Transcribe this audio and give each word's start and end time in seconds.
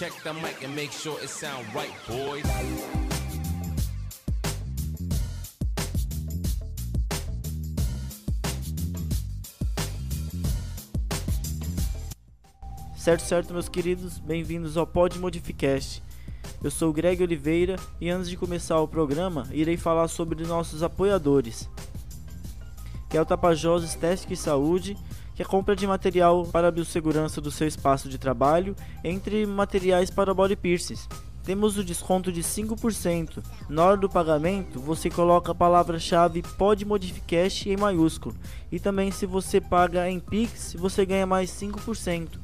Check 0.00 0.14
the 0.22 0.32
mic 0.32 0.64
and 0.64 0.74
make 0.74 0.92
sure 0.92 1.20
it 1.20 1.28
sound 1.28 1.66
right, 1.74 1.92
boys. 2.08 2.42
Certo, 12.96 13.20
certo, 13.20 13.52
meus 13.52 13.68
queridos, 13.68 14.18
bem-vindos 14.18 14.78
ao 14.78 14.86
Pod 14.86 15.18
Modificast. 15.18 16.02
Eu 16.64 16.70
sou 16.70 16.88
o 16.88 16.92
Greg 16.94 17.22
Oliveira 17.22 17.76
e 18.00 18.08
antes 18.08 18.30
de 18.30 18.38
começar 18.38 18.80
o 18.80 18.88
programa, 18.88 19.46
irei 19.52 19.76
falar 19.76 20.08
sobre 20.08 20.46
nossos 20.46 20.82
apoiadores, 20.82 21.68
que 23.10 23.18
é 23.18 23.20
o 23.20 23.26
Tapajós 23.26 23.84
Estética 23.84 24.32
e 24.32 24.36
Saúde, 24.38 24.96
que 25.40 25.42
é 25.42 25.46
a 25.46 25.48
compra 25.48 25.74
de 25.74 25.86
material 25.86 26.44
para 26.44 26.68
a 26.68 26.70
biossegurança 26.70 27.40
do 27.40 27.50
seu 27.50 27.66
espaço 27.66 28.10
de 28.10 28.18
trabalho, 28.18 28.76
entre 29.02 29.46
materiais 29.46 30.10
para 30.10 30.34
body 30.34 30.54
piercings. 30.54 31.08
Temos 31.42 31.78
o 31.78 31.82
desconto 31.82 32.30
de 32.30 32.42
5%. 32.42 33.42
Na 33.66 33.86
hora 33.86 33.96
do 33.96 34.06
pagamento, 34.06 34.78
você 34.78 35.08
coloca 35.08 35.52
a 35.52 35.54
palavra-chave 35.54 36.42
PodModificast 36.58 37.70
em 37.70 37.76
maiúsculo. 37.78 38.36
E 38.70 38.78
também 38.78 39.10
se 39.10 39.24
você 39.24 39.62
paga 39.62 40.10
em 40.10 40.20
Pix, 40.20 40.76
você 40.78 41.06
ganha 41.06 41.26
mais 41.26 41.50
5%. 41.52 42.38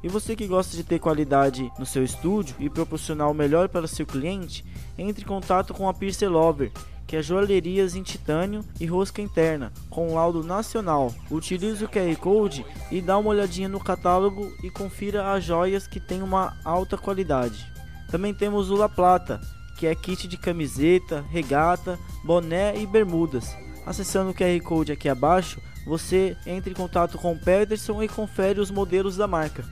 E 0.00 0.08
você 0.08 0.36
que 0.36 0.46
gosta 0.46 0.76
de 0.76 0.84
ter 0.84 1.00
qualidade 1.00 1.68
no 1.76 1.84
seu 1.84 2.04
estúdio 2.04 2.54
e 2.60 2.70
proporcionar 2.70 3.28
o 3.28 3.34
melhor 3.34 3.68
para 3.68 3.88
seu 3.88 4.06
cliente, 4.06 4.64
entre 4.96 5.24
em 5.24 5.26
contato 5.26 5.74
com 5.74 5.88
a 5.88 5.92
Piercer 5.92 6.30
Lover, 6.30 6.70
que 7.08 7.16
é 7.16 7.22
joalherias 7.22 7.96
em 7.96 8.02
titânio 8.02 8.62
e 8.78 8.84
rosca 8.84 9.22
interna, 9.22 9.72
com 9.88 10.14
laudo 10.14 10.44
nacional. 10.44 11.12
Utilize 11.30 11.82
o 11.82 11.88
QR 11.88 12.14
Code 12.16 12.66
e 12.90 13.00
dá 13.00 13.16
uma 13.16 13.30
olhadinha 13.30 13.68
no 13.68 13.80
catálogo 13.80 14.52
e 14.62 14.70
confira 14.70 15.32
as 15.32 15.42
joias 15.42 15.86
que 15.86 15.98
têm 15.98 16.22
uma 16.22 16.54
alta 16.62 16.98
qualidade. 16.98 17.66
Também 18.10 18.34
temos 18.34 18.70
o 18.70 18.76
La 18.76 18.90
Plata, 18.90 19.40
que 19.78 19.86
é 19.86 19.94
kit 19.94 20.28
de 20.28 20.36
camiseta, 20.36 21.24
regata, 21.30 21.98
boné 22.22 22.78
e 22.78 22.86
bermudas. 22.86 23.56
Acessando 23.86 24.30
o 24.30 24.34
QR 24.34 24.60
Code 24.62 24.92
aqui 24.92 25.08
abaixo, 25.08 25.62
você 25.86 26.36
entra 26.46 26.70
em 26.70 26.76
contato 26.76 27.16
com 27.16 27.32
o 27.32 27.38
Pederson 27.38 28.02
e 28.02 28.08
confere 28.08 28.60
os 28.60 28.70
modelos 28.70 29.16
da 29.16 29.26
marca. 29.26 29.64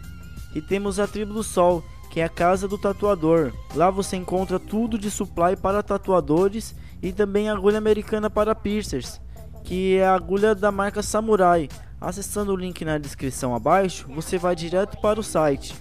E 0.54 0.62
temos 0.62 0.98
a 0.98 1.06
Tribo 1.06 1.34
do 1.34 1.42
Sol, 1.42 1.84
que 2.10 2.20
é 2.20 2.24
a 2.24 2.30
casa 2.30 2.66
do 2.66 2.78
tatuador. 2.78 3.52
Lá 3.74 3.90
você 3.90 4.16
encontra 4.16 4.58
tudo 4.58 4.98
de 4.98 5.10
supply 5.10 5.54
para 5.54 5.82
tatuadores 5.82 6.74
e 7.06 7.12
também 7.12 7.48
agulha 7.48 7.78
americana 7.78 8.28
para 8.28 8.52
piercers, 8.52 9.20
que 9.62 9.96
é 9.96 10.04
a 10.04 10.14
agulha 10.14 10.56
da 10.56 10.72
marca 10.72 11.04
Samurai. 11.04 11.68
Acessando 12.00 12.52
o 12.52 12.56
link 12.56 12.84
na 12.84 12.98
descrição 12.98 13.54
abaixo, 13.54 14.08
você 14.08 14.36
vai 14.36 14.56
direto 14.56 15.00
para 15.00 15.20
o 15.20 15.22
site. 15.22 15.72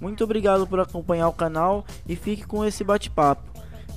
Muito 0.00 0.24
obrigado 0.24 0.66
por 0.66 0.80
acompanhar 0.80 1.28
o 1.28 1.32
canal 1.32 1.86
e 2.08 2.16
fique 2.16 2.44
com 2.44 2.64
esse 2.64 2.82
bate-papo. 2.82 3.48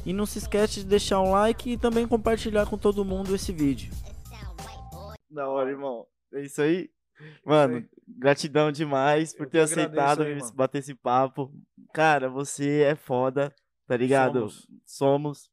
E 0.06 0.14
não 0.14 0.28
se 0.28 0.38
esquece 0.38 0.82
de 0.82 0.86
deixar 0.86 1.20
um 1.20 1.32
like 1.32 1.72
e 1.72 1.78
também 1.78 2.08
compartilhar 2.08 2.68
com 2.68 2.78
todo 2.78 3.04
mundo 3.04 3.34
esse 3.34 3.52
vídeo. 3.52 3.92
Da 5.32 5.50
hora, 5.50 5.72
irmão. 5.72 6.06
É 6.32 6.42
isso 6.42 6.62
aí. 6.62 6.92
Mano, 7.44 7.84
gratidão 8.08 8.72
demais 8.72 9.34
por 9.34 9.48
ter 9.48 9.62
agradeço 9.62 9.80
aceitado 9.80 10.24
aí, 10.24 10.40
bater 10.54 10.78
esse 10.78 10.94
papo. 10.94 11.52
Cara, 11.92 12.30
você 12.30 12.82
é 12.82 12.96
foda, 12.96 13.52
tá 13.88 13.98
ligado? 13.98 14.48
Somos. 14.48 14.68
Somos. 14.86 15.51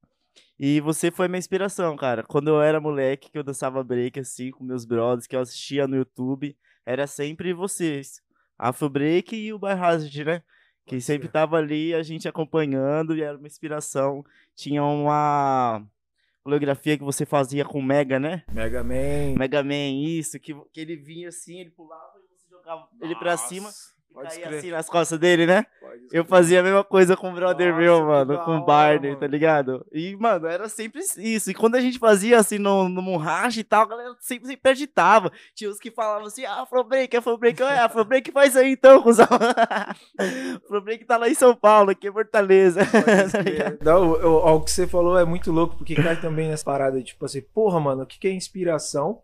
E 0.59 0.81
você 0.81 1.11
foi 1.11 1.28
minha 1.28 1.39
inspiração, 1.39 1.97
cara. 1.97 2.25
Quando 2.25 2.48
eu 2.48 2.61
era 2.61 2.81
moleque, 2.81 3.31
que 3.31 3.39
eu 3.39 3.45
dançava 3.45 3.84
break 3.84 4.19
assim 4.19 4.51
com 4.51 4.65
meus 4.65 4.84
brothers, 4.84 5.27
que 5.27 5.37
eu 5.37 5.41
assistia 5.41 5.87
no 5.87 5.97
YouTube, 5.97 6.56
era 6.84 7.06
sempre 7.06 7.53
vocês. 7.53 8.20
Afro 8.59 8.89
Break 8.89 9.37
e 9.37 9.53
o 9.53 9.59
Bar 9.59 9.81
Hazard, 9.81 10.25
né? 10.25 10.42
Que 10.84 11.00
sempre 11.00 11.28
tava 11.28 11.59
ali, 11.59 11.95
a 11.95 12.03
gente 12.03 12.27
acompanhando 12.27 13.15
e 13.15 13.23
era 13.23 13.37
uma 13.37 13.47
inspiração. 13.47 14.25
Tinha 14.56 14.83
uma 14.83 15.87
coreografia 16.43 16.97
que 16.97 17.04
você 17.04 17.25
fazia 17.27 17.65
com 17.65 17.78
o 17.78 17.83
Mega, 17.83 18.19
né? 18.19 18.43
Mega 18.50 18.83
Man. 18.83 19.37
Mega 19.38 19.62
Man, 19.62 19.91
isso, 20.03 20.41
que, 20.41 20.54
que 20.72 20.81
ele 20.81 20.97
vinha 20.97 21.28
assim, 21.28 21.60
ele 21.60 21.71
pulava 21.71 22.15
e 22.19 22.34
você 22.34 22.49
jogava 22.49 22.88
ele 23.03 23.15
pra 23.16 23.37
cima 23.37 23.66
Nossa, 23.66 23.94
Pode 24.13 24.31
caía 24.31 24.47
crer. 24.47 24.59
assim 24.59 24.71
nas 24.71 24.89
costas 24.89 25.19
dele, 25.19 25.47
né? 25.47 25.65
Eu 26.13 26.25
fazia 26.25 26.61
a 26.61 26.63
mesma 26.63 26.83
coisa 26.83 27.17
com 27.17 27.31
o 27.31 27.35
brother 27.35 27.69
Nossa, 27.69 27.81
meu, 27.81 28.05
mano, 28.07 28.39
com 28.45 28.57
o 28.57 28.65
Barney, 28.65 29.13
tá 29.15 29.21
mano. 29.23 29.31
ligado? 29.33 29.87
E, 29.93 30.17
mano, 30.17 30.47
era 30.47 30.69
sempre 30.69 31.01
isso. 31.19 31.51
E 31.51 31.55
quando 31.55 31.77
a 31.77 31.81
gente 31.81 31.99
fazia 31.99 32.39
assim 32.39 32.59
no, 32.59 32.89
no 32.89 33.01
Munrash 33.03 33.59
e 33.59 33.65
tal, 33.65 33.83
a 33.83 33.87
galera 33.89 34.17
sempre, 34.21 34.49
sempre 34.49 34.71
agitava. 34.73 35.31
Tinha 35.55 35.71
os 35.71 35.79
que 35.79 35.91
falavam 35.91 36.27
assim, 36.27 36.45
ah, 36.45 36.63
Afrobreak, 36.63 37.17
Afrobreak, 37.17 37.63
é, 37.63 37.79
Afrobreak 37.81 38.33
faz 38.33 38.57
aí 38.57 38.73
então, 38.73 39.03
cuzão. 39.03 39.27
Afrobreak 40.65 41.05
tá 41.05 41.17
lá 41.17 41.29
em 41.29 41.35
São 41.35 41.55
Paulo, 41.55 41.91
aqui 41.91 42.09
em 42.09 42.13
Fortaleza. 42.13 42.81
tá? 42.85 43.85
Não, 43.85 44.17
eu- 44.17 44.37
o 44.37 44.61
que 44.63 44.71
você 44.71 44.87
falou 44.87 45.19
é 45.19 45.25
muito 45.25 45.53
louco, 45.53 45.77
porque 45.77 45.95
cai 45.95 46.21
também 46.21 46.49
nessa 46.49 46.65
parada, 46.65 47.01
tipo 47.03 47.25
assim, 47.25 47.41
porra, 47.43 47.79
mano, 47.81 48.03
o 48.03 48.07
que, 48.07 48.19
que 48.19 48.29
é 48.29 48.33
inspiração 48.33 49.21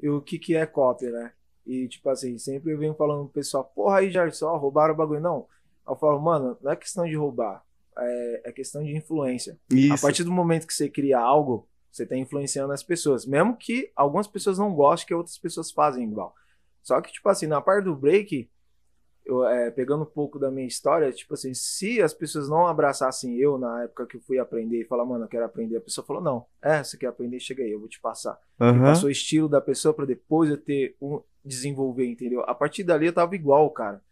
e 0.00 0.08
o 0.08 0.20
que, 0.20 0.38
que 0.38 0.54
é 0.56 0.66
cópia, 0.66 1.10
né? 1.10 1.32
E, 1.66 1.88
tipo 1.88 2.08
assim, 2.10 2.36
sempre 2.38 2.72
eu 2.72 2.78
venho 2.78 2.94
falando 2.94 3.24
pro 3.24 3.34
pessoal, 3.34 3.64
porra, 3.64 3.98
aí, 3.98 4.10
Jair, 4.10 4.34
só 4.34 4.56
roubaram 4.56 4.94
o 4.94 4.96
bagulho. 4.96 5.20
Não. 5.20 5.46
Eu 5.86 5.96
falo, 5.96 6.20
mano, 6.20 6.56
não 6.60 6.72
é 6.72 6.76
questão 6.76 7.04
de 7.04 7.16
roubar, 7.16 7.64
é, 7.98 8.42
é 8.46 8.52
questão 8.52 8.82
de 8.82 8.96
influência. 8.96 9.58
A 9.70 9.74
Isso. 9.74 10.02
partir 10.02 10.24
do 10.24 10.32
momento 10.32 10.66
que 10.66 10.74
você 10.74 10.88
cria 10.88 11.18
algo, 11.18 11.68
você 11.90 12.04
está 12.04 12.16
influenciando 12.16 12.72
as 12.72 12.82
pessoas. 12.82 13.26
Mesmo 13.26 13.56
que 13.56 13.90
algumas 13.94 14.26
pessoas 14.26 14.58
não 14.58 14.74
gostem 14.74 15.08
que 15.08 15.14
outras 15.14 15.38
pessoas 15.38 15.70
fazem 15.70 16.04
igual. 16.04 16.34
Só 16.82 17.00
que, 17.00 17.12
tipo 17.12 17.28
assim, 17.28 17.46
na 17.46 17.60
parte 17.60 17.84
do 17.84 17.94
break, 17.94 18.48
eu, 19.24 19.44
é, 19.44 19.70
pegando 19.70 20.02
um 20.02 20.06
pouco 20.06 20.38
da 20.38 20.50
minha 20.50 20.66
história, 20.66 21.12
tipo 21.12 21.34
assim, 21.34 21.54
se 21.54 22.02
as 22.02 22.12
pessoas 22.12 22.48
não 22.48 22.66
abraçassem 22.66 23.36
eu 23.38 23.56
na 23.56 23.84
época 23.84 24.06
que 24.06 24.16
eu 24.16 24.20
fui 24.20 24.38
aprender 24.38 24.80
e 24.80 24.84
falar, 24.84 25.04
mano, 25.04 25.24
eu 25.24 25.28
quero 25.28 25.44
aprender, 25.44 25.76
a 25.76 25.80
pessoa 25.80 26.04
falou, 26.04 26.22
não, 26.22 26.46
é, 26.60 26.82
você 26.82 26.96
quer 26.96 27.06
aprender, 27.06 27.38
chega 27.38 27.62
aí, 27.62 27.70
eu 27.70 27.78
vou 27.78 27.88
te 27.88 28.00
passar. 28.00 28.36
E 28.60 28.64
Aham. 28.64 28.82
passou 28.82 29.08
o 29.08 29.12
estilo 29.12 29.48
da 29.48 29.60
pessoa 29.60 29.94
para 29.94 30.06
depois 30.06 30.50
eu 30.50 30.56
ter 30.56 30.96
um 31.00 31.22
desenvolver, 31.44 32.06
entendeu? 32.06 32.42
A 32.42 32.54
partir 32.54 32.84
dali 32.84 33.06
eu 33.06 33.12
tava 33.12 33.34
igual, 33.34 33.70
cara. 33.70 34.02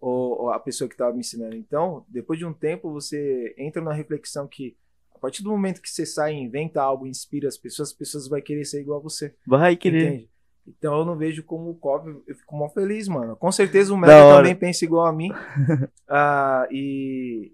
Ou, 0.00 0.42
ou 0.42 0.50
a 0.50 0.58
pessoa 0.58 0.88
que 0.88 0.96
tava 0.96 1.12
me 1.12 1.20
ensinando. 1.20 1.54
Então, 1.54 2.04
depois 2.08 2.38
de 2.38 2.46
um 2.46 2.52
tempo, 2.52 2.90
você 2.90 3.54
entra 3.58 3.82
na 3.82 3.92
reflexão 3.92 4.48
que 4.48 4.76
a 5.14 5.18
partir 5.18 5.42
do 5.42 5.50
momento 5.50 5.82
que 5.82 5.90
você 5.90 6.06
sai 6.06 6.32
e 6.32 6.40
inventa 6.40 6.80
algo, 6.80 7.06
inspira 7.06 7.46
as 7.46 7.58
pessoas, 7.58 7.90
as 7.90 7.94
pessoas 7.94 8.26
vão 8.26 8.40
querer 8.40 8.64
ser 8.64 8.80
igual 8.80 9.00
a 9.00 9.02
você. 9.02 9.34
Vai 9.46 9.76
querer. 9.76 10.06
Entende? 10.06 10.30
Então 10.66 10.98
eu 10.98 11.04
não 11.04 11.16
vejo 11.16 11.42
como 11.42 11.70
o 11.70 11.74
Cobb, 11.74 12.22
eu 12.26 12.34
fico 12.34 12.56
mó 12.56 12.68
feliz, 12.68 13.08
mano. 13.08 13.36
Com 13.36 13.50
certeza 13.50 13.92
o 13.92 13.98
hora. 14.24 14.36
também 14.38 14.54
pensa 14.54 14.84
igual 14.84 15.06
a 15.06 15.12
mim. 15.12 15.30
Ah, 16.12 16.66
e, 16.72 17.52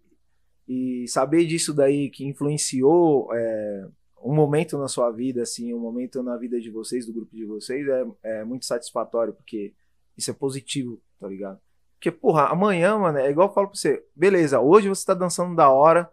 e 0.66 1.06
saber 1.08 1.44
disso 1.44 1.75
daí 1.75 2.08
que 2.08 2.25
influenciou 2.25 3.28
é, 3.34 3.86
um 4.26 4.34
momento 4.34 4.76
na 4.76 4.88
sua 4.88 5.10
vida, 5.10 5.42
assim, 5.42 5.72
um 5.72 5.78
momento 5.78 6.22
na 6.22 6.37
vida 6.37 6.60
de 6.60 6.70
vocês, 6.70 7.06
do 7.06 7.12
grupo 7.12 7.34
de 7.34 7.44
vocês, 7.44 7.87
é, 7.88 8.06
é 8.22 8.44
muito 8.44 8.66
satisfatório, 8.66 9.32
porque 9.32 9.72
isso 10.16 10.31
é 10.31 10.34
positivo, 10.34 11.00
tá 11.20 11.28
ligado? 11.28 11.60
Porque, 11.94 12.10
porra, 12.10 12.47
amanhã, 12.47 12.98
mano, 12.98 13.19
é 13.19 13.31
igual 13.31 13.48
eu 13.48 13.54
falo 13.54 13.69
pra 13.69 13.76
você, 13.76 14.04
beleza, 14.14 14.60
hoje 14.60 14.88
você 14.88 15.06
tá 15.06 15.14
dançando 15.14 15.54
da 15.54 15.70
hora, 15.70 16.10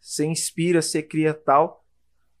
você 0.00 0.26
inspira, 0.26 0.82
você 0.82 1.02
cria 1.02 1.32
tal. 1.32 1.84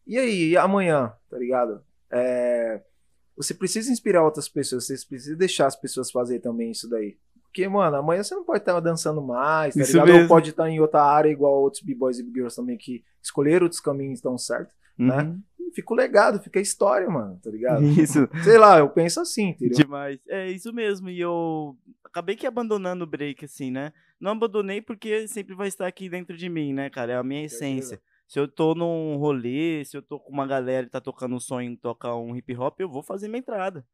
E 0.06 0.18
aí, 0.18 0.50
e 0.50 0.56
amanhã, 0.56 1.14
tá 1.30 1.38
ligado? 1.38 1.82
É, 2.10 2.82
você 3.36 3.54
precisa 3.54 3.90
inspirar 3.90 4.22
outras 4.22 4.48
pessoas, 4.48 4.86
você 4.86 4.94
precisa 5.06 5.34
deixar 5.34 5.66
as 5.66 5.74
pessoas 5.74 6.10
fazer 6.10 6.40
também 6.40 6.70
isso 6.70 6.88
daí. 6.88 7.18
Porque, 7.54 7.68
mano, 7.68 7.98
amanhã 7.98 8.20
você 8.20 8.34
não 8.34 8.42
pode 8.42 8.58
estar 8.58 8.80
dançando 8.80 9.22
mais, 9.22 9.76
tá 9.76 9.80
Isso 9.82 9.92
ligado? 9.92 10.06
mesmo. 10.08 10.22
Ou 10.22 10.28
pode 10.28 10.50
estar 10.50 10.68
em 10.68 10.80
outra 10.80 11.04
área, 11.04 11.30
igual 11.30 11.62
outros 11.62 11.82
b-boys 11.84 12.18
e 12.18 12.24
b-girls 12.24 12.56
também, 12.56 12.76
que 12.76 13.04
escolheram 13.22 13.66
outros 13.66 13.80
caminhos 13.80 14.20
tão 14.20 14.36
certo. 14.36 14.74
né? 14.98 15.22
Uhum. 15.22 15.40
E 15.60 15.70
fica 15.70 15.92
o 15.94 15.96
legado, 15.96 16.42
fica 16.42 16.58
a 16.58 16.62
história, 16.62 17.08
mano, 17.08 17.38
tá 17.40 17.50
ligado? 17.50 17.84
Isso. 17.84 18.28
Sei 18.42 18.58
lá, 18.58 18.80
eu 18.80 18.88
penso 18.90 19.20
assim, 19.20 19.50
entendeu? 19.50 19.78
Demais. 19.78 20.18
É 20.28 20.50
isso 20.50 20.72
mesmo. 20.72 21.08
E 21.08 21.20
eu 21.20 21.76
acabei 22.04 22.34
que 22.34 22.44
abandonando 22.44 23.04
o 23.04 23.06
break, 23.06 23.44
assim, 23.44 23.70
né? 23.70 23.92
Não 24.18 24.32
abandonei 24.32 24.82
porque 24.82 25.28
sempre 25.28 25.54
vai 25.54 25.68
estar 25.68 25.86
aqui 25.86 26.08
dentro 26.08 26.36
de 26.36 26.48
mim, 26.48 26.72
né, 26.72 26.90
cara? 26.90 27.12
É 27.12 27.16
a 27.16 27.22
minha 27.22 27.44
essência. 27.44 28.00
Se 28.26 28.40
eu 28.40 28.48
tô 28.48 28.74
num 28.74 29.16
rolê, 29.16 29.84
se 29.84 29.96
eu 29.96 30.02
tô 30.02 30.18
com 30.18 30.32
uma 30.32 30.46
galera 30.46 30.86
que 30.86 30.92
tá 30.92 31.00
tocando 31.00 31.36
um 31.36 31.40
sonho, 31.40 31.76
tocar 31.76 32.16
um 32.16 32.34
hip 32.34 32.52
hop, 32.56 32.80
eu 32.80 32.88
vou 32.88 33.02
fazer 33.02 33.28
minha 33.28 33.38
entrada. 33.38 33.86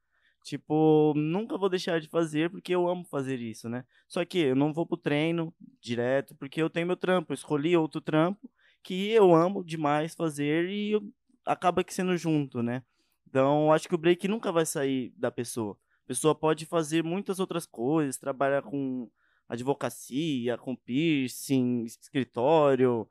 Tipo, 0.43 1.13
nunca 1.15 1.59
vou 1.59 1.69
deixar 1.69 2.01
de 2.01 2.09
fazer 2.09 2.51
porque 2.51 2.75
eu 2.75 2.89
amo 2.89 3.05
fazer 3.05 3.39
isso, 3.41 3.69
né? 3.69 3.85
Só 4.09 4.25
que 4.25 4.39
eu 4.39 4.57
não 4.57 4.73
vou 4.73 4.87
pro 4.87 4.97
treino 4.97 5.55
direto 5.81 6.35
porque 6.35 6.63
eu 6.63 6.71
tenho 6.71 6.87
meu 6.87 6.97
trampo. 6.97 7.33
Eu 7.33 7.35
escolhi 7.35 7.77
outro 7.77 8.01
trampo 8.01 8.51
que 8.83 9.11
eu 9.11 9.35
amo 9.35 9.63
demais 9.63 10.15
fazer 10.15 10.69
e 10.69 10.99
acaba 11.45 11.85
que 11.85 11.93
sendo 11.93 12.17
junto, 12.17 12.63
né? 12.63 12.83
Então, 13.29 13.73
acho 13.73 13.89
que 13.89 13.95
o 13.95 13.99
break 13.99 14.27
nunca 14.27 14.51
vai 14.51 14.67
sair 14.67 15.13
da 15.17 15.31
pessoa. 15.31 15.77
A 16.05 16.09
pessoa 16.09 16.35
pode 16.35 16.67
fazer 16.67 17.05
muitas 17.05 17.39
outras 17.39 17.67
coisas, 17.67 18.17
trabalhar 18.17 18.63
com 18.63 19.09
advocacia, 19.49 20.57
com 20.59 20.75
piercing, 20.75 21.85
escritório, 21.85 23.09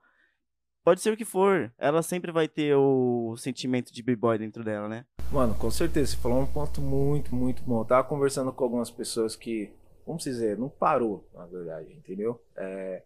pode 0.90 1.02
ser 1.02 1.14
o 1.14 1.18
que 1.18 1.24
for. 1.26 1.72
Ela 1.78 2.02
sempre 2.02 2.32
vai 2.32 2.48
ter 2.48 2.76
o 2.76 3.36
sentimento 3.38 3.94
de 3.94 4.02
b-boy 4.02 4.40
dentro 4.40 4.64
dela, 4.64 4.90
né? 4.90 5.06
Mano, 5.32 5.54
com 5.54 5.70
certeza. 5.70 6.14
Você 6.14 6.18
falou 6.18 6.42
um 6.42 6.48
ponto 6.48 6.82
muito, 6.82 7.36
muito 7.36 7.62
bom. 7.62 7.82
Eu 7.82 7.86
tava 7.86 8.08
conversando 8.08 8.52
com 8.52 8.64
algumas 8.64 8.90
pessoas 8.90 9.36
que 9.36 9.72
vamos 10.04 10.24
dizer, 10.24 10.58
não 10.58 10.68
parou, 10.68 11.30
na 11.32 11.46
verdade, 11.46 11.94
entendeu? 11.94 12.44
É, 12.58 13.04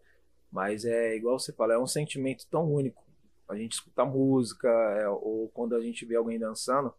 mas 0.50 0.86
é 0.86 1.14
igual 1.14 1.38
você 1.38 1.52
fala, 1.52 1.74
é 1.74 1.78
um 1.78 1.86
sentimento 1.86 2.46
tão 2.50 2.72
único. 2.72 3.04
A 3.46 3.54
gente 3.54 3.72
escuta 3.72 4.02
música, 4.06 4.66
é, 4.66 5.06
ou 5.06 5.50
quando 5.52 5.76
a 5.76 5.80
gente 5.82 6.06
vê 6.06 6.16
alguém 6.16 6.38
dançando, 6.38 6.94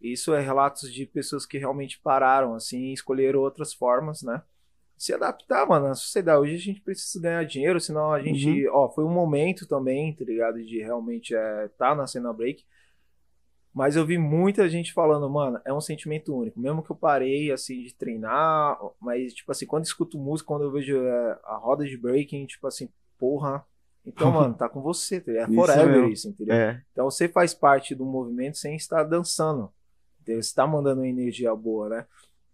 isso 0.00 0.32
é 0.32 0.40
relatos 0.40 0.90
de 0.90 1.04
pessoas 1.04 1.44
que 1.44 1.58
realmente 1.58 2.00
pararam, 2.00 2.54
assim, 2.54 2.78
e 2.78 2.94
escolheram 2.94 3.40
outras 3.40 3.74
formas, 3.74 4.22
né? 4.22 4.42
Se 4.96 5.12
adaptar, 5.12 5.66
mano, 5.66 5.88
na 5.88 5.94
sociedade. 5.94 6.40
Hoje 6.40 6.54
a 6.54 6.58
gente 6.58 6.80
precisa 6.80 7.20
ganhar 7.20 7.44
dinheiro, 7.44 7.80
senão 7.80 8.12
a 8.12 8.22
gente. 8.22 8.68
Ó, 8.68 8.88
foi 8.88 9.04
um 9.04 9.12
momento 9.12 9.66
também, 9.66 10.14
tá 10.14 10.24
ligado? 10.24 10.62
De 10.62 10.78
realmente 10.78 11.34
é, 11.34 11.68
tá 11.76 11.94
na 11.94 12.06
cena 12.06 12.32
break. 12.32 12.64
Mas 13.74 13.96
eu 13.96 14.06
vi 14.06 14.16
muita 14.16 14.68
gente 14.68 14.92
falando, 14.92 15.28
mano, 15.28 15.60
é 15.64 15.72
um 15.72 15.80
sentimento 15.80 16.32
único. 16.32 16.60
Mesmo 16.60 16.80
que 16.80 16.92
eu 16.92 16.96
parei, 16.96 17.50
assim, 17.50 17.82
de 17.82 17.92
treinar, 17.92 18.78
mas, 19.00 19.34
tipo 19.34 19.50
assim, 19.50 19.66
quando 19.66 19.84
escuto 19.84 20.16
música, 20.16 20.46
quando 20.46 20.62
eu 20.62 20.70
vejo 20.70 20.96
é, 20.96 21.38
a 21.42 21.56
roda 21.56 21.84
de 21.84 21.96
breaking, 21.96 22.46
tipo 22.46 22.68
assim, 22.68 22.88
porra. 23.18 23.66
Então, 24.06 24.30
mano, 24.32 24.54
tá 24.54 24.68
com 24.68 24.80
você, 24.80 25.20
tá 25.20 25.32
ligado? 25.32 25.52
é 25.52 25.56
forever 25.56 25.88
mesmo. 25.88 26.08
isso, 26.12 26.28
entendeu? 26.28 26.54
É. 26.54 26.82
Então 26.92 27.10
você 27.10 27.28
faz 27.28 27.52
parte 27.52 27.96
do 27.96 28.04
movimento 28.04 28.58
sem 28.58 28.76
estar 28.76 29.02
dançando. 29.02 29.68
Entendeu? 30.20 30.40
Você 30.40 30.50
está 30.50 30.66
mandando 30.68 31.00
uma 31.00 31.08
energia 31.08 31.52
boa, 31.56 31.88
né? 31.88 32.06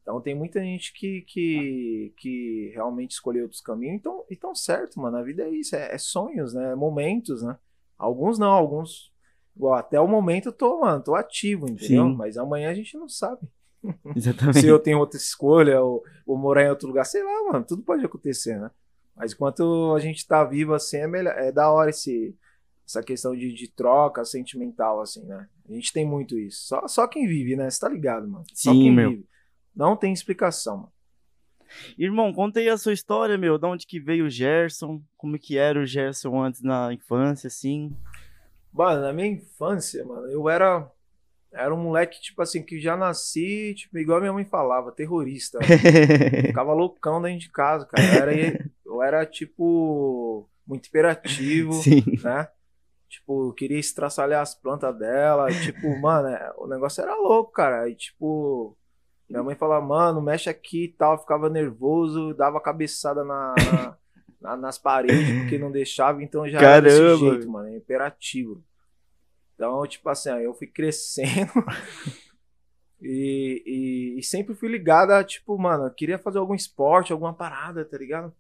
Então 0.03 0.21
tem 0.21 0.35
muita 0.35 0.61
gente 0.61 0.93
que, 0.93 1.23
que, 1.23 2.15
que 2.17 2.73
realmente 2.75 3.13
escolheu 3.13 3.45
outros 3.45 3.61
caminhos. 3.61 3.97
Então, 3.97 4.25
então 4.31 4.55
certo, 4.55 5.01
mano. 5.01 5.17
A 5.17 5.23
vida 5.23 5.43
é 5.45 5.51
isso, 5.51 5.77
é, 5.77 5.95
é 5.95 5.99
sonhos, 5.99 6.55
né? 6.55 6.73
É 6.73 6.75
momentos, 6.75 7.43
né? 7.43 7.57
Alguns 7.99 8.39
não, 8.39 8.51
alguns. 8.51 9.13
Igual, 9.55 9.75
até 9.75 10.01
o 10.01 10.09
momento 10.09 10.47
eu 10.47 10.53
tô, 10.53 10.81
mano, 10.81 11.03
tô 11.03 11.15
ativo, 11.15 11.69
entendeu? 11.69 12.09
Sim. 12.09 12.17
Mas 12.17 12.39
amanhã 12.39 12.71
a 12.71 12.75
gente 12.75 12.97
não 12.97 13.09
sabe. 13.09 13.47
Exatamente. 14.17 14.61
Se 14.61 14.67
eu 14.67 14.79
tenho 14.79 14.99
outra 14.99 15.19
escolha 15.19 15.81
ou, 15.83 16.03
ou 16.27 16.37
morar 16.37 16.65
em 16.65 16.71
outro 16.71 16.89
lugar, 16.89 17.05
sei 17.05 17.23
lá, 17.23 17.53
mano, 17.53 17.65
tudo 17.65 17.83
pode 17.83 18.05
acontecer, 18.05 18.59
né? 18.59 18.71
Mas 19.17 19.33
enquanto 19.33 19.95
a 19.95 20.01
gente 20.01 20.27
tá 20.27 20.45
vivo 20.45 20.73
assim, 20.73 20.97
é, 20.97 21.07
melhor, 21.07 21.35
é 21.37 21.53
da 21.53 21.71
hora 21.71 21.91
esse, 21.91 22.35
essa 22.87 23.03
questão 23.03 23.37
de, 23.37 23.53
de 23.53 23.69
troca 23.69 24.25
sentimental, 24.25 25.01
assim, 25.01 25.25
né? 25.25 25.47
A 25.69 25.73
gente 25.73 25.93
tem 25.93 26.07
muito 26.07 26.39
isso. 26.39 26.67
Só, 26.67 26.89
só 26.89 27.07
quem 27.07 27.27
vive, 27.27 27.55
né? 27.55 27.69
Você 27.69 27.81
tá 27.81 27.89
ligado, 27.89 28.27
mano? 28.27 28.45
Só 28.55 28.73
Sim, 28.73 28.81
quem 28.81 28.93
meu. 28.93 29.11
vive. 29.11 29.29
Não 29.75 29.97
tem 29.97 30.13
explicação, 30.13 30.77
mano. 30.77 30.93
Irmão, 31.97 32.33
conta 32.33 32.61
aí 32.61 32.69
a 32.69 32.77
sua 32.77 32.93
história, 32.93 33.39
meu. 33.39 33.59
De 33.59 33.67
onde 33.67 33.87
que 33.87 34.01
veio 34.01 34.27
o 34.27 34.31
Gerson? 34.31 35.03
Como 35.17 35.39
que 35.39 35.57
era 35.57 35.79
o 35.79 35.87
Gerson 35.87 36.43
antes 36.43 36.63
na 36.63 36.93
infância, 36.93 37.47
assim? 37.47 37.95
Mano, 38.73 39.03
na 39.03 39.13
minha 39.13 39.29
infância, 39.29 40.05
mano, 40.05 40.27
eu 40.29 40.49
era. 40.49 40.91
Era 41.53 41.75
um 41.75 41.83
moleque, 41.83 42.21
tipo 42.21 42.41
assim, 42.43 42.63
que 42.63 42.79
já 42.79 42.97
nasci, 42.97 43.75
tipo, 43.75 43.99
igual 43.99 44.19
a 44.19 44.21
minha 44.21 44.33
mãe 44.33 44.45
falava, 44.45 44.93
terrorista. 44.93 45.59
Ficava 46.47 46.73
loucão 46.73 47.21
dentro 47.21 47.41
de 47.41 47.51
casa, 47.51 47.85
cara. 47.87 48.05
Eu 48.05 48.23
era, 48.23 48.71
eu 48.87 49.03
era 49.03 49.27
tipo, 49.27 50.49
muito 50.65 50.87
hiperativo, 50.87 51.73
Sim. 51.73 52.05
né? 52.23 52.49
Tipo, 53.09 53.53
queria 53.55 53.81
estraçalhar 53.81 54.41
as 54.41 54.55
plantas 54.55 54.97
dela. 54.97 55.49
Tipo, 55.51 56.01
mano, 56.01 56.29
é, 56.29 56.53
o 56.57 56.69
negócio 56.69 57.03
era 57.03 57.17
louco, 57.17 57.51
cara. 57.51 57.83
Aí, 57.83 57.97
tipo, 57.97 58.79
minha 59.31 59.43
mãe 59.43 59.55
falava, 59.55 59.85
mano, 59.85 60.21
mexe 60.21 60.51
aqui 60.51 60.85
e 60.85 60.89
tal. 60.89 61.13
Eu 61.15 61.19
ficava 61.19 61.49
nervoso, 61.49 62.35
dava 62.35 62.61
cabeçada 62.61 63.23
na, 63.25 63.55
na- 63.57 63.97
na- 64.41 64.57
nas 64.57 64.79
paredes, 64.79 65.31
porque 65.43 65.59
não 65.59 65.71
deixava. 65.71 66.23
Então 66.23 66.49
já 66.49 66.61
era 66.61 66.83
desse 66.83 66.97
Caramba. 66.99 67.17
jeito, 67.19 67.51
mano. 67.51 67.69
É 67.69 67.77
imperativo. 67.77 68.63
Então, 69.55 69.87
tipo 69.87 70.09
assim, 70.09 70.31
eu 70.31 70.55
fui 70.55 70.67
crescendo. 70.67 71.53
E, 73.03 73.63
e, 73.65 74.19
e 74.21 74.23
sempre 74.23 74.55
fui 74.55 74.69
ligado 74.69 75.13
a, 75.13 75.25
tipo, 75.25 75.57
mano, 75.59 75.87
eu 75.87 75.91
queria 75.91 76.19
fazer 76.19 76.37
algum 76.39 76.55
esporte, 76.55 77.15
alguma 77.15 77.33
parada, 77.33 77.83
tá 77.83 77.97
ligado? 77.97 78.31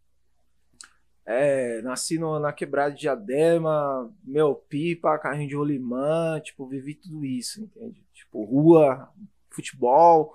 É, 1.24 1.80
nasci 1.82 2.18
no- 2.18 2.38
na 2.38 2.52
quebrada 2.52 2.92
de 2.94 3.00
Diadema, 3.00 4.12
meu, 4.22 4.54
pipa, 4.54 5.18
carrinho 5.18 5.48
de 5.48 5.54
rolimã, 5.56 6.38
tipo, 6.40 6.66
vivi 6.66 6.94
tudo 6.94 7.24
isso, 7.24 7.62
entende? 7.62 8.04
Tipo, 8.12 8.44
rua, 8.44 9.08
futebol. 9.48 10.34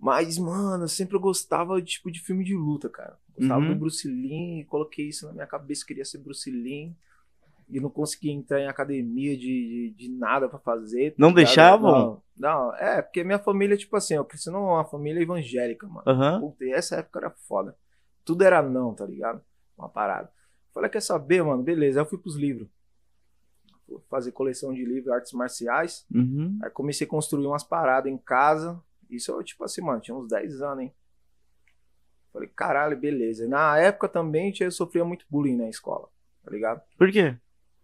Mas, 0.00 0.38
mano, 0.38 0.84
eu 0.84 0.88
sempre 0.88 1.18
gostava, 1.18 1.80
tipo, 1.82 2.10
de 2.10 2.20
filme 2.20 2.42
de 2.42 2.54
luta, 2.56 2.88
cara. 2.88 3.18
Gostava 3.36 3.60
Uhum. 3.60 3.68
do 3.74 3.74
Bruce 3.80 4.08
Lee, 4.08 4.64
coloquei 4.64 5.08
isso 5.08 5.26
na 5.26 5.32
minha 5.32 5.46
cabeça, 5.46 5.84
queria 5.84 6.04
ser 6.04 6.18
Bruce 6.18 6.50
Lee. 6.50 6.96
E 7.68 7.78
não 7.78 7.90
conseguia 7.90 8.32
entrar 8.32 8.58
em 8.60 8.66
academia 8.66 9.36
de, 9.36 9.92
de, 9.92 9.94
de 9.96 10.08
nada 10.08 10.48
pra 10.48 10.58
fazer. 10.58 11.10
tá 11.10 11.16
Não 11.18 11.32
deixavam? 11.32 11.92
Não, 11.92 12.22
não, 12.36 12.74
é, 12.76 13.00
porque 13.02 13.22
minha 13.22 13.38
família, 13.38 13.76
tipo 13.76 13.94
assim, 13.94 14.14
eu 14.14 14.24
cresci 14.24 14.50
numa 14.50 14.84
família 14.84 15.20
evangélica, 15.22 15.86
mano. 15.86 16.02
Aham. 16.06 16.40
Puta, 16.40 16.64
e 16.64 16.72
essa 16.72 16.96
época 16.96 17.18
era 17.20 17.30
foda. 17.30 17.76
Tudo 18.24 18.42
era 18.42 18.60
não, 18.62 18.92
tá 18.94 19.06
ligado? 19.06 19.40
Uma 19.78 19.88
parada. 19.88 20.32
Falei, 20.74 20.90
quer 20.90 21.00
saber, 21.02 21.44
mano? 21.44 21.62
Beleza. 21.62 22.00
Aí 22.00 22.04
eu 22.04 22.08
fui 22.08 22.18
pros 22.18 22.36
livros. 22.36 22.68
Fui 23.86 23.98
fazer 24.08 24.32
coleção 24.32 24.72
de 24.72 24.84
livros, 24.84 25.12
artes 25.12 25.32
marciais. 25.32 26.04
Uhum. 26.12 26.58
Aí 26.62 26.70
comecei 26.70 27.06
a 27.06 27.10
construir 27.10 27.46
umas 27.46 27.62
paradas 27.64 28.10
em 28.10 28.18
casa. 28.18 28.80
Isso 29.10 29.32
eu, 29.32 29.42
tipo 29.42 29.64
assim, 29.64 29.80
mano, 29.80 30.00
tinha 30.00 30.14
uns 30.16 30.28
10 30.28 30.60
anos, 30.62 30.84
hein? 30.84 30.94
Falei, 32.32 32.48
caralho, 32.54 32.96
beleza. 32.96 33.48
Na 33.48 33.76
época 33.78 34.08
também 34.08 34.52
eu 34.60 34.70
sofria 34.70 35.04
muito 35.04 35.26
bullying 35.28 35.56
na 35.56 35.68
escola, 35.68 36.08
tá 36.44 36.50
ligado? 36.50 36.80
Por 36.96 37.10
quê? 37.10 37.36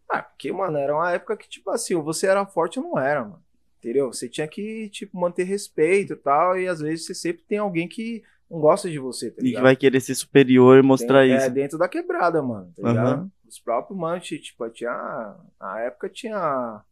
Ah, 0.09 0.23
porque, 0.23 0.53
mano, 0.53 0.79
era 0.79 0.95
uma 0.95 1.11
época 1.11 1.37
que, 1.37 1.49
tipo 1.49 1.69
assim, 1.71 1.95
você 1.97 2.29
era 2.29 2.47
forte 2.47 2.79
ou 2.79 2.85
não 2.85 2.99
era, 2.99 3.23
mano. 3.25 3.43
Entendeu? 3.79 4.13
Você 4.13 4.29
tinha 4.29 4.47
que, 4.47 4.89
tipo, 4.91 5.19
manter 5.19 5.45
respeito 5.45 6.13
e 6.13 6.17
tal. 6.17 6.59
E 6.59 6.69
às 6.69 6.81
vezes 6.81 7.07
você 7.07 7.15
sempre 7.15 7.43
tem 7.43 7.59
alguém 7.59 7.89
que 7.89 8.23
não 8.49 8.61
gosta 8.61 8.89
de 8.89 8.99
você, 8.99 9.31
tá 9.31 9.37
E 9.39 9.43
que 9.43 9.47
ligado? 9.49 9.63
vai 9.65 9.77
querer 9.77 10.01
ser 10.01 10.15
superior 10.15 10.79
e 10.79 10.83
mostrar 10.83 11.23
Tem- 11.25 11.37
isso. 11.37 11.47
É, 11.47 11.51
dentro 11.51 11.77
da 11.77 11.89
quebrada, 11.89 12.41
mano, 12.41 12.73
tá 12.77 12.83
ligado? 12.89 13.07
Aham. 13.09 13.31
Os 13.47 13.59
próprios 13.61 13.99
manches, 13.99 14.41
tipo, 14.41 14.69
tinha. 14.71 15.37
Na 15.61 15.81
época 15.81 16.09
tinha. 16.09 16.83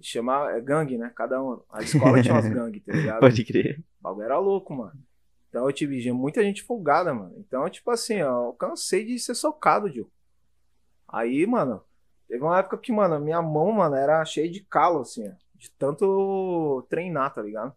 Chama 0.00 0.50
é, 0.50 0.60
gangue, 0.60 0.98
né? 0.98 1.12
Cada 1.14 1.42
um. 1.42 1.60
A 1.70 1.82
escola 1.82 2.20
tinha 2.22 2.34
umas 2.34 2.48
gangues, 2.50 2.82
tá 2.84 2.92
ligado? 2.92 3.20
Pode 3.20 3.44
crer. 3.44 3.80
O 4.00 4.02
bagulho 4.02 4.24
era 4.24 4.38
louco, 4.38 4.74
mano. 4.74 4.98
Então 5.48 5.66
eu 5.66 5.72
tive 5.72 6.10
muita 6.12 6.42
gente 6.42 6.62
folgada, 6.62 7.12
mano. 7.12 7.34
Então, 7.36 7.68
tipo 7.68 7.90
assim, 7.90 8.22
ó, 8.22 8.48
eu 8.48 8.52
cansei 8.54 9.04
de 9.04 9.18
ser 9.18 9.34
socado, 9.34 9.88
Gil. 9.88 10.10
Aí, 11.06 11.46
mano, 11.46 11.82
teve 12.26 12.42
uma 12.42 12.58
época 12.58 12.78
que, 12.78 12.90
mano, 12.90 13.20
minha 13.20 13.42
mão, 13.42 13.70
mano, 13.70 13.94
era 13.94 14.24
cheia 14.24 14.50
de 14.50 14.60
calo, 14.60 15.00
assim, 15.00 15.28
ó, 15.28 15.32
de 15.54 15.70
tanto 15.72 16.86
treinar, 16.88 17.34
tá 17.34 17.42
ligado? 17.42 17.74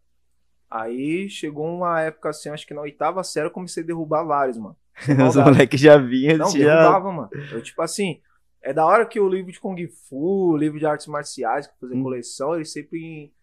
Aí 0.70 1.30
chegou 1.30 1.68
uma 1.68 2.02
época 2.02 2.30
assim, 2.30 2.50
acho 2.50 2.66
que 2.66 2.74
na 2.74 2.82
oitava 2.82 3.24
série 3.24 3.48
eu 3.48 3.52
comecei 3.52 3.84
a 3.84 3.86
derrubar 3.86 4.24
vários, 4.24 4.58
mano. 4.58 4.76
Os 5.30 5.36
moleques 5.36 5.80
já 5.80 5.98
vinham, 5.98 6.38
Não, 6.38 6.50
já... 6.50 6.58
derrubava, 6.76 7.12
mano. 7.12 7.30
Eu, 7.52 7.62
tipo 7.62 7.82
assim, 7.82 8.22
é 8.66 8.74
da 8.74 8.86
hora 8.86 9.06
que 9.08 9.20
o 9.20 9.30
livro 9.30 9.52
de 9.52 9.60
Kung 9.60 9.78
Fu, 9.88 10.52
o 10.54 10.58
livro 10.58 10.80
de 10.80 10.86
artes 10.86 11.08
marciais, 11.08 11.68
que 11.68 11.74
eu 11.74 11.78
fazia 11.80 11.98
Hum. 11.98 12.04
coleção, 12.04 12.56
ele 12.56 12.66
sempre, 12.66 13.34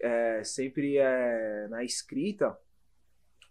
é, 0.00 0.44
sempre 0.44 0.98
é, 0.98 1.68
na 1.68 1.84
escrita, 1.84 2.58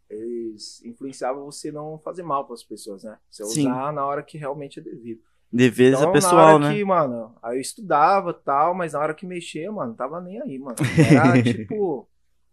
eles 0.10 0.84
influenciavam 0.86 1.46
você 1.46 1.72
não 1.72 1.98
fazer 2.00 2.24
mal 2.24 2.46
para 2.46 2.54
as 2.54 2.64
pessoas, 2.64 3.04
né? 3.04 3.18
Você 3.30 3.44
Sim. 3.44 3.66
usar 3.66 3.92
na 3.94 4.06
hora 4.06 4.24
que 4.24 4.38
realmente 4.38 4.80
é 4.80 4.84
devido. 4.84 5.24
Defesa 5.52 5.98
Então, 5.98 6.20
na 6.20 6.32
pessoal, 6.32 6.36
hora 6.36 6.60
né? 6.60 6.68
que, 6.68 6.84
mano, 6.86 7.38
aí 7.42 7.58
eu 7.58 7.62
estudava 7.62 8.34
tal, 8.34 8.74
mas 8.76 8.94
na 8.94 9.00
hora 9.00 9.14
que 9.14 9.26
mexia, 9.26 9.72
mano, 9.72 9.96
tava 9.96 10.22
nem 10.22 10.42
aí, 10.42 10.60
mano. 10.60 10.78
Era 11.00 11.38
tipo, 11.40 12.08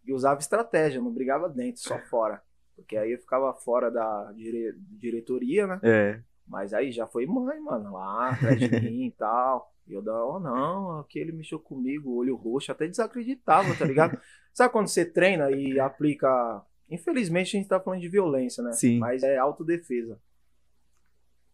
eu 0.06 0.16
usava 0.16 0.40
estratégia, 0.40 1.00
não 1.00 1.12
brigava 1.12 1.48
dentro, 1.48 1.82
só 1.82 1.98
fora. 1.98 2.42
Porque 2.76 2.96
aí 2.96 3.12
eu 3.12 3.18
ficava 3.18 3.52
fora 3.54 3.90
da 3.90 4.32
dire- 4.32 4.74
diretoria, 4.78 5.66
né? 5.66 5.82
É. 5.82 6.22
Mas 6.46 6.74
aí 6.74 6.92
já 6.92 7.06
foi 7.06 7.26
mãe, 7.26 7.60
mano, 7.60 7.92
lá 7.92 8.30
atrás 8.30 8.58
de 8.58 8.68
mim 8.68 9.06
e 9.06 9.10
tal. 9.12 9.72
E 9.86 9.92
eu 9.92 10.02
dava, 10.02 10.24
oh 10.24 10.40
não, 10.40 11.00
aquele 11.00 11.32
mexeu 11.32 11.58
comigo, 11.58 12.14
olho 12.14 12.36
roxo, 12.36 12.70
até 12.70 12.86
desacreditava, 12.86 13.74
tá 13.74 13.84
ligado? 13.84 14.18
Sabe 14.52 14.72
quando 14.72 14.88
você 14.88 15.04
treina 15.04 15.50
e 15.50 15.80
aplica. 15.80 16.62
Infelizmente 16.90 17.56
a 17.56 17.60
gente 17.60 17.68
tá 17.68 17.80
falando 17.80 18.00
de 18.00 18.08
violência, 18.08 18.62
né? 18.62 18.72
Sim. 18.72 18.98
Mas 18.98 19.22
é 19.22 19.38
autodefesa. 19.38 20.20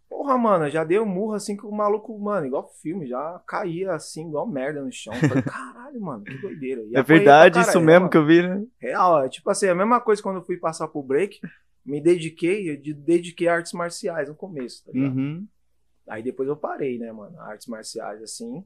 Porra, 0.08 0.38
mano, 0.38 0.70
já 0.70 0.84
dei 0.84 0.98
um 0.98 1.04
murro 1.04 1.34
assim 1.34 1.56
que 1.56 1.66
o 1.66 1.70
maluco, 1.70 2.18
mano, 2.18 2.46
igual 2.46 2.66
filme, 2.82 3.06
já 3.06 3.40
caía 3.46 3.92
assim, 3.92 4.26
igual 4.26 4.46
merda 4.46 4.82
no 4.82 4.90
chão. 4.90 5.14
Falei, 5.14 5.42
caralho, 5.44 6.00
mano, 6.00 6.24
que 6.24 6.36
doideira. 6.38 6.82
E 6.82 6.96
É 6.96 7.02
verdade, 7.02 7.60
isso 7.60 7.78
mesmo 7.78 8.00
mano. 8.00 8.10
que 8.10 8.16
eu 8.16 8.26
vi, 8.26 8.42
né? 8.42 8.64
Real, 8.80 9.22
é 9.22 9.28
tipo 9.28 9.48
assim, 9.50 9.68
a 9.68 9.74
mesma 9.74 10.00
coisa 10.00 10.22
quando 10.22 10.36
eu 10.36 10.44
fui 10.44 10.56
passar 10.56 10.88
pro 10.88 11.02
break, 11.02 11.38
me 11.88 12.00
dediquei, 12.00 12.70
eu 12.70 12.76
de- 12.76 12.94
dediquei 12.94 13.48
a 13.48 13.54
artes 13.54 13.72
marciais 13.72 14.28
no 14.28 14.34
começo, 14.34 14.84
tá 14.84 14.92
ligado? 14.92 15.16
Uhum. 15.16 15.48
Aí 16.06 16.22
depois 16.22 16.48
eu 16.48 16.56
parei, 16.56 16.98
né, 16.98 17.10
mano? 17.10 17.40
Artes 17.40 17.66
marciais, 17.66 18.22
assim. 18.22 18.64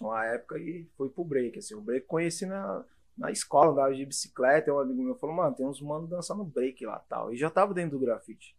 Uma 0.00 0.24
época 0.26 0.58
e 0.58 0.88
fui 0.96 1.08
pro 1.08 1.24
break, 1.24 1.58
assim. 1.58 1.74
O 1.74 1.80
break 1.80 2.02
eu 2.02 2.08
conheci 2.08 2.46
na, 2.46 2.84
na 3.16 3.30
escola, 3.30 3.72
andava 3.72 3.94
de 3.94 4.04
bicicleta. 4.04 4.72
Um 4.72 4.78
amigo 4.78 5.02
meu 5.02 5.14
falou, 5.16 5.36
mano, 5.36 5.54
tem 5.54 5.66
uns 5.66 5.80
manos 5.80 6.08
dançando 6.08 6.44
break 6.44 6.84
lá 6.84 6.98
tal. 7.08 7.32
E 7.32 7.36
já 7.36 7.50
tava 7.50 7.74
dentro 7.74 7.98
do 7.98 8.04
grafite, 8.04 8.56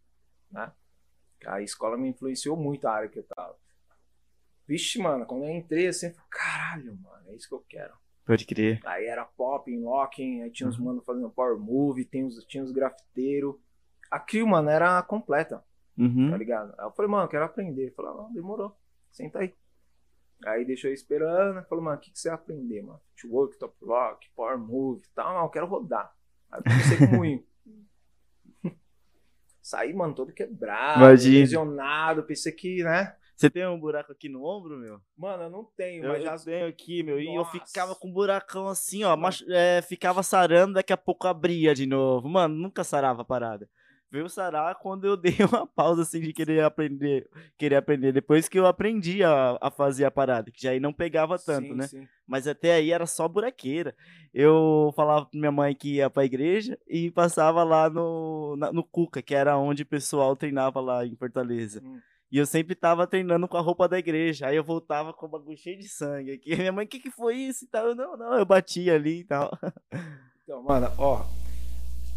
né? 0.50 0.72
A 1.46 1.60
escola 1.60 1.96
me 1.96 2.08
influenciou 2.08 2.56
muito 2.56 2.86
a 2.86 2.92
área 2.92 3.08
que 3.08 3.18
eu 3.18 3.24
tava. 3.24 3.56
Vixe, 4.66 4.98
mano, 4.98 5.26
quando 5.26 5.44
eu 5.44 5.50
entrei 5.50 5.88
assim, 5.88 6.06
eu 6.06 6.12
falei, 6.14 6.28
caralho, 6.30 6.96
mano, 6.98 7.28
é 7.28 7.34
isso 7.34 7.48
que 7.48 7.54
eu 7.54 7.64
quero. 7.68 7.94
Pode 8.26 8.46
crer. 8.46 8.80
Aí 8.84 9.06
era 9.06 9.24
pop, 9.24 9.74
locking, 9.76 10.42
aí 10.42 10.50
tinha 10.50 10.68
uns 10.68 10.78
Uhum. 10.78 10.84
manos 10.86 11.04
fazendo 11.04 11.30
power 11.30 11.58
move, 11.58 12.04
tem 12.04 12.24
uns, 12.24 12.44
tinha 12.44 12.62
uns 12.62 12.70
grafiteiros. 12.72 13.56
a 14.10 14.20
crew, 14.20 14.46
mano, 14.46 14.68
era 14.68 15.02
completa, 15.02 15.58
tá 15.58 15.64
Uhum. 16.02 16.36
ligado? 16.36 16.74
Aí 16.78 16.84
eu 16.86 16.92
falei, 16.92 17.10
mano, 17.10 17.28
quero 17.28 17.44
aprender. 17.46 17.82
Ele 17.82 17.90
falou, 17.92 18.14
não, 18.24 18.32
demorou, 18.32 18.76
senta 19.10 19.38
aí. 19.38 19.54
Aí 20.44 20.64
deixou 20.64 20.90
eu 20.90 20.94
esperando, 20.94 21.64
falou, 21.66 21.82
mano, 21.84 21.96
o 21.96 22.00
que, 22.00 22.10
que 22.10 22.18
você 22.18 22.28
vai 22.28 22.36
aprender, 22.36 22.82
mano? 22.82 23.00
Footwork, 23.16 23.58
top 23.58 23.74
rock, 23.84 24.28
power 24.36 24.58
move 24.58 25.02
e 25.04 25.14
tal. 25.14 25.32
Não, 25.34 25.44
eu 25.44 25.48
quero 25.50 25.66
rodar. 25.66 26.12
Aí 26.50 26.60
eu 26.60 26.64
comecei 26.64 26.98
com 26.98 27.06
moinho. 27.16 27.44
Saí, 29.62 29.94
mano, 29.94 30.14
todo 30.14 30.32
quebrado, 30.32 30.98
Imagina. 31.00 31.38
lesionado, 31.40 32.24
pensei 32.24 32.52
que, 32.52 32.82
né? 32.82 33.16
Você 33.36 33.50
tem 33.50 33.66
um 33.66 33.78
buraco 33.80 34.12
aqui 34.12 34.28
no 34.28 34.44
ombro, 34.44 34.76
meu? 34.78 35.00
Mano, 35.16 35.44
eu 35.44 35.50
não 35.50 35.64
tenho, 35.76 36.04
Eu, 36.04 36.10
mas 36.12 36.22
já 36.22 36.38
tenho 36.38 36.68
aqui, 36.68 37.02
meu. 37.02 37.18
E 37.18 37.26
eu 37.26 37.42
Nossa. 37.42 37.50
ficava 37.52 37.94
com 37.94 38.08
um 38.08 38.12
buracão 38.12 38.68
assim, 38.68 39.02
ó. 39.04 39.16
machu- 39.16 39.44
é, 39.50 39.82
ficava 39.82 40.22
sarando, 40.22 40.74
daqui 40.74 40.92
a 40.92 40.96
pouco 40.96 41.26
abria 41.26 41.74
de 41.74 41.86
novo. 41.86 42.28
Mano, 42.28 42.54
nunca 42.54 42.84
sarava 42.84 43.22
a 43.22 43.24
parada. 43.24 43.68
Veio 44.10 44.28
sarar 44.28 44.74
quando 44.74 45.06
eu 45.06 45.16
dei 45.16 45.34
uma 45.50 45.66
pausa 45.66 46.02
assim 46.02 46.20
de 46.20 46.32
querer 46.34 46.62
aprender. 46.62 47.26
Querer 47.56 47.76
aprender. 47.76 48.12
Depois 48.12 48.46
que 48.48 48.58
eu 48.58 48.66
aprendi 48.66 49.24
a, 49.24 49.56
a 49.60 49.70
fazer 49.70 50.04
a 50.04 50.10
parada, 50.10 50.50
que 50.50 50.62
já 50.62 50.70
aí 50.70 50.78
não 50.78 50.92
pegava 50.92 51.38
tanto, 51.38 51.68
Sim, 51.68 51.74
né? 51.74 51.86
sim. 51.88 52.06
Mas 52.26 52.46
até 52.46 52.74
aí 52.74 52.92
era 52.92 53.06
só 53.06 53.26
buraqueira. 53.26 53.96
Eu 54.32 54.92
falava 54.94 55.26
pra 55.26 55.38
minha 55.40 55.50
mãe 55.50 55.74
que 55.74 55.94
ia 55.96 56.10
pra 56.10 56.24
igreja 56.26 56.78
e 56.86 57.10
passava 57.10 57.64
lá 57.64 57.88
no, 57.88 58.54
na- 58.56 58.70
no 58.72 58.84
Cuca, 58.84 59.22
que 59.22 59.34
era 59.34 59.56
onde 59.56 59.82
o 59.82 59.86
pessoal 59.86 60.36
treinava 60.36 60.78
lá 60.80 61.06
em 61.06 61.16
Fortaleza. 61.16 61.82
Hum. 61.82 61.98
E 62.32 62.38
eu 62.38 62.46
sempre 62.46 62.74
tava 62.74 63.06
treinando 63.06 63.46
com 63.46 63.58
a 63.58 63.60
roupa 63.60 63.86
da 63.86 63.98
igreja. 63.98 64.46
Aí 64.46 64.56
eu 64.56 64.64
voltava 64.64 65.12
com 65.12 65.26
o 65.26 65.28
bagulho 65.28 65.54
cheio 65.58 65.78
de 65.78 65.86
sangue 65.86 66.32
aqui. 66.32 66.56
Minha 66.56 66.72
mãe, 66.72 66.86
o 66.86 66.88
que, 66.88 66.98
que 66.98 67.10
foi 67.10 67.36
isso 67.36 67.64
e 67.66 67.68
tal? 67.68 67.88
Eu, 67.88 67.94
não, 67.94 68.16
não, 68.16 68.32
eu 68.38 68.46
bati 68.46 68.90
ali 68.90 69.20
e 69.20 69.24
tal. 69.24 69.50
Então, 70.44 70.60
mano, 70.60 70.90
ó, 70.98 71.24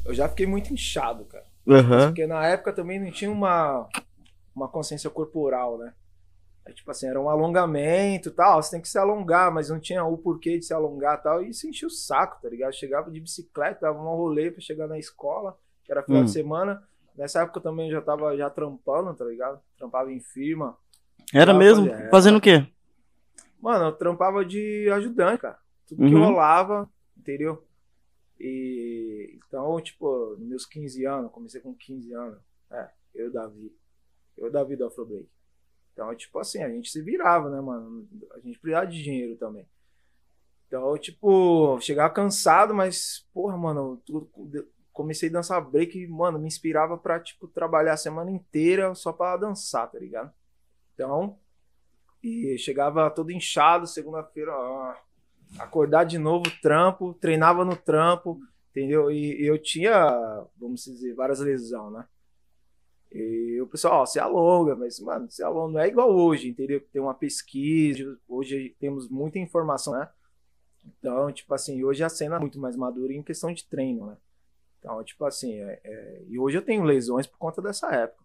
eu 0.03 0.12
já 0.13 0.27
fiquei 0.27 0.48
muito 0.48 0.74
inchado, 0.74 1.25
cara. 1.25 1.45
Aham. 1.69 2.07
Porque 2.07 2.25
na 2.25 2.43
época 2.48 2.74
também 2.74 3.00
não 3.00 3.12
tinha 3.12 3.31
uma, 3.31 3.88
uma 4.55 4.67
consciência 4.67 5.12
corporal, 5.12 5.77
né? 5.77 5.93
É, 6.65 6.74
tipo 6.74 6.89
assim, 6.89 7.07
era 7.07 7.22
um 7.22 7.29
alongamento 7.29 8.29
e 8.29 8.31
tal, 8.31 8.62
você 8.63 8.72
tem 8.72 8.81
que 8.81 8.89
se 8.89 8.98
alongar, 8.98 9.51
mas 9.53 9.69
não 9.69 9.79
tinha 9.79 10.03
o 10.03 10.17
porquê 10.17 10.57
de 10.57 10.65
se 10.65 10.74
alongar 10.74 11.19
e 11.19 11.22
tal, 11.22 11.43
e 11.43 11.50
isso 11.51 11.67
enchia 11.67 11.88
o 11.88 11.91
saco, 11.91 12.41
tá 12.41 12.50
ligado? 12.50 12.74
Chegava 12.74 13.12
de 13.12 13.19
bicicleta, 13.22 13.81
dava 13.81 14.00
um 14.01 14.15
rolê 14.15 14.50
pra 14.50 14.60
chegar 14.60 14.88
na 14.88 14.98
escola, 14.98 15.55
que 15.84 15.91
era 15.91 16.01
final 16.01 16.24
Hum. 16.24 16.25
de 16.25 16.31
semana. 16.31 16.84
Nessa 17.17 17.41
época 17.43 17.62
também 17.62 17.88
eu 17.88 17.93
já 17.93 18.01
tava 18.01 18.36
já 18.36 18.50
trampando, 18.50 19.13
tá 19.15 19.25
ligado? 19.25 19.62
Trampava 19.77 20.12
em 20.12 20.19
firma. 20.19 20.77
Era 21.34 21.53
mesmo? 21.53 21.88
Fazendo 22.12 22.38
o 22.38 22.41
quê? 22.41 22.67
Mano, 23.60 23.86
eu 23.86 23.91
trampava 23.93 24.43
de 24.45 24.89
ajudante, 24.91 25.41
cara. 25.41 25.57
Tudo 25.88 26.05
que 26.07 26.13
Uhum. 26.13 26.25
rolava, 26.25 26.89
entendeu? 27.17 27.65
E 28.39 29.38
então, 29.38 29.79
tipo, 29.81 30.36
meus 30.39 30.65
15 30.65 31.05
anos, 31.05 31.31
comecei 31.31 31.62
com 31.62 31.74
15 31.74 32.13
anos. 32.13 32.39
É, 32.69 32.89
eu 33.13 33.25
e 33.27 33.29
o 33.29 33.34
Davi. 33.34 33.75
Eu 34.38 34.48
e 34.48 34.51
Davi 34.51 34.75
do 34.75 34.86
Afrobreak. 34.86 35.27
Então, 35.93 36.13
tipo 36.15 36.38
assim, 36.39 36.62
a 36.62 36.69
gente 36.69 36.89
se 36.91 37.01
virava, 37.01 37.50
né, 37.50 37.62
mano? 37.62 38.05
A 38.34 38.39
gente 38.39 38.60
precisava 38.60 38.86
de 38.88 39.01
dinheiro 39.01 39.38
também. 39.38 39.65
Então, 40.67 40.98
tipo, 40.98 41.79
chegava 41.79 42.13
cansado, 42.13 42.74
mas, 42.74 43.25
porra, 43.34 43.55
mano, 43.55 44.01
tudo, 44.05 44.29
comecei 44.95 45.27
a 45.27 45.33
dançar 45.33 45.61
break 45.61 46.07
mano, 46.07 46.39
me 46.39 46.47
inspirava 46.47 46.97
pra, 46.97 47.19
tipo, 47.19 47.49
trabalhar 47.49 47.93
a 47.93 47.97
semana 47.97 48.31
inteira 48.31 48.95
só 48.95 49.11
pra 49.11 49.35
dançar, 49.35 49.91
tá 49.91 49.99
ligado? 49.99 50.33
Então, 50.93 51.37
e 52.23 52.57
chegava 52.57 53.11
todo 53.11 53.29
inchado, 53.29 53.85
segunda-feira, 53.85 54.53
acordar 55.59 56.05
de 56.05 56.17
novo, 56.17 56.45
trampo, 56.61 57.13
treinava 57.13 57.65
no 57.65 57.75
trampo, 57.75 58.39
entendeu? 58.71 59.11
E, 59.11 59.41
e 59.41 59.45
eu 59.45 59.61
tinha, 59.61 59.93
vamos 60.57 60.85
dizer, 60.85 61.13
várias 61.13 61.41
lesões, 61.41 61.91
né? 61.91 62.07
E 63.11 63.59
o 63.61 63.67
pessoal, 63.67 64.01
ó, 64.01 64.05
se 64.05 64.17
alonga, 64.17 64.75
mas, 64.77 64.99
mano, 64.99 65.29
se 65.29 65.43
alonga 65.43 65.73
não 65.73 65.79
é 65.81 65.87
igual 65.87 66.09
hoje, 66.09 66.47
entendeu? 66.49 66.81
Tem 66.91 67.01
uma 67.01 67.13
pesquisa, 67.13 68.17
hoje 68.27 68.75
temos 68.79 69.09
muita 69.09 69.39
informação, 69.39 69.93
né? 69.93 70.09
Então, 70.85 71.31
tipo 71.33 71.53
assim, 71.53 71.83
hoje 71.83 72.03
a 72.03 72.09
cena 72.09 72.37
é 72.37 72.39
muito 72.39 72.59
mais 72.59 72.77
madura 72.77 73.13
em 73.13 73.21
questão 73.21 73.53
de 73.53 73.65
treino, 73.65 74.07
né? 74.07 74.17
Então, 74.86 75.04
tipo 75.04 75.25
assim, 75.25 75.60
é- 75.62 75.82
é- 75.84 76.22
e 76.27 76.38
hoje 76.38 76.58
eu 76.60 76.62
tenho 76.62 76.84
lesões 76.84 77.25
por 77.25 77.39
conta 77.39 77.60
dessa 77.60 77.92
época. 77.92 78.24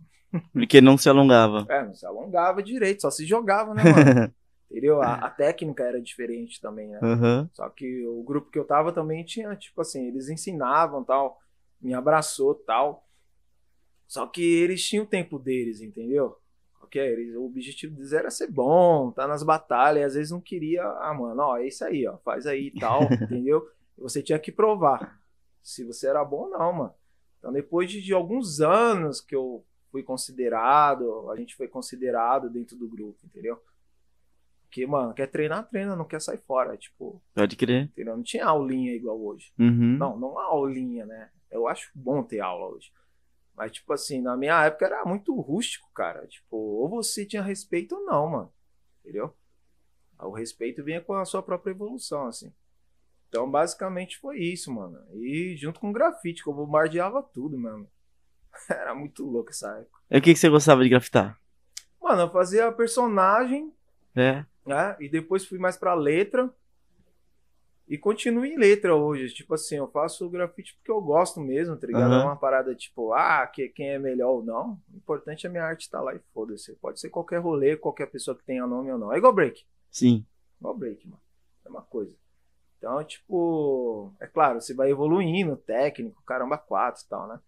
Porque 0.53 0.79
não 0.83 0.99
se 0.99 1.09
alongava. 1.09 1.65
É, 1.71 1.83
não 1.83 1.95
se 1.95 2.05
alongava 2.05 2.63
direito, 2.63 3.01
só 3.01 3.11
se 3.11 3.25
jogava, 3.25 3.73
né, 3.73 3.83
mano? 4.29 4.35
Entendeu? 4.71 5.01
A, 5.01 5.15
a 5.15 5.31
técnica 5.31 5.83
era 5.85 6.01
diferente 6.01 6.61
também, 6.61 6.89
né? 6.91 7.01
Aham. 7.03 7.49
Só 7.55 7.67
que 7.71 8.07
o 8.07 8.23
grupo 8.23 8.51
que 8.51 8.59
eu 8.59 8.65
tava 8.67 8.93
também 8.93 9.25
tinha, 9.25 9.57
tipo 9.57 9.81
assim, 9.81 10.07
eles 10.07 10.29
ensinavam 10.29 11.03
tal, 11.03 11.41
me 11.81 11.95
abraçou 11.95 12.55
tal. 12.55 13.07
Só 14.07 14.27
que 14.27 14.43
eles 14.43 14.87
tinham 14.87 15.05
o 15.05 15.09
tempo 15.09 15.39
deles, 15.39 15.81
entendeu? 15.81 16.37
Ok, 16.83 17.01
eles, 17.01 17.35
o 17.35 17.47
objetivo 17.47 17.95
deles 17.95 18.13
era 18.13 18.31
ser 18.31 18.49
bom, 18.49 19.11
tá 19.13 19.27
nas 19.27 19.43
batalhas, 19.43 20.03
e 20.03 20.05
às 20.05 20.15
vezes 20.15 20.31
não 20.31 20.41
queria, 20.43 20.85
ah, 20.85 21.15
mano, 21.15 21.41
ó, 21.41 21.57
é 21.57 21.67
isso 21.69 21.85
aí, 21.85 22.07
ó, 22.07 22.19
faz 22.19 22.47
aí 22.47 22.67
e 22.67 22.79
tal, 22.79 23.01
entendeu? 23.23 23.67
Você 23.97 24.23
tinha 24.23 24.39
que 24.39 24.53
provar 24.53 25.20
se 25.63 25.85
você 25.85 26.09
era 26.09 26.25
bom 26.25 26.43
ou 26.45 26.51
não, 26.51 26.73
mano. 26.73 26.95
Então 27.39 27.53
depois 27.53 27.91
de, 27.91 28.01
de 28.03 28.13
alguns 28.13 28.61
anos 28.61 29.21
que 29.21 29.35
eu 29.35 29.65
fui 29.91 30.03
considerado, 30.03 31.31
a 31.31 31.37
gente 31.37 31.57
foi 31.57 31.67
considerado 31.69 32.49
dentro 32.49 32.77
do 32.77 32.89
grupo, 32.89 33.19
entendeu? 33.25 33.61
Porque, 34.63 34.87
mano, 34.87 35.13
quer 35.13 35.27
treinar, 35.27 35.69
treina, 35.69 35.97
não 35.97 36.05
quer 36.05 36.21
sair 36.21 36.39
fora. 36.39 36.77
Tipo, 36.77 37.21
Pode 37.35 37.57
crer. 37.57 37.87
entendeu? 37.87 38.17
Não 38.17 38.23
tinha 38.23 38.47
aulinha 38.47 38.93
igual 38.95 39.21
hoje. 39.21 39.53
Uhum. 39.59 39.97
Não, 39.99 40.17
não 40.17 40.39
há 40.39 40.45
aulinha, 40.45 41.05
né? 41.05 41.29
Eu 41.51 41.67
acho 41.67 41.91
bom 41.93 42.23
ter 42.23 42.39
aula 42.39 42.69
hoje. 42.77 42.93
Mas, 43.57 43.73
tipo 43.73 43.93
assim, 43.93 44.21
na 44.23 44.37
minha 44.37 44.65
época 44.65 44.87
era 44.87 45.05
muito 45.05 45.35
rústico, 45.41 45.91
cara. 45.93 46.25
Tipo, 46.29 46.57
ou 46.57 46.89
você 46.89 47.27
tinha 47.27 47.43
respeito 47.43 47.97
ou 47.97 48.05
não, 48.07 48.29
mano. 48.29 48.53
Entendeu? 49.01 49.35
O 50.21 50.31
respeito 50.31 50.85
vinha 50.85 51.01
com 51.01 51.15
a 51.15 51.25
sua 51.25 51.43
própria 51.43 51.73
evolução, 51.73 52.27
assim. 52.29 52.55
Então, 53.31 53.49
basicamente 53.49 54.19
foi 54.19 54.39
isso, 54.41 54.73
mano. 54.75 54.99
E 55.15 55.55
junto 55.57 55.79
com 55.79 55.91
o 55.91 55.93
grafite, 55.93 56.43
que 56.43 56.49
eu 56.51 56.53
bombardeava 56.53 57.23
tudo, 57.23 57.57
mano. 57.57 57.89
Era 58.69 58.93
muito 58.93 59.25
louco 59.25 59.51
essa 59.51 59.69
época. 59.79 60.01
E 60.11 60.19
o 60.19 60.21
que, 60.21 60.33
que 60.35 60.39
você 60.39 60.49
gostava 60.49 60.83
de 60.83 60.89
grafitar? 60.89 61.39
Mano, 62.03 62.23
eu 62.23 62.31
fazia 62.33 62.73
personagem, 62.73 63.73
É. 64.17 64.45
né? 64.67 64.97
E 64.99 65.09
depois 65.09 65.47
fui 65.47 65.59
mais 65.59 65.77
pra 65.77 65.95
letra. 65.95 66.53
E 67.87 67.97
continuo 67.97 68.45
em 68.45 68.57
letra 68.59 68.97
hoje. 68.97 69.33
Tipo 69.33 69.55
assim, 69.55 69.77
eu 69.77 69.87
faço 69.89 70.29
grafite 70.29 70.75
porque 70.75 70.91
eu 70.91 71.01
gosto 71.01 71.41
mesmo, 71.41 71.77
tá 71.77 71.87
ligado? 71.87 72.13
Aham. 72.13 72.23
É 72.23 72.25
uma 72.25 72.37
parada 72.37 72.75
tipo, 72.75 73.13
ah, 73.13 73.47
que, 73.47 73.69
quem 73.69 73.91
é 73.91 73.99
melhor 73.99 74.31
ou 74.31 74.45
não. 74.45 74.81
O 74.93 74.97
importante 74.97 75.47
é 75.47 75.49
a 75.49 75.53
minha 75.53 75.65
arte 75.65 75.83
estar 75.83 76.01
lá 76.01 76.15
e 76.17 76.21
foda-se. 76.35 76.73
Pode 76.77 76.99
ser 76.99 77.11
qualquer 77.11 77.39
rolê, 77.39 77.77
qualquer 77.77 78.07
pessoa 78.07 78.37
que 78.37 78.43
tenha 78.45 78.67
nome 78.67 78.91
ou 78.91 78.99
não. 78.99 79.13
É 79.13 79.19
igual 79.19 79.33
break. 79.33 79.65
Sim. 79.89 80.27
Igual 80.61 80.77
break, 80.77 81.07
mano. 81.07 81.23
É 81.65 81.69
uma 81.69 81.83
coisa. 81.83 82.13
Então, 82.81 83.05
tipo, 83.05 84.11
é 84.19 84.27
claro, 84.27 84.59
você 84.59 84.73
vai 84.73 84.91
evoluindo, 84.91 85.55
técnico, 85.55 86.23
caramba, 86.23 86.57
quatro 86.57 87.03
e 87.05 87.09
tal, 87.11 87.29
né? 87.29 87.39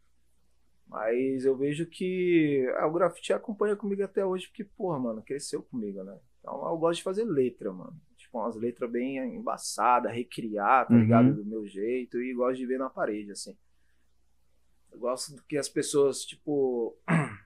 Mas 0.87 1.47
eu 1.47 1.57
vejo 1.57 1.87
que 1.87 2.71
ah, 2.77 2.87
o 2.87 2.93
grafite 2.93 3.33
acompanha 3.33 3.75
comigo 3.75 4.05
até 4.05 4.27
hoje, 4.27 4.47
porque, 4.49 4.63
porra, 4.63 4.99
mano, 4.99 5.23
cresceu 5.23 5.63
comigo, 5.63 6.05
né? 6.05 6.19
Então 6.39 6.53
eu 6.69 6.77
gosto 6.77 6.99
de 6.99 7.03
fazer 7.03 7.25
letra, 7.25 7.73
mano. 7.73 7.99
Tipo, 8.19 8.41
umas 8.41 8.57
letras 8.57 8.91
bem 8.91 9.17
embaçadas, 9.35 10.13
recriar, 10.13 10.87
tá 10.87 10.93
Uhum. 10.93 11.01
ligado? 11.01 11.35
Do 11.35 11.45
meu 11.47 11.67
jeito, 11.67 12.21
e 12.21 12.35
gosto 12.35 12.59
de 12.59 12.67
ver 12.67 12.79
na 12.79 12.91
parede, 12.91 13.33
assim. 13.33 13.57
Eu 14.93 14.99
gosto 14.99 15.43
que 15.49 15.57
as 15.57 15.69
pessoas, 15.69 16.27
tipo. 16.27 16.95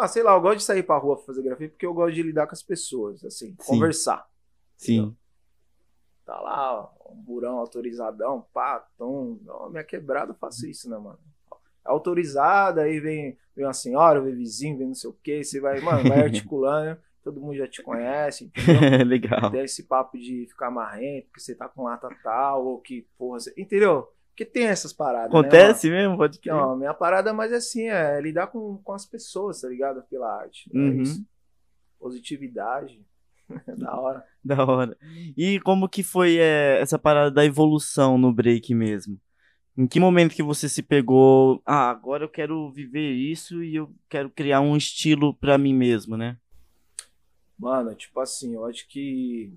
Ah, 0.00 0.06
sei 0.06 0.22
lá, 0.22 0.32
eu 0.32 0.40
gosto 0.40 0.58
de 0.58 0.62
sair 0.62 0.84
pra 0.84 0.96
rua 0.96 1.16
pra 1.16 1.24
fazer 1.26 1.42
grafite 1.42 1.70
porque 1.72 1.84
eu 1.84 1.92
gosto 1.92 2.14
de 2.14 2.22
lidar 2.22 2.46
com 2.46 2.52
as 2.52 2.62
pessoas, 2.62 3.24
assim, 3.24 3.56
Sim. 3.58 3.66
conversar. 3.66 4.24
Sim. 4.76 5.16
Tá 6.28 6.38
lá, 6.40 6.74
ó, 6.78 7.10
um 7.10 7.16
burão 7.16 7.56
autorizadão, 7.56 8.44
pá, 8.52 8.86
tom. 8.98 9.38
Não, 9.46 9.70
minha 9.70 9.82
quebrada 9.82 10.32
eu 10.32 10.36
faço 10.36 10.66
isso, 10.66 10.86
né, 10.90 10.98
mano? 10.98 11.18
É 11.86 11.90
autorizada, 11.90 12.82
aí 12.82 13.00
vem, 13.00 13.38
vem 13.56 13.64
uma 13.64 13.72
senhora, 13.72 14.20
vem 14.20 14.34
vizinho, 14.34 14.76
vem 14.76 14.88
não 14.88 14.94
sei 14.94 15.08
o 15.08 15.14
que, 15.14 15.42
você 15.42 15.58
vai, 15.58 15.80
mano, 15.80 16.06
vai 16.06 16.20
articulando, 16.28 17.00
todo 17.24 17.40
mundo 17.40 17.56
já 17.56 17.66
te 17.66 17.82
conhece, 17.82 18.44
entendeu? 18.54 19.06
Legal. 19.06 19.50
Tem 19.50 19.62
esse 19.62 19.84
papo 19.84 20.18
de 20.18 20.46
ficar 20.50 20.70
marrento, 20.70 21.28
porque 21.28 21.40
você 21.40 21.54
tá 21.54 21.66
com 21.66 21.84
lata 21.84 22.10
tal, 22.22 22.66
ou 22.66 22.78
que, 22.78 23.08
porra, 23.16 23.40
você... 23.40 23.54
entendeu? 23.56 24.06
Porque 24.28 24.44
tem 24.44 24.66
essas 24.66 24.92
paradas, 24.92 25.32
né, 25.32 25.38
Acontece 25.38 25.88
mesmo? 25.88 26.18
Pode 26.18 26.38
crer. 26.40 26.52
mano? 26.54 26.66
Não, 26.68 26.76
minha 26.76 26.92
parada 26.92 27.32
mais 27.32 27.54
assim, 27.54 27.88
é 27.88 28.20
lidar 28.20 28.48
com, 28.48 28.76
com 28.84 28.92
as 28.92 29.06
pessoas, 29.06 29.62
tá 29.62 29.68
ligado? 29.68 30.02
Pela 30.10 30.30
arte. 30.30 30.70
É 30.74 30.78
Uhum. 30.78 31.00
isso. 31.00 31.24
Positividade. 31.98 33.02
da 33.78 33.98
hora. 33.98 34.24
Da 34.44 34.64
hora. 34.64 34.96
E 35.36 35.60
como 35.60 35.88
que 35.88 36.02
foi 36.02 36.36
é, 36.36 36.80
essa 36.80 36.98
parada 36.98 37.30
da 37.30 37.44
evolução 37.44 38.18
no 38.18 38.32
break 38.32 38.74
mesmo? 38.74 39.20
Em 39.76 39.86
que 39.86 40.00
momento 40.00 40.34
que 40.34 40.42
você 40.42 40.68
se 40.68 40.82
pegou, 40.82 41.62
ah, 41.64 41.88
agora 41.88 42.24
eu 42.24 42.28
quero 42.28 42.70
viver 42.70 43.12
isso 43.12 43.62
e 43.62 43.76
eu 43.76 43.94
quero 44.08 44.28
criar 44.28 44.60
um 44.60 44.76
estilo 44.76 45.32
pra 45.32 45.56
mim 45.56 45.72
mesmo, 45.72 46.16
né? 46.16 46.36
Mano, 47.56 47.94
tipo 47.94 48.18
assim, 48.20 48.54
eu 48.54 48.64
acho 48.64 48.88
que, 48.88 49.52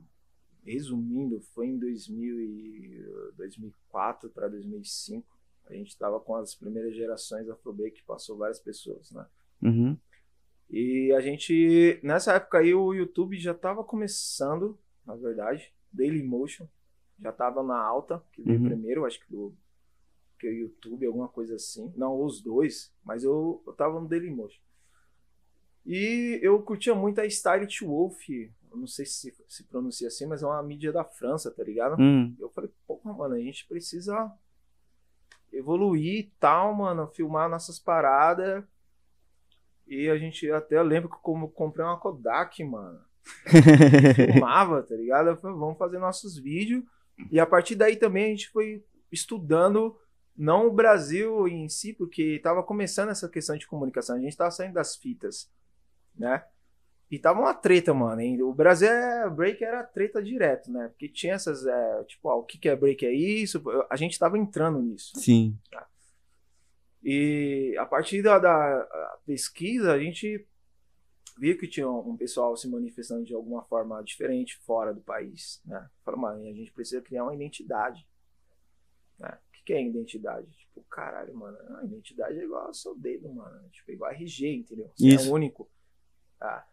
resumindo, 0.64 1.42
foi 1.56 1.68
em 1.68 1.78
2000 1.78 2.40
e, 2.40 3.04
2004 3.36 4.30
para 4.30 4.48
2005. 4.48 5.26
A 5.68 5.74
gente 5.74 5.98
tava 5.98 6.20
com 6.20 6.36
as 6.36 6.54
primeiras 6.54 6.96
gerações 6.96 7.50
Afrobreak, 7.50 7.98
que 7.98 8.04
passou 8.04 8.38
várias 8.38 8.60
pessoas, 8.60 9.12
né? 9.12 9.26
Uhum. 9.62 9.98
E 10.72 11.12
a 11.12 11.20
gente, 11.20 12.00
nessa 12.02 12.34
época 12.36 12.60
aí, 12.60 12.74
o 12.74 12.94
YouTube 12.94 13.38
já 13.38 13.54
tava 13.54 13.84
começando, 13.84 14.80
na 15.06 15.16
verdade, 15.16 15.74
Dailymotion, 15.92 16.66
já 17.20 17.32
tava 17.34 17.62
na 17.62 17.78
alta, 17.78 18.24
que 18.32 18.42
veio 18.42 18.60
Uhum. 18.60 18.66
primeiro, 18.68 19.06
acho 19.06 19.20
que 19.20 19.30
do 19.30 19.54
que 20.40 20.48
o 20.48 20.54
YouTube, 20.54 21.06
alguma 21.06 21.28
coisa 21.28 21.56
assim. 21.56 21.94
Não, 21.96 22.20
os 22.24 22.42
dois, 22.42 22.92
mas 23.04 23.24
eu, 23.24 23.62
eu 23.68 23.74
tava 23.74 24.00
no 24.00 24.08
Dailymotion. 24.08 24.62
E 25.86 26.40
eu 26.42 26.62
curtia 26.64 26.96
muito 26.96 27.20
a 27.20 27.26
Stylish 27.26 27.84
Wolf, 27.84 28.28
não 28.74 28.88
sei 28.88 29.06
se 29.06 29.36
se 29.50 29.64
pronuncia 29.66 30.08
assim, 30.08 30.26
mas 30.26 30.42
é 30.42 30.46
uma 30.46 30.64
mídia 30.64 30.94
da 30.94 31.04
França, 31.04 31.52
tá 31.52 31.64
ligado? 31.64 32.02
Hum. 32.02 32.34
Eu 32.40 32.50
falei, 32.50 32.72
porra, 32.88 33.12
mano, 33.14 33.36
a 33.36 33.40
gente 33.40 33.68
precisa 33.68 34.32
evoluir 35.52 36.20
e 36.20 36.32
tal, 36.40 36.74
mano, 36.74 37.08
filmar 37.08 37.50
nossas 37.50 37.78
paradas. 37.78 38.64
E 39.92 40.10
a 40.10 40.18
gente 40.18 40.50
até 40.50 40.78
eu 40.78 40.84
lembro 40.84 41.10
que 41.10 41.18
como 41.22 41.48
eu 41.48 41.50
comprei 41.50 41.86
uma 41.86 42.00
Kodak, 42.00 42.64
mano. 42.64 42.98
Filmava, 44.16 44.82
tá 44.84 44.96
ligado? 44.96 45.28
Eu 45.28 45.38
falei, 45.38 45.58
vamos 45.58 45.78
fazer 45.78 46.00
nossos 46.00 46.38
vídeos. 46.38 46.82
E 47.30 47.38
a 47.42 47.46
partir 47.46 47.76
daí 47.76 47.98
também 47.98 48.24
a 48.24 48.30
gente 48.30 48.50
foi 48.52 48.82
estudando 49.12 49.98
não 50.36 50.68
o 50.68 50.72
Brasil 50.72 51.46
em 51.46 51.68
si, 51.68 51.92
porque 51.92 52.40
tava 52.42 52.64
começando 52.64 53.10
essa 53.10 53.28
questão 53.28 53.58
de 53.58 53.68
comunicação. 53.68 54.16
A 54.16 54.20
gente 54.22 54.38
tava 54.38 54.50
saindo 54.50 54.76
das 54.76 54.96
fitas, 54.96 55.52
né? 56.16 56.42
E 57.12 57.20
tava 57.20 57.42
uma 57.42 57.54
treta, 57.54 57.94
mano. 57.94 58.22
hein? 58.22 58.42
O 58.42 58.54
Brasil 58.54 58.88
é 58.88 59.30
break 59.30 59.62
era 59.62 59.84
treta 59.84 60.24
direto, 60.24 60.72
né? 60.72 60.88
Porque 60.88 61.10
tinha 61.10 61.34
essas, 61.34 61.66
é, 61.66 62.04
tipo, 62.06 62.30
ó, 62.30 62.40
o 62.40 62.44
que 62.44 62.58
que 62.58 62.70
é 62.70 62.76
break 62.78 63.06
é 63.06 63.12
isso? 63.12 63.62
A 63.90 63.98
gente 63.98 64.18
tava 64.18 64.38
entrando 64.38 64.82
nisso. 64.82 65.12
Sim. 65.20 65.60
E 67.04 67.76
a 67.80 67.86
partir 67.86 68.22
da, 68.22 68.38
da 68.38 69.20
pesquisa, 69.26 69.94
a 69.94 70.00
gente 70.00 70.48
viu 71.38 71.58
que 71.58 71.68
tinha 71.68 71.90
um 71.90 72.16
pessoal 72.16 72.56
se 72.56 72.70
manifestando 72.70 73.26
de 73.26 73.34
alguma 73.34 73.64
forma 73.64 74.04
diferente 74.04 74.58
fora 74.60 74.94
do 74.94 75.02
país, 75.02 75.62
né? 75.66 75.90
Falou, 76.04 76.20
mano, 76.20 76.48
a 76.48 76.54
gente 76.54 76.72
precisa 76.72 77.02
criar 77.02 77.24
uma 77.24 77.34
identidade. 77.34 78.08
Né? 79.18 79.30
O 79.30 79.52
que, 79.52 79.64
que 79.64 79.74
é 79.74 79.84
identidade? 79.84 80.48
Tipo, 80.52 80.84
caralho, 80.84 81.34
mano, 81.36 81.58
a 81.78 81.84
identidade 81.84 82.40
é 82.40 82.44
igual 82.44 82.68
ao 82.68 82.74
seu 82.74 82.96
dedo, 82.96 83.34
mano. 83.34 83.68
Tipo, 83.70 83.92
igual 83.92 84.12
RG, 84.12 84.58
entendeu? 84.58 84.92
Você 84.96 85.08
Isso. 85.08 85.30
é 85.30 85.32
único. 85.32 85.70
Ah. 86.40 86.66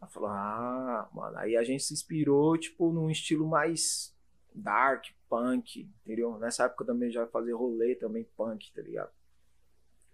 Ela 0.00 0.10
falou, 0.10 0.28
ah, 0.28 1.08
mano, 1.12 1.38
aí 1.38 1.56
a 1.56 1.62
gente 1.62 1.82
se 1.82 1.94
inspirou, 1.94 2.58
tipo, 2.58 2.92
num 2.92 3.08
estilo 3.08 3.46
mais 3.46 4.14
dark, 4.54 5.06
punk, 5.28 5.88
entendeu? 6.04 6.38
Nessa 6.38 6.64
época 6.64 6.82
eu 6.82 6.86
também 6.88 7.10
já 7.10 7.26
fazia 7.26 7.56
rolê 7.56 7.94
também 7.94 8.24
punk, 8.36 8.72
tá 8.72 8.82
ligado? 8.82 9.10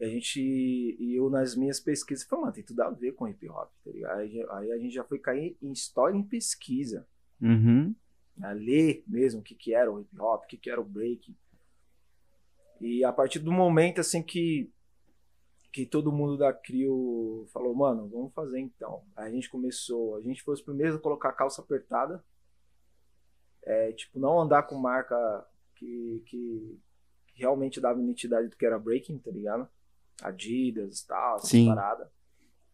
E 0.00 0.04
a 0.04 0.08
gente, 0.08 0.40
e 0.40 1.14
eu 1.14 1.28
nas 1.28 1.54
minhas 1.54 1.78
pesquisas, 1.78 2.24
falei, 2.26 2.42
mano, 2.44 2.54
tem 2.54 2.64
tudo 2.64 2.80
a 2.80 2.90
ver 2.90 3.12
com 3.12 3.28
hip 3.28 3.46
hop, 3.50 3.70
tá 3.84 3.90
ligado? 3.90 4.18
Aí, 4.18 4.46
aí 4.50 4.72
a 4.72 4.78
gente 4.78 4.94
já 4.94 5.04
foi 5.04 5.18
cair 5.18 5.56
em 5.60 5.70
história 5.72 6.16
em 6.16 6.22
pesquisa, 6.22 7.06
Uhum. 7.40 7.94
a 8.42 8.52
ler 8.52 9.02
mesmo 9.06 9.40
o 9.40 9.42
que, 9.42 9.54
que 9.54 9.74
era 9.74 9.90
o 9.92 10.00
hip 10.00 10.18
hop, 10.18 10.44
o 10.44 10.46
que, 10.46 10.56
que 10.56 10.70
era 10.70 10.80
o 10.80 10.84
break. 10.84 11.34
E 12.80 13.04
a 13.04 13.12
partir 13.12 13.40
do 13.40 13.52
momento, 13.52 14.00
assim, 14.00 14.22
que, 14.22 14.70
que 15.70 15.84
todo 15.84 16.10
mundo 16.12 16.38
da 16.38 16.50
CRIO 16.50 17.46
falou, 17.52 17.74
mano, 17.74 18.08
vamos 18.08 18.32
fazer 18.32 18.58
então. 18.58 19.04
Aí 19.14 19.28
a 19.28 19.30
gente 19.30 19.50
começou, 19.50 20.16
a 20.16 20.22
gente 20.22 20.42
foi 20.42 20.54
os 20.54 20.62
primeiros 20.62 20.96
a 20.96 20.98
colocar 20.98 21.32
calça 21.32 21.60
apertada, 21.60 22.24
é, 23.62 23.92
tipo, 23.92 24.18
não 24.18 24.40
andar 24.40 24.62
com 24.62 24.76
marca 24.76 25.46
que, 25.76 26.22
que, 26.26 26.80
que 27.26 27.38
realmente 27.38 27.80
dava 27.80 28.00
identidade 28.00 28.48
do 28.48 28.56
que 28.56 28.64
era 28.64 28.78
breaking, 28.78 29.18
tá 29.18 29.30
ligado? 29.30 29.68
Adidas 30.22 31.00
e 31.00 31.06
tal, 31.06 31.38
Sim. 31.40 31.66
paradas. 31.66 32.08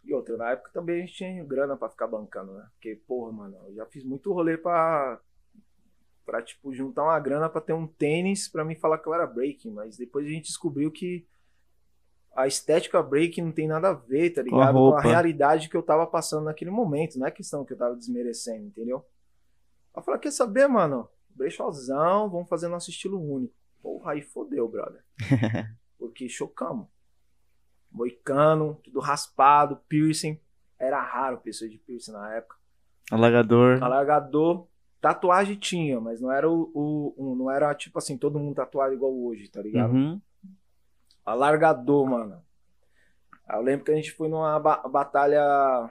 E 0.04 0.14
outra, 0.14 0.36
na 0.36 0.50
época 0.50 0.70
também 0.72 0.96
a 0.96 1.00
gente 1.00 1.14
tinha 1.14 1.44
grana 1.44 1.76
pra 1.76 1.88
ficar 1.88 2.06
bancando, 2.06 2.52
né? 2.52 2.66
Porque, 2.75 2.94
porra, 3.08 3.32
mano, 3.32 3.56
eu 3.66 3.75
já 3.75 3.86
fiz 3.86 4.04
muito 4.04 4.32
rolê 4.32 4.56
pra, 4.56 5.21
pra 6.25 6.40
tipo, 6.40 6.73
juntar 6.73 7.02
uma 7.02 7.18
grana 7.18 7.49
pra 7.49 7.60
ter 7.60 7.73
um 7.73 7.88
tênis 7.88 8.47
pra 8.47 8.64
me 8.64 8.76
falar 8.76 8.99
que 8.99 9.08
eu 9.08 9.14
era 9.14 9.26
breaking, 9.26 9.73
mas 9.73 9.97
depois 9.97 10.25
a 10.25 10.30
gente 10.30 10.47
descobriu 10.47 10.92
que 10.92 11.26
a 12.36 12.47
estética 12.47 13.02
breaking 13.02 13.42
não 13.42 13.52
tem 13.52 13.66
nada 13.66 13.88
a 13.88 13.94
ver, 13.94 14.30
tá 14.30 14.44
Com 14.44 14.60
a 14.60 14.66
ligado? 14.66 14.75
Com 14.75 14.94
a, 14.94 15.00
realidade 15.00 15.68
que 15.68 15.76
eu 15.76 15.82
tava 15.82 16.06
passando 16.06 16.44
naquele 16.44 16.71
momento, 16.71 17.18
não 17.18 17.26
é 17.26 17.30
questão 17.30 17.64
que 17.64 17.73
eu 17.73 17.78
tava 17.78 17.97
desmerecendo, 17.97 18.66
entendeu? 18.66 19.04
Eu 19.97 20.02
falei, 20.02 20.21
quer 20.21 20.30
saber, 20.30 20.68
mano? 20.68 21.08
Brechozão, 21.30 22.30
vamos 22.30 22.49
fazer 22.49 22.68
nosso 22.68 22.90
estilo 22.90 23.21
único. 23.21 23.54
Porra, 23.82 24.12
aí 24.12 24.23
fodeu, 24.23 24.68
brother. 24.68 25.02
Porque 25.99 26.28
chocamos. 26.28 26.86
Moicano, 27.97 28.78
tudo 28.85 29.00
raspado, 29.00 29.76
piercing. 29.89 30.39
Era 30.78 31.00
raro 31.02 31.39
pessoa 31.39 31.69
de 31.71 31.78
piercing 31.78 32.13
na 32.13 32.35
época. 32.35 32.56
Alagador. 33.11 33.82
Alargador, 33.82 34.67
tatuagem 35.00 35.56
tinha, 35.56 35.99
mas 36.00 36.21
não 36.21 36.30
era 36.30 36.50
o, 36.50 36.71
o- 36.75 37.15
um- 37.17 37.35
não 37.35 37.50
era 37.50 37.75
tipo 37.75 37.99
assim, 37.99 38.19
todo 38.19 38.39
mundo 38.39 38.54
tatuado 38.56 38.93
igual 38.93 39.13
hoje, 39.17 39.49
tá 39.49 39.63
ligado? 39.63 39.93
Uhum. 39.95 40.21
Alargador, 41.25 42.06
mano. 42.06 42.43
Eu 43.49 43.63
lembro 43.63 43.85
que 43.85 43.93
a 43.93 43.97
gente 43.97 44.13
foi 44.13 44.28
numa 44.28 44.59
ba- 44.61 44.82
batalha. 44.89 45.91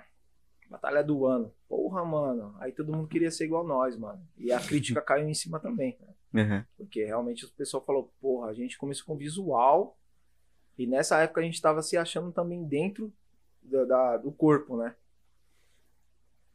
Batalha 0.70 1.04
do 1.04 1.26
ano. 1.26 1.52
Porra, 1.70 2.04
mano. 2.04 2.56
Aí 2.60 2.72
todo 2.72 2.92
mundo 2.92 3.08
queria 3.08 3.32
ser 3.32 3.46
igual 3.46 3.64
nós, 3.66 3.96
mano. 3.98 4.22
E 4.38 4.52
a 4.52 4.60
crítica 4.60 5.00
caiu 5.02 5.28
em 5.28 5.34
cima 5.34 5.60
também, 5.60 5.98
né? 6.02 6.44
Uhum. 6.44 6.64
Porque 6.78 7.06
realmente 7.06 7.46
o 7.46 7.50
pessoal 7.54 7.84
falou, 7.86 8.12
porra, 8.20 8.50
a 8.50 8.54
gente 8.54 8.78
começou 8.78 9.06
com 9.06 9.16
visual. 9.16 9.98
E 10.78 10.86
nessa 10.86 11.20
época 11.22 11.42
a 11.42 11.44
gente 11.44 11.62
tava 11.62 11.82
se 11.82 11.96
achando 11.98 12.32
também 12.32 12.64
dentro 12.66 13.12
da, 13.62 13.86
da- 13.86 14.18
do 14.18 14.32
corpo, 14.32 14.78
né? 14.78 14.96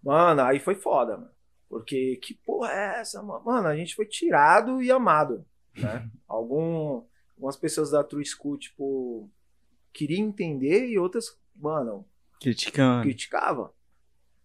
Mano, 0.02 0.42
aí 0.42 0.58
foi 0.58 0.74
foda, 0.74 1.16
mano. 1.16 1.30
Porque 1.68 2.16
que 2.16 2.34
porra 2.34 2.72
é 2.72 3.00
essa, 3.00 3.22
mano? 3.22 3.44
Mano, 3.44 3.68
a 3.68 3.76
gente 3.76 3.94
foi 3.94 4.06
tirado 4.06 4.82
e 4.82 4.90
amado, 4.90 5.44
né? 5.76 6.10
Algum, 6.26 7.04
algumas 7.36 7.56
pessoas 7.56 7.90
da 7.90 8.02
True 8.02 8.24
School, 8.24 8.58
tipo, 8.58 9.30
queriam 9.92 10.26
entender 10.28 10.86
e 10.88 10.98
outras, 10.98 11.38
mano, 11.54 12.04
Criticando. 12.40 13.02
criticava. 13.02 13.72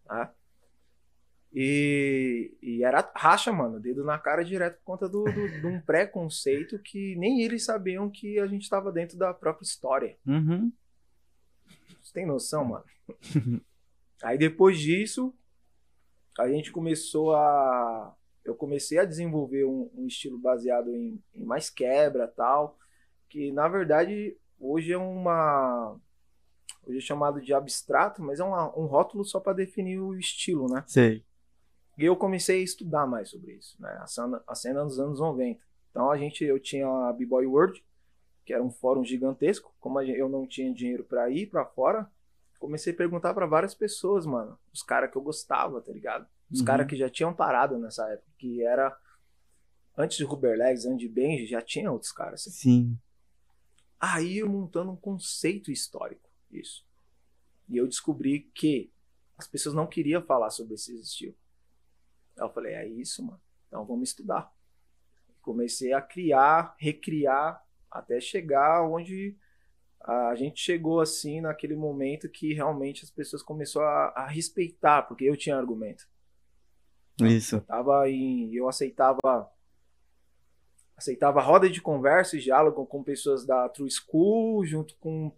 Né? 0.10 0.30
E, 1.58 2.54
e 2.62 2.84
era 2.84 3.10
racha, 3.16 3.52
mano, 3.54 3.80
dedo 3.80 4.04
na 4.04 4.20
cara 4.20 4.44
direto 4.44 4.78
por 4.80 4.84
conta 4.84 5.08
do, 5.08 5.24
do- 5.24 5.48
de 5.62 5.66
um 5.66 5.80
preconceito 5.80 6.78
que 6.80 7.16
nem 7.16 7.42
eles 7.44 7.64
sabiam 7.64 8.10
que 8.10 8.38
a 8.40 8.46
gente 8.46 8.64
estava 8.64 8.92
dentro 8.92 9.18
da 9.18 9.34
própria 9.34 9.64
história. 9.66 10.18
Uhum. 10.28 10.70
Você 12.04 12.12
tem 12.14 12.26
noção, 12.26 12.66
mano? 12.66 12.84
Aí 14.22 14.38
depois 14.38 14.78
disso, 14.80 15.34
a 16.38 16.48
gente 16.50 16.72
começou 16.72 17.34
a. 17.36 18.14
Eu 18.44 18.54
comecei 18.54 19.00
a 19.00 19.06
desenvolver 19.06 19.66
um, 19.66 19.90
um 19.96 20.06
estilo 20.08 20.38
baseado 20.38 20.94
em, 20.94 21.20
em 21.34 21.44
mais 21.46 21.70
quebra 21.70 22.28
tal. 22.28 22.78
Que 23.30 23.52
na 23.52 23.68
verdade 23.68 24.38
hoje 24.60 24.92
é 24.92 24.98
uma. 24.98 25.98
Hoje 26.86 26.98
é 26.98 27.02
chamado 27.02 27.42
de 27.42 27.54
abstrato, 27.54 28.22
mas 28.22 28.40
é 28.40 28.44
uma- 28.44 28.78
um 28.78 28.86
rótulo 28.86 29.24
só 29.26 29.40
para 29.40 29.54
definir 29.54 30.00
o 30.00 30.14
estilo, 30.16 30.68
né? 30.72 30.84
Sei. 30.86 31.24
E 31.98 32.04
eu 32.06 32.16
comecei 32.16 32.60
a 32.60 32.64
estudar 32.64 33.08
mais 33.08 33.30
sobre 33.30 33.54
isso, 33.54 33.82
né? 33.82 33.90
A 34.02 34.08
cena, 34.08 34.44
a 34.48 34.56
cena 34.56 34.84
dos 34.84 35.00
anos 35.00 35.20
90. 35.20 35.60
Então 35.92 36.12
a 36.12 36.18
gente, 36.18 36.44
eu 36.44 36.60
tinha 36.60 36.88
a 36.88 37.14
B-Boy 37.14 37.46
World, 37.46 37.84
que 38.46 38.54
era 38.54 38.62
um 38.64 38.70
fórum 38.70 39.04
gigantesco. 39.04 39.74
Como 39.80 40.02
eu 40.02 40.28
não 40.28 40.46
tinha 40.46 40.74
dinheiro 40.74 41.04
para 41.06 41.30
ir 41.30 41.48
para 41.48 41.66
fora, 41.66 42.10
comecei 42.60 42.92
a 42.94 42.96
perguntar 42.96 43.34
para 43.34 43.46
várias 43.46 43.74
pessoas, 43.74 44.26
mano. 44.26 44.60
Os 44.74 44.84
caras 44.84 45.10
que 45.10 45.18
eu 45.18 45.22
gostava, 45.22 45.82
tá 45.82 45.92
ligado? 45.92 46.28
Os 46.52 46.60
Uhum. 46.60 46.66
caras 46.66 46.88
que 46.88 46.96
já 46.98 47.10
tinham 47.10 47.34
parado 47.34 47.78
nessa 47.78 48.08
época, 48.10 48.30
que 48.38 48.62
era 48.62 48.96
antes 49.98 50.18
de 50.18 50.24
Ruberlegs, 50.26 50.86
antes 50.86 51.00
de 51.00 51.08
Benji, 51.08 51.48
já 51.48 51.62
tinha 51.62 51.92
outros 51.92 52.12
caras. 52.12 52.42
assim. 52.48 52.52
Sim. 52.52 53.00
Aí 54.00 54.40
eu 54.40 54.50
montando 54.50 54.92
um 54.92 54.96
conceito 54.98 55.72
histórico, 55.72 56.30
isso. 56.52 56.86
E 57.70 57.78
eu 57.78 57.88
descobri 57.88 58.42
que 58.54 58.92
as 59.38 59.48
pessoas 59.48 59.74
não 59.74 59.88
queriam 59.88 60.22
falar 60.22 60.50
sobre 60.50 60.76
esse 60.76 60.94
estilo. 61.00 61.34
Aí 62.38 62.46
eu 62.46 62.50
falei, 62.50 62.74
é 62.74 62.88
isso, 62.88 63.24
mano. 63.26 63.42
Então 63.68 63.86
vamos 63.86 64.10
estudar. 64.10 64.52
Comecei 65.42 65.94
a 65.94 66.02
criar, 66.02 66.76
recriar, 66.78 67.64
até 67.90 68.20
chegar 68.20 68.84
onde 68.84 69.38
a 70.02 70.36
gente 70.36 70.60
chegou 70.60 71.00
assim 71.00 71.42
naquele 71.42 71.76
momento 71.76 72.30
que 72.30 72.54
realmente 72.54 73.04
as 73.04 73.10
pessoas 73.10 73.42
começaram 73.42 73.88
a, 73.88 74.24
a 74.24 74.28
respeitar, 74.28 75.04
porque 75.04 75.24
eu 75.24 75.36
tinha 75.36 75.58
argumento. 75.58 76.08
Isso. 77.22 77.62
Tava 77.62 78.10
em, 78.10 78.54
eu 78.54 78.68
aceitava 78.68 79.50
aceitava 80.96 81.42
roda 81.42 81.70
de 81.70 81.82
conversa 81.82 82.38
e 82.38 82.40
diálogo 82.40 82.86
com 82.86 83.04
pessoas 83.04 83.46
da 83.46 83.68
True 83.68 83.90
School, 83.92 84.66
junto 84.66 84.96
com 84.98 85.32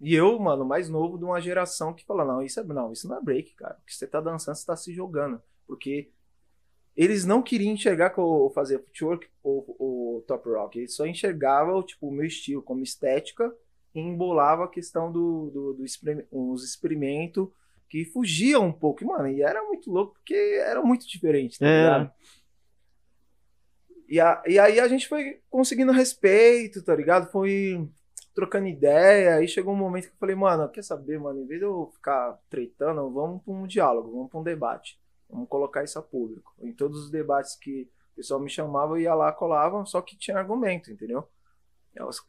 e 0.00 0.14
eu, 0.14 0.38
mano, 0.38 0.64
mais 0.64 0.88
novo 0.88 1.16
de 1.16 1.24
uma 1.24 1.40
geração 1.40 1.94
que 1.94 2.04
fala 2.04 2.24
não, 2.24 2.42
isso 2.42 2.58
é 2.60 2.64
não, 2.64 2.92
isso 2.92 3.08
não 3.08 3.16
é 3.16 3.22
break, 3.22 3.54
cara. 3.54 3.78
O 3.80 3.86
que 3.86 3.94
você 3.94 4.06
tá 4.06 4.20
dançando, 4.20 4.56
você 4.56 4.66
tá 4.66 4.76
se 4.76 4.92
jogando, 4.92 5.40
porque 5.66 6.10
eles 6.96 7.24
não 7.24 7.42
queriam 7.42 7.72
enxergar 7.74 8.10
que 8.10 8.18
eu 8.18 8.50
fazia 8.54 8.78
footwork 8.78 9.26
ou, 9.42 9.76
ou 9.78 10.22
top 10.22 10.48
rock. 10.48 10.78
Eles 10.78 10.94
só 10.94 11.06
enxergavam 11.06 11.82
tipo, 11.82 12.08
o 12.08 12.12
meu 12.12 12.24
estilo 12.26 12.62
como 12.62 12.82
estética 12.82 13.52
e 13.94 14.00
embolava 14.00 14.64
a 14.64 14.68
questão 14.68 15.10
do, 15.10 15.50
do, 15.50 15.72
do 15.74 15.84
experim 15.84 16.22
experimentos 16.56 17.48
que 17.88 18.04
fugiam 18.04 18.66
um 18.66 18.72
pouco. 18.72 19.02
E, 19.02 19.06
mano, 19.06 19.28
e 19.28 19.42
era 19.42 19.62
muito 19.64 19.90
louco 19.90 20.14
porque 20.14 20.34
era 20.34 20.82
muito 20.82 21.06
diferente, 21.06 21.58
tá 21.58 21.66
É. 21.66 21.78
ligado? 21.82 22.12
E, 24.08 24.20
a, 24.20 24.42
e 24.46 24.58
aí 24.58 24.78
a 24.80 24.86
gente 24.88 25.08
foi 25.08 25.40
conseguindo 25.50 25.92
respeito, 25.92 26.82
tá 26.82 26.94
ligado? 26.94 27.30
Foi 27.30 27.88
trocando 28.34 28.66
ideia. 28.68 29.36
Aí 29.36 29.48
chegou 29.48 29.72
um 29.72 29.76
momento 29.76 30.04
que 30.08 30.12
eu 30.12 30.18
falei, 30.18 30.34
mano, 30.36 30.68
quer 30.68 30.82
saber, 30.82 31.18
mano? 31.18 31.40
Em 31.40 31.46
vez 31.46 31.60
de 31.60 31.66
eu 31.66 31.90
ficar 31.94 32.38
tretando, 32.50 33.10
vamos 33.10 33.42
pra 33.42 33.52
um 33.54 33.66
diálogo, 33.66 34.10
vamos 34.12 34.30
pra 34.30 34.40
um 34.40 34.44
debate. 34.44 34.98
Vamos 35.28 35.48
colocar 35.48 35.82
isso 35.82 35.98
a 35.98 36.02
público. 36.02 36.54
Em 36.60 36.72
todos 36.72 37.04
os 37.04 37.10
debates 37.10 37.56
que 37.56 37.90
o 38.12 38.16
pessoal 38.16 38.40
me 38.40 38.48
chamava, 38.48 38.94
eu 38.94 39.00
ia 39.00 39.14
lá, 39.14 39.32
colava, 39.32 39.84
só 39.84 40.00
que 40.00 40.16
tinha 40.16 40.38
argumento, 40.38 40.90
entendeu? 40.90 41.28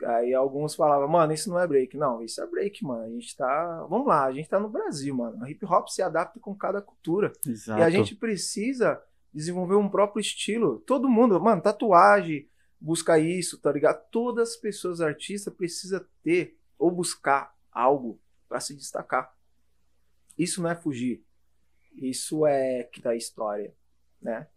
Aí 0.05 0.33
alguns 0.33 0.75
falavam, 0.75 1.07
mano, 1.07 1.33
isso 1.33 1.49
não 1.49 1.59
é 1.59 1.65
break. 1.65 1.97
Não, 1.97 2.21
isso 2.21 2.41
é 2.41 2.45
break, 2.45 2.83
mano. 2.83 3.03
A 3.03 3.09
gente 3.09 3.35
tá. 3.35 3.85
Vamos 3.89 4.07
lá, 4.07 4.25
a 4.25 4.31
gente 4.31 4.47
tá 4.47 4.59
no 4.59 4.69
Brasil, 4.69 5.15
mano. 5.15 5.43
A 5.43 5.49
hip 5.49 5.65
hop 5.65 5.87
se 5.87 6.01
adapta 6.03 6.39
com 6.39 6.55
cada 6.55 6.81
cultura. 6.81 7.31
Exato. 7.45 7.79
E 7.79 7.83
a 7.83 7.89
gente 7.89 8.15
precisa 8.15 9.01
desenvolver 9.33 9.75
um 9.75 9.89
próprio 9.89 10.21
estilo. 10.21 10.79
Todo 10.81 11.09
mundo, 11.09 11.39
mano, 11.41 11.61
tatuagem, 11.61 12.47
busca 12.79 13.17
isso, 13.17 13.59
tá 13.59 13.71
ligado? 13.71 14.03
Todas 14.11 14.51
as 14.51 14.55
pessoas 14.55 15.01
artistas 15.01 15.53
precisam 15.53 16.05
ter 16.21 16.59
ou 16.77 16.91
buscar 16.91 17.53
algo 17.71 18.19
para 18.47 18.59
se 18.59 18.75
destacar. 18.75 19.33
Isso 20.37 20.61
não 20.61 20.69
é 20.69 20.75
fugir. 20.75 21.25
Isso 21.95 22.45
é 22.45 22.83
que 22.83 23.01
tá 23.01 23.11
a 23.11 23.15
história, 23.15 23.73
né? 24.21 24.47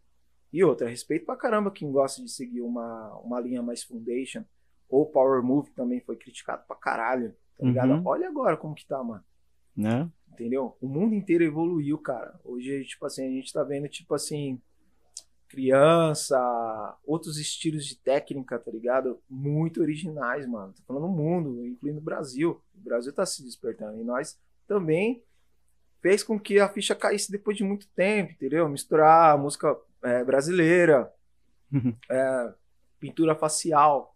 E 0.52 0.64
outra, 0.64 0.88
respeito 0.88 1.26
pra 1.26 1.36
caramba 1.36 1.70
quem 1.70 1.90
gosta 1.90 2.22
de 2.22 2.30
seguir 2.30 2.62
uma, 2.62 3.14
uma 3.18 3.40
linha 3.40 3.62
mais 3.62 3.82
foundation. 3.82 4.44
Ou 4.88 5.04
Power 5.04 5.42
Move 5.42 5.70
também 5.72 6.00
foi 6.00 6.16
criticado 6.16 6.64
pra 6.66 6.74
caralho, 6.74 7.34
tá 7.58 7.66
ligado? 7.66 7.92
Uhum. 7.92 8.02
Olha 8.06 8.28
agora 8.28 8.56
como 8.56 8.74
que 8.74 8.86
tá, 8.86 9.02
mano 9.04 9.22
Né? 9.76 10.10
entendeu? 10.32 10.76
O 10.80 10.86
mundo 10.86 11.14
inteiro 11.14 11.42
evoluiu, 11.42 11.98
cara. 11.98 12.38
Hoje, 12.44 12.84
tipo 12.84 13.04
assim, 13.04 13.26
a 13.26 13.30
gente 13.30 13.52
tá 13.52 13.64
vendo, 13.64 13.88
tipo 13.88 14.14
assim, 14.14 14.60
criança, 15.48 16.38
outros 17.04 17.38
estilos 17.38 17.84
de 17.84 17.96
técnica, 17.96 18.58
tá 18.58 18.70
ligado? 18.70 19.20
Muito 19.28 19.80
originais, 19.80 20.46
mano. 20.46 20.72
Tô 20.72 20.82
falando 20.84 21.08
no 21.08 21.08
mundo, 21.08 21.66
incluindo 21.66 21.98
o 21.98 22.02
Brasil. 22.02 22.62
O 22.74 22.80
Brasil 22.80 23.12
tá 23.12 23.26
se 23.26 23.42
despertando. 23.42 24.00
E 24.00 24.04
nós 24.04 24.38
também 24.66 25.22
fez 26.00 26.22
com 26.22 26.38
que 26.38 26.58
a 26.60 26.68
ficha 26.68 26.94
caísse 26.94 27.30
depois 27.32 27.56
de 27.56 27.64
muito 27.64 27.86
tempo, 27.88 28.32
entendeu? 28.32 28.68
Misturar 28.68 29.34
a 29.34 29.36
música 29.36 29.76
é, 30.02 30.22
brasileira, 30.24 31.12
é, 32.10 32.52
pintura 33.00 33.34
facial, 33.34 34.14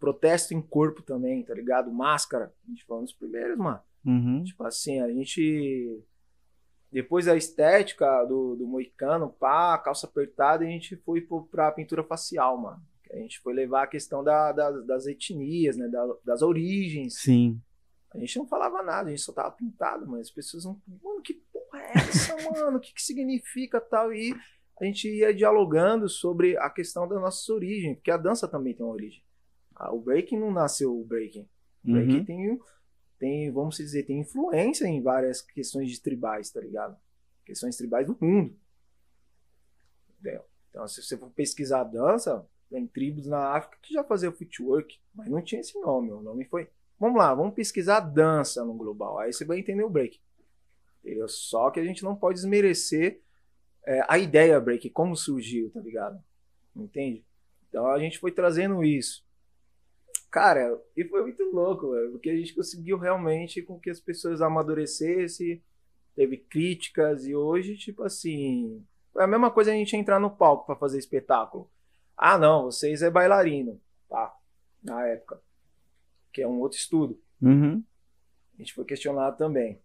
protesto 0.00 0.54
em 0.54 0.60
corpo 0.62 1.02
também, 1.02 1.42
tá 1.42 1.54
ligado? 1.54 1.90
Máscara. 1.92 2.52
A 2.66 2.70
gente 2.70 2.84
foi 2.84 2.98
um 2.98 3.04
dos 3.04 3.12
primeiros, 3.12 3.56
mano. 3.58 3.80
Uhum. 4.04 4.44
Tipo 4.44 4.64
assim, 4.64 5.00
a 5.00 5.08
gente. 5.08 6.00
Depois 6.90 7.26
da 7.26 7.36
estética 7.36 8.24
do, 8.24 8.56
do 8.56 8.66
moicano, 8.66 9.28
pá, 9.28 9.76
calça 9.76 10.06
apertada, 10.06 10.64
a 10.64 10.68
gente 10.68 10.96
foi 10.96 11.26
pra 11.50 11.70
pintura 11.70 12.02
facial, 12.02 12.56
mano. 12.56 12.80
A 13.12 13.16
gente 13.16 13.38
foi 13.40 13.52
levar 13.52 13.82
a 13.82 13.86
questão 13.86 14.24
da, 14.24 14.52
da- 14.52 14.70
das 14.70 15.06
etnias, 15.06 15.76
né? 15.76 15.86
da- 15.88 16.14
das 16.24 16.40
origens. 16.42 17.14
Sim. 17.20 17.60
A 18.14 18.18
gente 18.18 18.38
não 18.38 18.46
falava 18.46 18.82
nada, 18.82 19.08
a 19.08 19.10
gente 19.10 19.22
só 19.22 19.32
tava 19.32 19.50
pintado, 19.50 20.06
mas 20.06 20.22
as 20.22 20.30
pessoas 20.30 20.64
não. 20.64 20.80
Mano, 21.02 21.20
que 21.22 21.34
porra 21.52 21.80
é 21.82 21.92
essa, 21.98 22.34
mano? 22.50 22.78
O 22.78 22.80
que, 22.80 22.92
que 22.94 23.02
significa 23.02 23.80
tal? 23.80 24.12
E 24.12 24.34
a 24.80 24.84
gente 24.84 25.08
ia 25.08 25.34
dialogando 25.34 26.08
sobre 26.08 26.56
a 26.58 26.70
questão 26.70 27.06
da 27.06 27.18
nossa 27.20 27.52
origem, 27.52 27.94
porque 27.94 28.10
a 28.10 28.16
dança 28.16 28.48
também 28.48 28.74
tem 28.74 28.84
uma 28.84 28.94
origem. 28.94 29.22
Ah, 29.76 29.92
o 29.92 30.00
breaking 30.00 30.38
não 30.38 30.50
nasceu 30.50 30.98
o 30.98 31.04
breaking. 31.04 31.48
O 31.84 31.92
breaking 31.92 32.18
Uhum. 32.18 32.24
tem, 32.24 32.60
tem, 33.18 33.50
vamos 33.52 33.76
dizer, 33.76 34.04
tem 34.04 34.20
influência 34.20 34.86
em 34.86 35.02
várias 35.02 35.42
questões 35.42 35.90
de 35.90 36.00
tribais, 36.00 36.50
tá 36.50 36.60
ligado? 36.60 36.96
Questões 37.44 37.76
tribais 37.76 38.06
do 38.06 38.16
mundo. 38.20 38.56
Entendeu? 40.10 40.44
Então, 40.70 40.86
se 40.88 41.02
você 41.02 41.16
for 41.16 41.30
pesquisar 41.30 41.80
a 41.80 41.84
dança, 41.84 42.46
tem 42.70 42.86
tribos 42.86 43.26
na 43.26 43.56
África 43.56 43.78
que 43.82 43.94
já 43.94 44.04
faziam 44.04 44.32
footwork, 44.32 44.98
mas 45.14 45.28
não 45.28 45.42
tinha 45.42 45.60
esse 45.60 45.78
nome. 45.80 46.10
O 46.12 46.20
nome 46.20 46.44
foi. 46.44 46.68
Vamos 46.98 47.18
lá, 47.18 47.34
vamos 47.34 47.54
pesquisar 47.54 48.00
dança 48.00 48.64
no 48.64 48.74
global. 48.74 49.18
Aí 49.18 49.32
você 49.32 49.44
vai 49.44 49.58
entender 49.58 49.84
o 49.84 49.90
break. 49.90 50.20
Entendeu? 51.02 51.28
Só 51.28 51.70
que 51.70 51.78
a 51.78 51.84
gente 51.84 52.02
não 52.02 52.16
pode 52.16 52.36
desmerecer 52.36 53.20
é, 53.86 54.04
a 54.08 54.18
ideia 54.18 54.60
break, 54.60 54.90
como 54.90 55.16
surgiu, 55.16 55.70
tá 55.70 55.80
ligado? 55.80 56.22
Entende? 56.74 57.24
Então 57.68 57.86
a 57.86 57.98
gente 57.98 58.18
foi 58.18 58.32
trazendo 58.32 58.84
isso. 58.84 59.24
Cara, 60.30 60.78
e 60.96 61.04
foi 61.04 61.22
muito 61.22 61.42
louco, 61.44 61.92
velho, 61.92 62.12
porque 62.12 62.28
a 62.28 62.36
gente 62.36 62.54
conseguiu 62.54 62.98
realmente 62.98 63.62
com 63.62 63.80
que 63.80 63.88
as 63.88 63.98
pessoas 63.98 64.42
amadurecessem, 64.42 65.62
teve 66.14 66.36
críticas, 66.36 67.26
e 67.26 67.34
hoje, 67.34 67.78
tipo 67.78 68.02
assim, 68.02 68.84
é 69.16 69.22
a 69.22 69.26
mesma 69.26 69.50
coisa 69.50 69.70
a 69.70 69.74
gente 69.74 69.96
entrar 69.96 70.20
no 70.20 70.30
palco 70.30 70.66
para 70.66 70.76
fazer 70.76 70.98
espetáculo. 70.98 71.70
Ah, 72.16 72.36
não, 72.36 72.64
vocês 72.64 73.00
é 73.00 73.10
bailarino, 73.10 73.80
tá? 74.08 74.36
Na 74.82 75.06
época. 75.06 75.40
Que 76.38 76.42
é 76.42 76.46
um 76.46 76.60
outro 76.60 76.78
estudo. 76.78 77.20
Uhum. 77.42 77.82
A 78.54 78.62
gente 78.62 78.72
foi 78.72 78.84
questionado 78.84 79.36
também. 79.36 79.82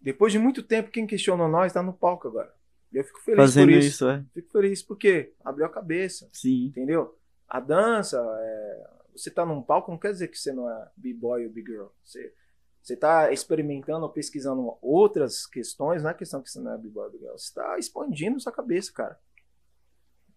Depois 0.00 0.32
de 0.32 0.38
muito 0.38 0.62
tempo, 0.62 0.88
quem 0.88 1.04
questionou 1.04 1.48
nós 1.48 1.72
tá 1.72 1.82
no 1.82 1.92
palco 1.92 2.28
agora. 2.28 2.54
Eu 2.92 3.02
fico 3.02 3.20
feliz 3.22 3.38
Fazendo 3.38 3.70
por 3.70 3.78
isso. 3.78 3.88
isso. 3.88 4.08
é. 4.08 4.24
Fico 4.32 4.52
feliz 4.52 4.82
porque 4.84 5.34
abriu 5.44 5.66
a 5.66 5.68
cabeça 5.68 6.30
Sim. 6.32 6.66
entendeu? 6.66 7.18
A 7.48 7.58
dança, 7.58 8.18
é, 8.40 8.90
você 9.16 9.32
tá 9.32 9.44
num 9.44 9.60
palco, 9.60 9.90
não 9.90 9.98
quer 9.98 10.12
dizer 10.12 10.28
que 10.28 10.38
você 10.38 10.52
não 10.52 10.70
é 10.70 10.90
b-boy 10.96 11.44
ou 11.44 11.52
b-girl. 11.52 11.88
Você, 12.04 12.32
você 12.80 12.94
tá 12.94 13.32
experimentando 13.32 14.04
ou 14.04 14.12
pesquisando 14.12 14.78
outras 14.80 15.44
questões, 15.44 16.04
não 16.04 16.10
é 16.10 16.14
questão 16.14 16.40
que 16.40 16.52
você 16.52 16.60
não 16.60 16.72
é 16.72 16.78
b-boy 16.78 17.06
ou 17.06 17.10
b-girl. 17.10 17.36
Você 17.36 17.52
tá 17.52 17.76
expandindo 17.80 18.38
sua 18.38 18.52
cabeça, 18.52 18.92
cara. 18.92 19.18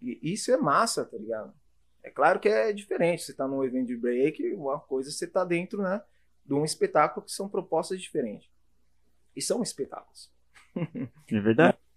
E 0.01 0.33
isso 0.33 0.51
é 0.51 0.57
massa, 0.57 1.05
tá 1.05 1.15
ligado? 1.15 1.53
É 2.03 2.11
claro 2.11 2.39
que 2.39 2.49
é 2.49 2.73
diferente. 2.73 3.23
Você 3.23 3.33
tá 3.33 3.47
num 3.47 3.63
evento 3.63 3.87
de 3.87 3.95
break, 3.95 4.53
uma 4.53 4.79
coisa 4.79 5.09
você 5.09 5.25
tá 5.25 5.45
dentro, 5.45 5.81
né, 5.81 6.03
de 6.45 6.53
um 6.53 6.65
espetáculo 6.65 7.25
que 7.25 7.31
são 7.31 7.47
propostas 7.47 8.01
diferentes. 8.01 8.49
E 9.35 9.41
são 9.41 9.63
espetáculos. 9.63 10.31
É 11.31 11.39
verdade. 11.39 11.77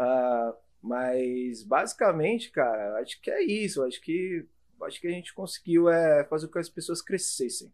Ah, 0.00 0.54
mas 0.80 1.64
basicamente, 1.64 2.52
cara, 2.52 3.00
acho 3.00 3.20
que 3.20 3.32
é 3.32 3.42
isso. 3.42 3.82
Acho 3.82 4.00
que 4.00 4.46
acho 4.82 5.00
que 5.00 5.08
a 5.08 5.10
gente 5.10 5.34
conseguiu 5.34 5.88
é, 5.88 6.22
fazer 6.22 6.46
com 6.46 6.52
que 6.52 6.58
as 6.60 6.68
pessoas 6.68 7.02
crescessem. 7.02 7.72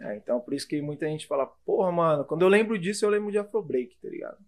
É, 0.00 0.16
então, 0.16 0.40
por 0.40 0.52
isso 0.54 0.66
que 0.66 0.82
muita 0.82 1.06
gente 1.06 1.26
fala, 1.26 1.46
porra, 1.46 1.92
mano, 1.92 2.24
quando 2.24 2.42
eu 2.42 2.48
lembro 2.48 2.76
disso, 2.76 3.04
eu 3.04 3.10
lembro 3.10 3.30
de 3.30 3.38
Afrobreak, 3.38 3.96
tá 4.02 4.08
ligado? 4.08 4.44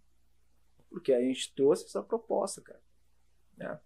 Porque 0.91 1.13
a 1.13 1.21
gente 1.21 1.55
trouxe 1.55 1.85
essa 1.85 2.03
proposta, 2.03 2.61
cara. 2.61 2.83
né? 3.57 3.81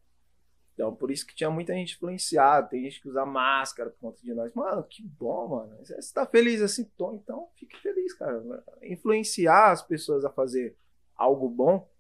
Então, 0.79 0.95
por 0.95 1.11
isso 1.11 1.27
que 1.27 1.35
tinha 1.35 1.51
muita 1.51 1.75
gente 1.75 1.97
influenciada, 1.97 2.69
tem 2.69 2.85
gente 2.85 3.01
que 3.01 3.09
usa 3.09 3.27
máscara 3.27 3.91
por 3.91 3.99
conta 3.99 4.23
de 4.23 4.33
nós. 4.33 4.55
Mano, 4.55 4.85
que 4.85 5.03
bom, 5.03 5.49
mano. 5.49 5.77
Você 5.85 6.15
tá 6.15 6.25
feliz 6.25 6.63
assim, 6.63 6.85
Tom, 6.97 7.17
então 7.17 7.49
fique 7.57 7.77
feliz, 7.79 8.15
cara. 8.15 8.41
Influenciar 8.85 9.73
as 9.73 9.83
pessoas 9.83 10.25
a 10.25 10.31
fazer 10.31 10.77
algo 11.17 11.49
bom, 11.49 11.91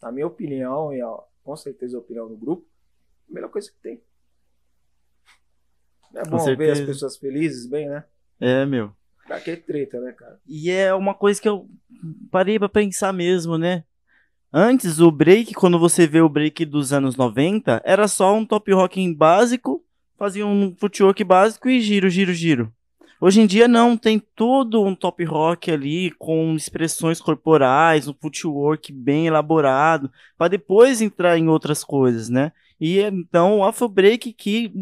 na 0.00 0.12
minha 0.12 0.28
opinião, 0.28 0.94
e 0.94 1.02
ó, 1.02 1.24
com 1.42 1.56
certeza 1.56 1.96
a 1.96 2.00
opinião 2.00 2.28
do 2.28 2.36
grupo, 2.36 2.64
a 3.28 3.34
melhor 3.34 3.50
coisa 3.50 3.68
que 3.68 3.78
tem. 3.78 4.00
É 6.14 6.22
bom 6.22 6.38
ver 6.56 6.70
as 6.70 6.80
pessoas 6.80 7.16
felizes, 7.16 7.66
bem, 7.66 7.88
né? 7.88 8.04
É, 8.38 8.64
meu. 8.64 8.92
Pra 9.26 9.40
que 9.40 9.56
treta, 9.56 10.00
né, 10.00 10.12
cara? 10.12 10.40
E 10.46 10.70
é 10.70 10.94
uma 10.94 11.16
coisa 11.16 11.42
que 11.42 11.48
eu 11.48 11.68
parei 12.30 12.60
pra 12.60 12.68
pensar 12.68 13.12
mesmo, 13.12 13.58
né? 13.58 13.84
Antes, 14.52 14.98
o 14.98 15.10
break, 15.10 15.52
quando 15.54 15.78
você 15.78 16.06
vê 16.06 16.20
o 16.20 16.28
break 16.28 16.64
dos 16.64 16.92
anos 16.92 17.16
90, 17.16 17.82
era 17.84 18.08
só 18.08 18.34
um 18.34 18.46
top 18.46 18.72
rocking 18.72 19.12
básico, 19.12 19.84
fazia 20.16 20.46
um 20.46 20.74
footwork 20.74 21.22
básico 21.22 21.68
e 21.68 21.80
giro, 21.80 22.08
giro, 22.08 22.32
giro. 22.32 22.72
Hoje 23.20 23.40
em 23.40 23.46
dia 23.46 23.66
não, 23.66 23.96
tem 23.96 24.18
todo 24.18 24.82
um 24.82 24.94
top 24.94 25.24
rock 25.24 25.70
ali 25.70 26.12
com 26.12 26.54
expressões 26.54 27.20
corporais, 27.20 28.08
um 28.08 28.14
footwork 28.14 28.92
bem 28.92 29.26
elaborado, 29.26 30.10
para 30.36 30.48
depois 30.48 31.02
entrar 31.02 31.36
em 31.36 31.48
outras 31.48 31.82
coisas, 31.82 32.28
né? 32.28 32.52
E 32.80 33.00
então 33.00 33.58
o 33.58 33.64
Afro 33.64 33.88
Break 33.88 34.32
que 34.32 34.72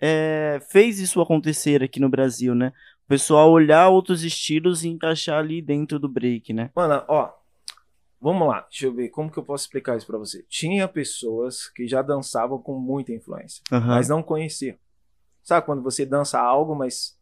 é, 0.00 0.60
fez 0.70 1.00
isso 1.00 1.20
acontecer 1.20 1.82
aqui 1.82 1.98
no 1.98 2.08
Brasil, 2.08 2.54
né? 2.54 2.72
O 3.06 3.08
pessoal 3.08 3.50
olhar 3.50 3.88
outros 3.88 4.22
estilos 4.22 4.84
e 4.84 4.88
encaixar 4.88 5.38
ali 5.38 5.62
dentro 5.62 5.98
do 5.98 6.08
break, 6.08 6.52
né? 6.52 6.70
Mano, 6.76 7.02
ó, 7.08 7.30
vamos 8.20 8.48
lá, 8.48 8.62
deixa 8.62 8.86
eu 8.86 8.94
ver 8.94 9.08
como 9.10 9.30
que 9.30 9.38
eu 9.38 9.44
posso 9.44 9.64
explicar 9.64 9.96
isso 9.96 10.06
pra 10.06 10.18
você. 10.18 10.44
Tinha 10.48 10.88
pessoas 10.88 11.68
que 11.68 11.86
já 11.86 12.02
dançavam 12.02 12.60
com 12.60 12.78
muita 12.78 13.12
influência, 13.12 13.62
Aham. 13.72 13.94
mas 13.94 14.08
não 14.08 14.22
conheciam. 14.22 14.76
Sabe 15.42 15.64
quando 15.64 15.82
você 15.82 16.04
dança 16.04 16.40
algo, 16.40 16.74
mas, 16.74 17.16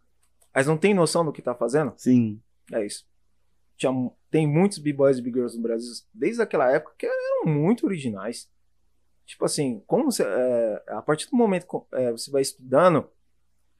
mas 0.54 0.66
não 0.66 0.78
tem 0.78 0.94
noção 0.94 1.24
do 1.24 1.33
que 1.33 1.42
tá 1.42 1.54
fazendo? 1.54 1.92
Sim. 1.96 2.40
É 2.72 2.85
isso. 2.85 3.07
Tinha, 3.76 3.92
tem 4.30 4.46
muitos 4.46 4.78
b-boys 4.78 5.18
e 5.18 5.22
b-girls 5.22 5.57
no 5.57 5.62
Brasil 5.62 5.90
desde 6.12 6.40
aquela 6.40 6.70
época 6.70 6.94
que 6.96 7.07
eram 7.07 7.46
muito 7.52 7.85
originais. 7.85 8.48
tipo 9.26 9.44
assim, 9.44 9.83
como 9.87 10.11
você, 10.11 10.22
é, 10.22 10.85
a 10.88 11.02
partir 11.02 11.28
do 11.28 11.37
momento 11.37 11.66
que 11.66 11.96
é, 11.96 12.12
você 12.12 12.30
vai 12.30 12.40
estudando, 12.42 13.11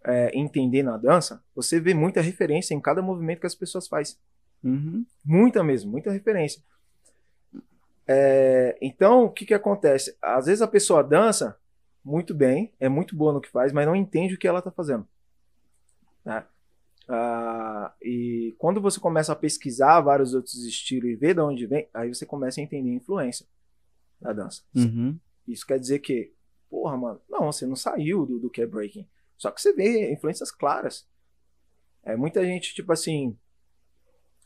é, 0.05 0.37
entendendo 0.37 0.91
a 0.91 0.99
dança, 0.99 1.43
você 1.55 1.81
vê 1.81 1.95
muita 1.95 2.21
referência 2.21 2.75
em 2.75 2.81
cada 2.81 3.01
movimento 3.01 3.41
que 3.41 3.47
as 3.47 3.55
pessoas 3.55 3.89
fazem. 3.89 4.17
Uhum. 4.63 5.07
Muita 5.25 5.63
mesmo, 5.65 5.91
muita 5.93 6.11
referência. 6.11 6.63
É, 8.07 8.77
então, 8.81 9.25
o 9.25 9.31
que, 9.31 9.47
que 9.47 9.55
acontece? 9.55 10.17
Às 10.21 10.47
vezes 10.47 10.63
a 10.63 10.69
pessoa 10.69 11.03
dança 11.03 11.59
muito 12.05 12.35
bem, 12.35 12.73
é 12.79 12.89
muito 12.89 13.17
boa 13.17 13.33
no 13.33 13.41
que 13.41 13.51
faz, 13.51 13.73
mas 13.73 13.87
não 13.87 13.97
entende 13.97 14.35
o 14.35 14.39
que 14.39 14.47
ela 14.47 14.59
está 14.59 14.71
fazendo. 14.71 15.09
Né? 16.25 16.45
Ah, 17.09 17.95
e 18.03 18.55
quando 18.59 18.81
você 18.81 19.01
começa 19.01 19.33
a 19.33 19.37
pesquisar 19.37 20.01
vários 20.01 20.35
outros 20.35 20.65
estilos 20.65 21.11
e 21.11 21.17
ver 21.17 21.35
de 21.35 21.41
onde 21.41 21.67
vem, 21.67 21.89
aí 21.93 22.15
você 22.15 22.27
começa 22.27 22.61
a 22.61 22.65
entender 22.65 22.91
a 22.91 22.95
influência 22.95 23.47
da 24.21 24.33
dança. 24.33 24.63
Uhum. 24.75 25.19
Isso 25.47 25.67
quer 25.67 25.79
dizer 25.79 25.99
que, 25.99 26.33
porra, 26.71 26.97
mano, 26.97 27.21
não, 27.29 27.53
você 27.53 27.67
não 27.67 27.77
saiu 27.77 28.25
do, 28.25 28.39
do 28.39 28.51
que 28.51 28.63
é 28.63 28.67
breaking. 28.67 29.07
Só 29.37 29.51
que 29.51 29.61
você 29.61 29.73
vê 29.73 30.13
influências 30.13 30.51
claras. 30.51 31.07
É, 32.03 32.17
muita 32.17 32.45
gente, 32.45 32.75
tipo 32.75 32.93
assim, 32.93 33.37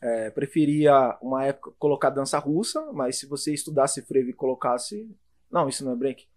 é, 0.01 0.29
preferia 0.29 1.17
uma 1.21 1.45
época 1.45 1.71
colocar 1.77 2.09
dança 2.09 2.37
russa, 2.39 2.91
mas 2.93 3.17
se 3.19 3.25
você 3.27 3.53
estudasse 3.53 4.01
frevo 4.01 4.29
e 4.29 4.33
colocasse. 4.33 5.09
Não, 5.51 5.67
isso 5.67 5.83
não 5.83 5.93
é 5.93 5.95
break. 5.95 6.27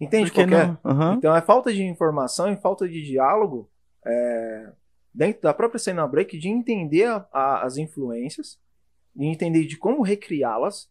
Entende 0.00 0.30
Por 0.30 0.36
que 0.36 0.46
qual 0.48 0.60
é? 0.60 0.78
Aham. 0.84 1.14
Então 1.14 1.36
é 1.36 1.42
falta 1.42 1.72
de 1.72 1.82
informação 1.82 2.50
e 2.52 2.56
falta 2.56 2.88
de 2.88 3.02
diálogo 3.04 3.70
é, 4.06 4.72
dentro 5.12 5.42
da 5.42 5.52
própria 5.52 5.78
cena 5.78 6.06
break 6.08 6.38
de 6.38 6.48
entender 6.48 7.04
a- 7.06 7.28
a- 7.32 7.62
as 7.64 7.76
influências, 7.76 8.58
de 9.14 9.26
entender 9.26 9.66
de 9.66 9.76
como 9.76 10.02
recriá-las 10.02 10.90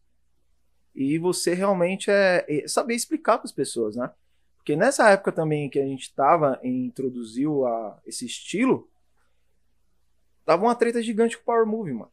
e 0.94 1.18
você 1.18 1.54
realmente 1.54 2.10
é, 2.10 2.44
é 2.48 2.68
saber 2.68 2.94
explicar 2.94 3.38
para 3.38 3.46
as 3.46 3.52
pessoas, 3.52 3.96
né? 3.96 4.10
Porque 4.56 4.76
nessa 4.76 5.08
época 5.10 5.32
também 5.32 5.68
que 5.68 5.78
a 5.80 5.84
gente 5.86 6.02
estava 6.02 6.60
e 6.62 6.68
introduziu 6.86 7.66
a, 7.66 7.98
esse 8.06 8.26
estilo, 8.26 8.88
tava 10.50 10.64
uma 10.64 10.74
treta 10.74 11.00
gigante 11.00 11.36
com 11.36 11.42
o 11.42 11.44
Power 11.46 11.64
Move, 11.64 11.92
mano. 11.92 12.10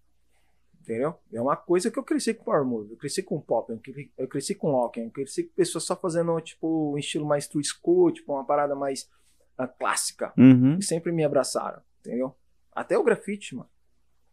Entendeu? 0.79 1.15
É 1.33 1.41
uma 1.41 1.55
coisa 1.55 1.89
que 1.89 1.97
eu 1.97 2.03
cresci 2.03 2.35
com 2.35 2.43
Power 2.43 2.63
Move, 2.63 2.91
eu 2.91 2.97
cresci 2.97 3.23
com 3.23 3.41
Pop, 3.41 3.71
eu 3.71 3.79
cre- 3.79 4.11
eu 4.15 4.27
cresci 4.27 4.53
com 4.53 4.69
Locken, 4.71 5.05
eu 5.05 5.11
cresci 5.11 5.43
com 5.45 5.55
pessoas 5.55 5.83
só 5.83 5.95
fazendo, 5.95 6.39
tipo, 6.39 6.93
um 6.93 6.97
estilo 6.99 7.25
mais 7.25 7.47
true 7.47 7.63
school, 7.63 8.11
tipo, 8.11 8.31
uma 8.31 8.45
parada 8.45 8.75
mais 8.75 9.09
ah, 9.57 9.67
clássica. 9.67 10.31
Uhum. 10.37 10.77
E 10.77 10.83
sempre 10.83 11.11
me 11.11 11.25
abraçaram, 11.25 11.81
entendeu? 11.99 12.35
Até 12.71 12.95
o 12.95 13.03
grafite, 13.03 13.55
mano. 13.55 13.69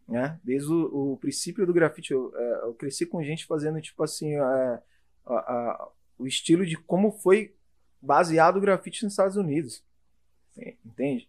Né? 0.07 0.39
Desde 0.43 0.71
o, 0.71 1.13
o 1.13 1.17
princípio 1.17 1.65
do 1.65 1.73
grafite, 1.73 2.13
eu, 2.13 2.31
é, 2.37 2.65
eu 2.65 2.75
cresci 2.75 3.07
com 3.07 3.23
gente 3.23 3.45
fazendo, 3.47 3.81
tipo 3.81 4.03
assim, 4.03 4.35
é, 4.35 4.81
o 6.19 6.27
estilo 6.27 6.63
de 6.63 6.77
como 6.77 7.11
foi 7.11 7.55
baseado 7.99 8.57
o 8.57 8.61
grafite 8.61 9.03
nos 9.03 9.13
Estados 9.13 9.35
Unidos. 9.35 9.83
Entende? 10.85 11.27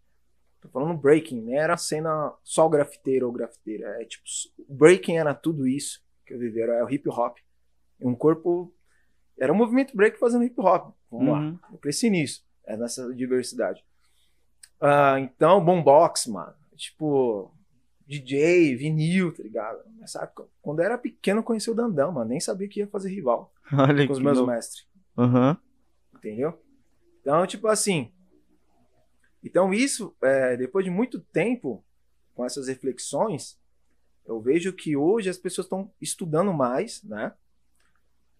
Tô 0.66 0.72
falando 0.80 0.98
breaking, 0.98 1.42
né? 1.42 1.54
Era 1.54 1.74
a 1.74 1.78
cena 1.78 2.32
só 2.42 2.66
o 2.66 2.70
grafiteiro 2.70 3.26
ou 3.26 3.32
grafiteira. 3.32 3.86
É 4.00 4.04
tipo, 4.04 4.24
breaking 4.68 5.16
era 5.16 5.34
tudo 5.34 5.66
isso 5.66 6.04
que 6.24 6.34
eu 6.34 6.38
vivi, 6.38 6.60
era 6.60 6.84
o 6.84 6.90
hip 6.90 7.08
hop. 7.08 7.38
Um 8.00 8.14
corpo. 8.14 8.74
Era 9.38 9.52
um 9.52 9.56
movimento 9.56 9.96
break 9.96 10.18
fazendo 10.18 10.44
hip 10.44 10.58
hop. 10.60 10.94
Vamos 11.10 11.28
lá. 11.28 11.38
Uhum. 11.40 11.58
Eu 11.72 11.78
cresci 11.78 12.10
nisso. 12.10 12.44
É 12.64 12.76
nessa 12.76 13.12
diversidade. 13.14 13.84
Ah, 14.80 15.18
então, 15.20 15.64
boombox, 15.64 16.26
mano. 16.26 16.54
Tipo, 16.74 17.54
DJ, 18.06 18.76
vinil, 18.76 19.32
tá 19.32 19.42
ligado? 19.42 19.78
Nessa 19.98 20.22
época, 20.24 20.46
quando 20.60 20.80
eu 20.80 20.84
era 20.86 20.98
pequeno, 20.98 21.40
eu 21.40 21.44
conheci 21.44 21.70
o 21.70 21.74
Dandão, 21.74 22.12
mano. 22.12 22.28
Nem 22.28 22.40
sabia 22.40 22.68
que 22.68 22.80
ia 22.80 22.86
fazer 22.88 23.10
rival 23.10 23.52
Olha 23.72 24.06
com 24.06 24.12
os 24.12 24.18
meus 24.18 24.36
louco. 24.38 24.52
mestres. 24.52 24.86
Aham. 25.16 25.56
Entendeu? 26.14 26.60
Então, 27.20 27.46
tipo 27.46 27.66
assim. 27.68 28.12
Então, 29.46 29.72
isso, 29.72 30.12
é, 30.20 30.56
depois 30.56 30.84
de 30.84 30.90
muito 30.90 31.20
tempo, 31.20 31.84
com 32.34 32.44
essas 32.44 32.66
reflexões, 32.66 33.56
eu 34.26 34.40
vejo 34.40 34.72
que 34.72 34.96
hoje 34.96 35.30
as 35.30 35.38
pessoas 35.38 35.66
estão 35.66 35.92
estudando 36.00 36.52
mais, 36.52 37.02
né? 37.04 37.32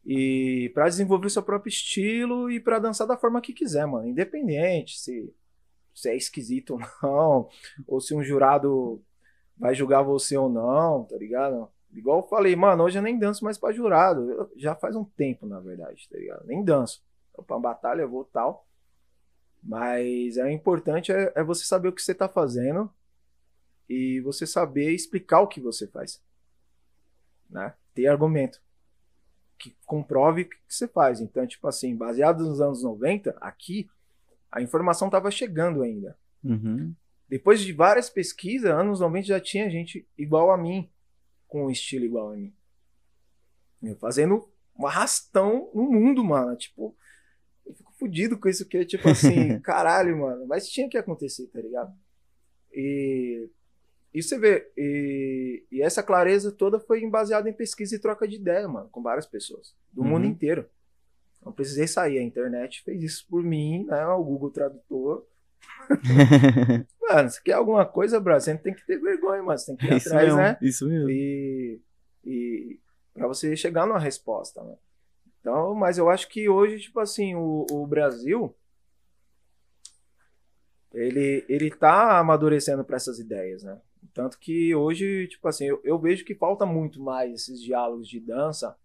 E 0.05 0.71
para 0.75 0.89
desenvolver 0.89 1.27
o 1.27 1.31
seu 1.31 1.43
próprio 1.43 1.69
estilo 1.71 2.51
e 2.51 2.61
para 2.61 2.79
dançar 2.81 3.07
da 3.07 3.17
forma 3.17 3.41
que 3.41 3.53
quiser, 3.53 3.87
mano. 3.87 4.09
Independente 4.09 4.99
se, 4.99 5.33
se 5.95 6.11
é 6.11 6.17
esquisito 6.17 6.75
ou 6.75 6.81
não, 7.03 7.49
ou 7.87 8.01
se 8.01 8.15
um 8.15 8.23
jurado 8.25 9.03
vai 9.57 9.75
julgar 9.75 10.03
você 10.03 10.37
ou 10.37 10.49
não, 10.51 11.05
tá 11.05 11.17
ligado? 11.17 11.71
Igual 11.93 12.21
eu 12.21 12.29
falei, 12.29 12.57
mano, 12.57 12.85
hoje 12.85 12.99
eu 12.99 13.03
nem 13.03 13.19
danço 13.19 13.45
mais 13.45 13.59
pra 13.59 13.73
jurado. 13.73 14.31
Eu- 14.31 14.53
já 14.57 14.75
faz 14.77 14.97
um 14.97 15.05
tempo, 15.05 15.47
na 15.47 15.61
verdade, 15.61 16.09
tá 16.11 16.19
ligado? 16.19 16.47
Nem 16.47 16.65
danço. 16.65 17.03
Eu 17.39 17.45
pra 17.45 17.59
batalha, 17.59 18.03
eu 18.03 18.11
vou 18.11 18.25
tal. 18.25 18.66
Mas 19.63 20.37
é 20.37 20.51
importante 20.53 21.13
é, 21.13 21.33
é 21.35 21.43
você 21.43 21.65
saber 21.65 21.89
o 21.89 21.93
que 21.93 22.03
você 22.03 22.15
tá 22.15 22.29
fazendo 22.29 22.91
e 23.89 24.21
você 24.21 24.47
saber 24.47 24.93
explicar 24.93 25.41
o 25.41 25.49
que 25.49 25.61
você 25.61 25.87
faz. 25.87 26.23
Né? 27.49 27.75
Ter 27.95 28.07
argumento 28.07 28.61
que 29.59 29.75
comprove 29.85 30.43
o 30.43 30.49
que 30.49 30.57
você 30.69 30.87
faz. 30.87 31.21
Então, 31.21 31.47
tipo 31.47 31.67
assim, 31.67 31.97
baseado 31.97 32.45
nos 32.45 32.61
anos 32.61 32.83
90, 32.83 33.37
aqui, 33.41 33.89
a 34.51 34.61
informação 34.61 35.11
tava 35.11 35.31
chegando 35.31 35.83
ainda. 35.83 36.17
Uhum. 36.45 36.95
Depois 37.29 37.61
de 37.61 37.73
várias 37.73 38.09
pesquisas, 38.09 38.71
anos 38.71 39.01
90 39.01 39.27
já 39.27 39.41
tinha 39.41 39.71
gente 39.71 40.07
igual 40.17 40.51
a 40.51 40.57
mim, 40.57 40.89
com 41.49 41.67
um 41.67 41.71
estilo 41.71 42.05
igual 42.05 42.33
a 42.33 42.37
mim. 42.37 42.53
Eu 43.83 43.97
Fazendo 43.97 44.49
um 44.79 44.87
arrastão 44.87 45.71
no 45.75 45.91
mundo, 45.91 46.25
mano. 46.25 46.57
Tipo, 46.57 46.95
eu 47.67 47.75
fico 47.75 47.93
fudido 47.99 48.39
com 48.39 48.49
isso, 48.49 48.67
que 48.67 48.79
é 48.79 48.85
tipo 48.85 49.09
assim, 49.09 49.59
caralho, 49.61 50.17
mano. 50.19 50.47
Mas 50.47 50.69
tinha 50.69 50.89
que 50.89 50.97
acontecer, 50.99 51.47
tá 51.49 51.61
ligado? 51.61 51.93
E, 52.73 53.49
e 54.15 54.23
você 54.23 54.39
vê, 54.39 54.71
e, 54.77 55.65
e 55.71 55.83
essa 55.83 56.03
clareza 56.03 56.53
toda 56.53 56.79
foi 56.79 57.09
baseada 57.09 57.49
em 57.49 57.53
pesquisa 57.53 57.95
e 57.97 57.99
troca 57.99 58.27
de 58.29 58.37
ideia, 58.37 58.67
mano, 58.69 58.89
com 58.91 59.03
várias 59.03 59.27
pessoas, 59.27 59.75
do 59.93 60.03
Uhum. 60.03 60.09
mundo 60.09 60.27
inteiro. 60.27 60.67
Não 61.45 61.53
precisei 61.53 61.87
sair, 61.87 62.19
a 62.19 62.23
internet 62.23 62.83
fez 62.83 63.03
isso 63.03 63.27
por 63.31 63.43
mim, 63.43 63.85
né? 63.87 64.05
O 64.09 64.25
Google 64.25 64.51
Tradutor. 64.51 65.25
Mano, 67.09 67.31
você 67.31 67.41
quer 67.43 67.53
alguma 67.53 67.87
coisa, 67.87 68.19
Brasil, 68.19 68.47
você 68.47 68.55
não 68.55 68.61
tem 68.63 68.75
que 68.75 68.85
ter 68.87 68.99
vergonha, 69.01 69.43
mano. 69.43 69.59
Você 69.59 69.67
tem 69.67 69.77
que 69.77 69.87
ir 69.87 69.97
isso 69.97 70.09
atrás, 70.09 70.27
mesmo. 70.27 70.41
né? 70.41 70.59
Isso 70.61 70.89
mesmo. 70.89 71.09
E, 71.11 71.81
e 72.25 72.81
para 73.15 73.27
você 73.29 73.57
chegar 73.57 73.87
numa 73.87 73.99
resposta, 73.99 74.63
né? 74.63 74.75
Então, 75.47 75.77
mas 75.77 75.97
eu 75.97 76.11
acho 76.11 76.29
que 76.29 76.49
hoje, 76.49 76.81
tipo 76.81 76.99
assim, 76.99 77.37
o, 77.37 77.65
o 77.71 77.87
Brasil 77.87 78.53
ele, 80.93 81.45
ele 81.49 81.71
tá 81.71 82.19
amadurecendo 82.19 82.85
para 82.85 82.97
essas 82.97 83.21
ideias, 83.21 83.63
né? 83.63 83.81
Tanto 84.13 84.41
que 84.41 84.75
hoje, 84.75 85.29
tipo 85.29 85.47
assim, 85.47 85.67
eu, 85.67 85.81
eu 85.85 86.01
vejo 86.01 86.25
que 86.25 86.35
falta 86.35 86.67
muito 86.67 87.01
mais 87.01 87.33
esses 87.33 87.63
diálogos 87.63 88.09
de 88.09 88.19
dança 88.19 88.77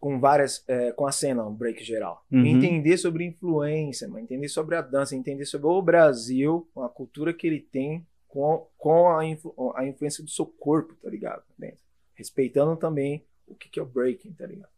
com 0.00 0.18
várias, 0.18 0.64
é, 0.66 0.90
com 0.92 1.06
a 1.06 1.12
cena, 1.12 1.44
um 1.44 1.54
break 1.54 1.84
geral. 1.84 2.24
Uhum. 2.32 2.46
Entender 2.46 2.96
sobre 2.96 3.24
influência, 3.26 4.06
entender 4.18 4.48
sobre 4.48 4.74
a 4.74 4.80
dança, 4.80 5.14
entender 5.14 5.44
sobre 5.44 5.66
o 5.66 5.82
Brasil, 5.82 6.66
a 6.78 6.88
cultura 6.88 7.34
que 7.34 7.46
ele 7.46 7.60
tem 7.60 8.06
com, 8.26 8.66
com 8.78 9.10
a, 9.10 9.22
influ- 9.26 9.74
a 9.76 9.86
influência 9.86 10.24
do 10.24 10.30
seu 10.30 10.46
corpo, 10.46 10.94
tá 10.94 11.10
ligado? 11.10 11.44
Respeitando 12.14 12.74
também 12.74 13.22
o 13.46 13.54
que, 13.54 13.68
que 13.68 13.80
é 13.80 13.82
o 13.82 13.86
breaking, 13.86 14.32
tá 14.32 14.46
ligado? 14.46 14.70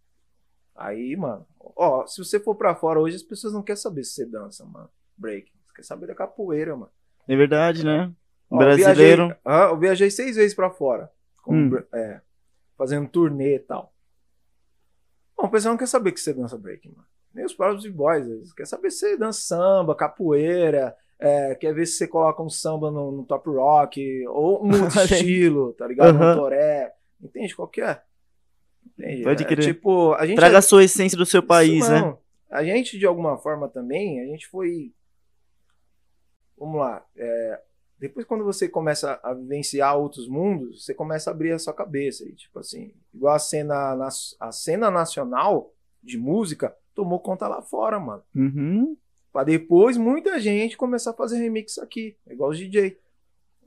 Aí, 0.75 1.17
mano, 1.17 1.47
ó, 1.77 2.07
se 2.07 2.19
você 2.23 2.39
for 2.39 2.55
pra 2.55 2.75
fora 2.75 3.01
hoje, 3.01 3.17
as 3.17 3.23
pessoas 3.23 3.53
não 3.53 3.63
querem 3.63 3.81
saber 3.81 4.05
se 4.05 4.13
você 4.13 4.27
dança, 4.27 4.65
mano. 4.65 4.89
Breaking. 5.17 5.53
Você 5.67 5.75
quer 5.75 5.83
saber 5.83 6.07
da 6.07 6.15
capoeira, 6.15 6.77
mano. 6.77 6.91
É 7.27 7.35
verdade, 7.37 7.85
né? 7.85 8.13
Ó, 8.49 8.59
Brasileiro. 8.59 9.23
Eu 9.23 9.27
viajei, 9.29 9.41
ah, 9.45 9.69
eu 9.71 9.79
viajei 9.79 10.11
seis 10.11 10.37
vezes 10.37 10.55
pra 10.55 10.71
fora. 10.71 11.11
como 11.43 11.77
Hum. 11.77 11.83
é, 11.93 12.21
fazendo 12.77 13.09
turnê 13.09 13.57
e 13.57 13.59
tal. 13.59 13.93
Bom, 15.37 15.47
o 15.47 15.51
pessoal 15.51 15.73
não 15.73 15.79
quer 15.79 15.87
saber 15.89 16.13
que 16.13 16.21
você 16.21 16.33
dança 16.35 16.57
breaking, 16.59 16.91
mano. 16.93 17.07
Nem 17.35 17.45
os 17.45 17.55
próprios 17.55 17.85
b-boys. 17.85 18.27
Eles 18.27 18.53
querem 18.53 18.69
saber 18.69 18.91
se 18.91 18.99
você 19.01 19.17
dança 19.17 19.41
samba, 19.41 19.95
capoeira, 19.95 20.97
é, 21.19 21.55
quer 21.55 21.75
ver 21.75 21.87
se 21.87 21.95
você 21.97 22.07
coloca 22.09 22.43
um 22.43 22.49
samba 22.51 22.91
no, 22.91 23.11
no 23.13 23.25
top 23.25 23.49
rock, 23.51 24.27
ou 24.29 24.65
um 24.65 24.71
estilo, 24.89 25.73
tá 25.75 25.87
ligado? 25.87 26.15
Aham. 26.17 26.33
Um 26.35 26.37
toré. 26.37 26.95
Entende 27.21 27.55
qual 27.57 27.67
que 27.69 27.81
é? 29.01 29.22
Pode 29.22 29.42
É, 29.42 29.46
crer. 29.46 29.64
tipo, 29.64 30.12
a 30.14 30.27
gente 30.27 30.37
Traga 30.37 30.59
a 30.59 30.62
sua 30.62 30.85
essência 30.85 31.16
do 31.16 31.27
seu 31.27 31.40
isso 31.40 31.46
país, 31.48 31.88
né? 31.88 31.94
mesmo. 31.96 32.18
A 32.51 32.64
gente, 32.64 32.98
de 32.98 33.05
alguma 33.07 33.37
forma 33.38 33.68
também, 33.68 34.20
a 34.20 34.24
gente 34.27 34.46
foi. 34.48 34.92
Vamos 36.57 36.81
lá. 36.81 37.05
é, 37.16 37.61
Depois, 37.98 38.24
quando 38.27 38.44
você 38.44 38.68
começa 38.68 39.18
a 39.22 39.35
vivenciar 39.35 39.96
outros 39.96 40.29
mundos, 40.29 40.85
você 40.85 40.94
começa 40.94 41.31
a 41.31 41.33
abrir 41.33 41.53
a 41.53 41.59
sua 41.59 41.74
cabeça. 41.74 42.24
E, 42.29 42.35
tipo 42.35 42.59
assim, 42.59 42.92
igual 43.12 43.35
a 43.35 43.38
cena, 43.38 43.94
a 44.40 44.53
cena 44.53 44.90
nacional 44.90 45.72
de 46.03 46.16
música 46.16 46.74
tomou 46.94 47.20
conta 47.20 47.46
lá 47.48 47.61
fora, 47.62 47.98
mano. 48.01 48.22
Uhum. 48.35 48.96
Pra 49.33 49.44
depois 49.44 49.96
muita 49.96 50.38
gente 50.40 50.77
começar 50.77 51.11
a 51.11 51.14
fazer 51.14 51.38
remix 51.38 51.79
aqui, 51.79 52.16
igual 52.27 52.51
os 52.51 52.59
DJ. 52.59 52.98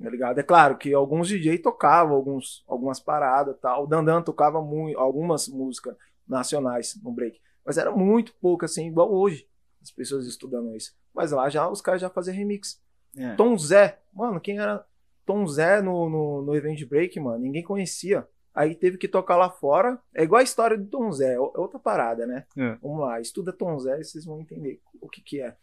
Tá 0.02 0.10
ligado? 0.10 0.40
É 0.40 0.44
claro 0.44 0.78
que 0.78 0.94
alguns 0.94 1.28
DJ 1.28 1.60
tocavam 1.60 2.16
alguns, 2.16 2.64
algumas 2.68 3.00
paradas 3.00 3.56
tal. 3.62 3.84
O 3.84 3.88
Dandan 3.88 4.22
tocava 4.22 4.62
muito, 4.62 4.98
algumas 4.98 5.48
músicas 5.48 5.96
nacionais 6.28 7.00
no 7.04 7.12
break. 7.12 7.40
Mas 7.64 7.78
era 7.78 7.92
muito 7.92 8.34
pouco, 8.42 8.66
assim, 8.66 8.88
igual 8.88 9.14
hoje, 9.14 9.48
as 9.82 9.92
pessoas 9.92 10.26
estudando 10.26 10.76
isso. 10.76 10.94
Mas 11.14 11.32
lá 11.32 11.50
já 11.50 11.70
os 11.70 11.82
caras 11.82 12.02
já 12.02 12.10
faziam 12.10 12.36
remix. 12.36 12.82
É. 13.16 13.36
Tom 13.36 13.58
Zé, 13.58 14.00
mano, 14.14 14.40
quem 14.40 14.58
era 14.58 14.84
Tom 15.26 15.46
Zé 15.46 15.82
no, 15.82 16.10
no, 16.10 16.42
no 16.42 16.56
evento 16.56 16.78
de 16.78 16.86
break, 16.86 17.20
mano? 17.20 17.40
Ninguém 17.40 17.64
conhecia. 17.64 18.28
Aí 18.54 18.76
teve 18.76 18.98
que 18.98 19.08
tocar 19.08 19.38
lá 19.38 19.50
fora. 19.50 20.00
É 20.14 20.24
igual 20.24 20.40
a 20.40 20.44
história 20.44 20.78
do 20.78 20.86
Tom 20.86 21.12
Zé, 21.12 21.36
é 21.36 21.40
outra 21.40 21.80
parada, 21.80 22.26
né? 22.26 22.46
É. 22.58 22.76
Vamos 22.82 23.02
lá, 23.02 23.20
estuda 23.22 23.54
Tom 23.54 23.78
Zé 23.80 24.00
e 24.00 24.04
vocês 24.04 24.26
vão 24.26 24.42
entender 24.42 24.82
o 25.00 25.08
que 25.08 25.22
que 25.22 25.42
é. 25.42 25.56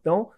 Então, 0.00 0.30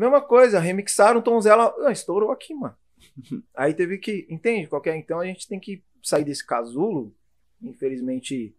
mesma 0.00 0.20
coisa, 0.20 0.58
remixaram 0.58 1.22
Tom 1.22 1.40
Zé, 1.40 1.50
ela 1.50 1.74
ah, 1.86 1.92
estourou 1.92 2.30
aqui, 2.30 2.54
mano. 2.54 2.76
Aí 3.54 3.74
teve 3.74 3.98
que, 3.98 4.26
entende? 4.28 4.66
Qualquer, 4.66 4.96
então 4.96 5.20
a 5.20 5.26
gente 5.26 5.48
tem 5.48 5.60
que 5.60 5.82
sair 6.02 6.24
desse 6.24 6.46
casulo. 6.46 7.14
Infelizmente, 7.62 8.56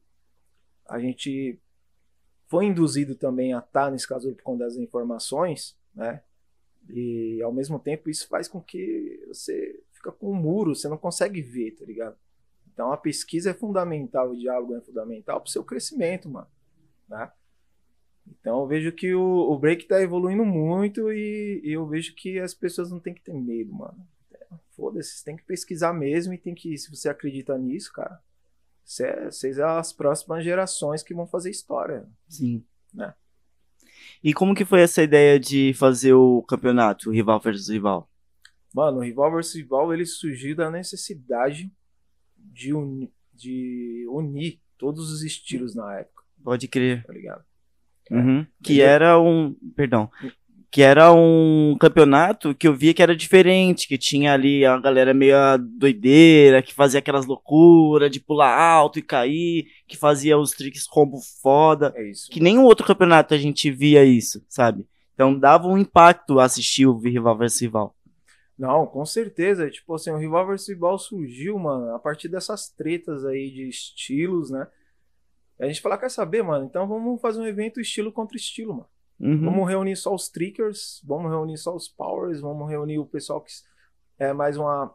a 0.88 1.00
gente 1.00 1.60
foi 2.48 2.66
induzido 2.66 3.16
também 3.16 3.54
a 3.54 3.60
estar 3.60 3.92
nesse 3.92 4.08
casulo 4.08 4.36
por 4.36 4.44
conta 4.44 4.66
das 4.66 4.76
informações, 4.76 5.78
né? 5.96 6.22
E 6.90 7.42
ao 7.42 7.54
mesmo 7.54 7.80
tempo 7.80 8.10
isso 8.10 8.28
faz 8.28 8.48
com 8.48 8.60
que 8.62 9.24
você 9.28 9.82
fica 9.94 10.12
com 10.12 10.32
um 10.32 10.36
muro, 10.36 10.76
você 10.76 10.90
não 10.90 10.98
consegue 10.98 11.42
ver, 11.42 11.72
tá 11.72 11.86
ligado? 11.86 12.18
Então 12.74 12.92
a 12.92 12.98
pesquisa 12.98 13.52
é 13.52 13.54
fundamental, 13.54 14.32
o 14.32 14.38
diálogo 14.38 14.76
é 14.76 14.82
fundamental 14.82 15.40
para 15.40 15.48
o 15.48 15.52
seu 15.52 15.64
crescimento, 15.64 16.28
mano. 16.30 16.48
Né? 17.08 17.32
Então 18.28 18.62
eu 18.62 18.68
vejo 18.68 18.92
que 18.92 19.14
o, 19.14 19.22
o 19.52 19.58
break 19.60 19.86
tá 19.88 20.02
evoluindo 20.02 20.46
muito 20.46 21.12
e, 21.12 21.62
e 21.64 21.72
eu 21.74 21.86
vejo 21.88 22.16
que 22.16 22.40
as 22.40 22.54
pessoas 22.54 22.90
não 22.92 23.00
tem 23.00 23.14
que 23.14 23.22
ter 23.22 23.34
medo, 23.34 23.74
mano. 23.74 24.08
É, 24.34 24.46
Foda-se, 24.76 25.24
tem 25.24 25.36
que 25.36 25.44
pesquisar 25.44 25.94
mesmo 25.94 26.34
e 26.34 26.38
tem 26.38 26.54
que, 26.56 26.78
se 26.78 26.90
você 26.90 27.10
acredita 27.10 27.58
nisso, 27.58 27.92
cara, 27.94 28.20
cê- 28.84 29.26
vocês 29.26 29.56
são 29.58 29.68
as 29.78 29.92
próximas 29.94 30.44
gerações 30.44 31.04
que 31.04 31.14
vão 31.14 31.28
fazer 31.28 31.50
história. 31.50 32.08
Sim. 32.28 32.64
Né? 32.94 33.14
E 34.24 34.34
como 34.34 34.56
que 34.56 34.66
foi 34.66 34.82
essa 34.82 35.02
ideia 35.04 35.40
de 35.40 35.74
fazer 35.74 36.14
o 36.14 36.42
campeonato, 36.44 37.10
o 37.10 37.14
rival 37.14 37.40
versus 37.40 37.70
rival? 37.70 38.10
Mano, 38.74 39.00
o 39.00 39.02
Rival 39.02 39.32
vs 39.34 39.54
Rival 39.56 39.94
ele 39.94 40.06
surgiu 40.06 40.56
da 40.56 40.72
necessidade 40.72 41.70
de, 42.38 42.74
uni- 42.74 43.14
de 43.34 44.06
unir 44.10 44.62
todos 44.78 45.12
os 45.12 45.24
estilos 45.24 45.76
na 45.76 46.00
época, 46.00 46.24
Pode 46.42 46.68
crer. 46.70 47.04
tá 47.06 47.12
ligado? 47.12 47.44
Uhum. 48.12 48.46
Que 48.62 48.74
Entendeu? 48.74 48.90
era 48.90 49.20
um. 49.20 49.56
Perdão. 49.76 50.10
Que 50.70 50.82
era 50.82 51.12
um 51.12 51.76
campeonato 51.80 52.56
que 52.56 52.66
eu 52.66 52.74
via 52.74 52.94
que 52.94 53.04
era 53.04 53.16
diferente, 53.16 53.88
que 53.88 53.98
tinha 53.98 54.34
ali 54.34 54.66
a 54.66 54.78
galera 54.80 55.14
meio 55.14 55.36
doideira, 55.78 56.62
que 56.62 56.74
fazia 56.74 57.00
aquelas 57.00 57.26
loucuras 57.26 58.10
de 58.10 58.22
pular 58.22 58.58
alto 58.58 58.98
e 58.98 59.02
cair, 59.02 59.66
que 59.86 59.98
fazia 59.98 60.38
os 60.38 60.52
tricks 60.52 60.88
combo 60.88 61.18
foda. 61.42 61.94
É 61.96 62.10
isso. 62.10 62.30
Que 62.32 62.40
nem 62.40 62.58
o 62.58 62.64
outro 62.64 62.86
campeonato 62.88 63.34
a 63.34 63.38
gente 63.38 63.70
via 63.70 64.06
isso, 64.06 64.46
sabe? 64.48 64.86
Então 65.14 65.38
dava 65.38 65.68
um 65.68 65.78
impacto 65.78 66.40
assistir 66.40 66.86
o 66.86 66.98
rival 66.98 67.38
versus 67.38 67.60
rival. 67.60 67.96
Não, 68.62 68.86
com 68.86 69.04
certeza. 69.06 69.72
Tipo 69.72 69.96
assim, 69.96 70.12
o 70.12 70.18
Rival 70.18 70.46
vs 70.46 70.68
Rival 70.70 71.00
surgiu, 71.00 71.58
mano, 71.58 71.96
a 71.96 72.00
partir 72.00 72.28
dessas 72.28 72.70
tretas 72.70 73.26
aí 73.26 73.50
de 73.50 73.68
estilos, 73.68 74.52
né? 74.52 74.68
A 75.62 75.68
gente 75.68 75.82
fala, 75.82 75.98
quer 75.98 76.10
saber, 76.10 76.44
mano? 76.44 76.66
Então 76.66 76.88
vamos 76.88 77.22
fazer 77.22 77.40
um 77.40 77.46
evento 77.48 77.80
estilo 77.80 78.12
contra 78.12 78.36
estilo, 78.36 78.74
mano. 78.74 78.90
Uhum. 79.20 79.46
Vamos 79.46 79.70
reunir 79.70 79.96
só 79.96 80.14
os 80.14 80.28
trickers, 80.30 81.00
vamos 81.06 81.30
reunir 81.32 81.58
só 81.58 81.76
os 81.76 81.88
powers, 81.88 82.42
vamos 82.42 82.68
reunir 82.70 82.98
o 82.98 83.06
pessoal 83.06 83.40
que 83.42 83.52
é 84.18 84.34
mais 84.34 84.58
uma, 84.58 84.92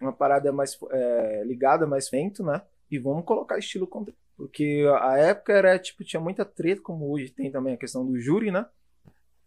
uma 0.00 0.12
parada 0.12 0.50
mais 0.52 0.78
é, 0.90 1.42
ligada, 1.44 1.86
mais 1.86 2.08
vento, 2.08 2.42
né? 2.42 2.62
E 2.90 2.98
vamos 2.98 3.24
colocar 3.24 3.58
estilo 3.58 3.86
contra. 3.86 4.14
Porque 4.36 4.84
a 5.00 5.18
época 5.18 5.52
era, 5.52 5.78
tipo, 5.78 6.04
tinha 6.04 6.20
muita 6.20 6.44
treta, 6.44 6.80
como 6.82 7.10
hoje 7.10 7.30
tem 7.30 7.50
também 7.50 7.74
a 7.74 7.78
questão 7.78 8.04
do 8.06 8.18
júri, 8.18 8.50
né? 8.50 8.66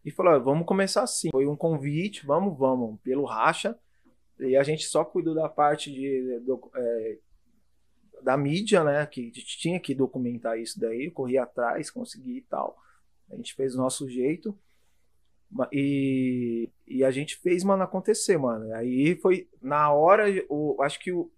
E 0.05 0.11
falou, 0.11 0.33
"Ó, 0.33 0.39
vamos 0.39 0.65
começar 0.65 1.03
assim. 1.03 1.29
Foi 1.31 1.45
um 1.47 1.55
convite, 1.55 2.25
vamos, 2.25 2.57
vamos, 2.57 2.99
pelo 3.01 3.25
racha. 3.25 3.77
E 4.39 4.55
a 4.55 4.63
gente 4.63 4.85
só 4.85 5.03
cuidou 5.03 5.33
da 5.35 5.49
parte 5.49 5.91
de, 5.91 6.39
do- 6.45 6.71
é, 6.75 7.17
da 8.21 8.37
mídia, 8.37 8.83
né? 8.83 9.05
Que 9.05 9.21
a 9.21 9.23
gente 9.25 9.57
tinha 9.57 9.79
que 9.79 9.95
documentar 9.95 10.59
isso 10.59 10.79
daí, 10.79 11.09
corri 11.11 11.37
atrás, 11.37 11.89
consegui 11.89 12.37
e 12.37 12.41
tal. 12.41 12.77
A 13.31 13.35
gente 13.35 13.53
fez 13.53 13.75
o 13.75 13.77
nosso 13.77 14.09
jeito. 14.09 14.57
E, 15.71 16.69
e 16.87 17.03
a 17.03 17.09
gente 17.09 17.35
fez, 17.37 17.63
mano, 17.63 17.83
acontecer, 17.83 18.37
mano. 18.37 18.73
Aí 18.75 19.15
foi, 19.15 19.49
na 19.61 19.91
hora, 19.91 20.25
o, 20.47 20.81
acho 20.81 20.99
que 20.99 21.11
o, 21.11 21.31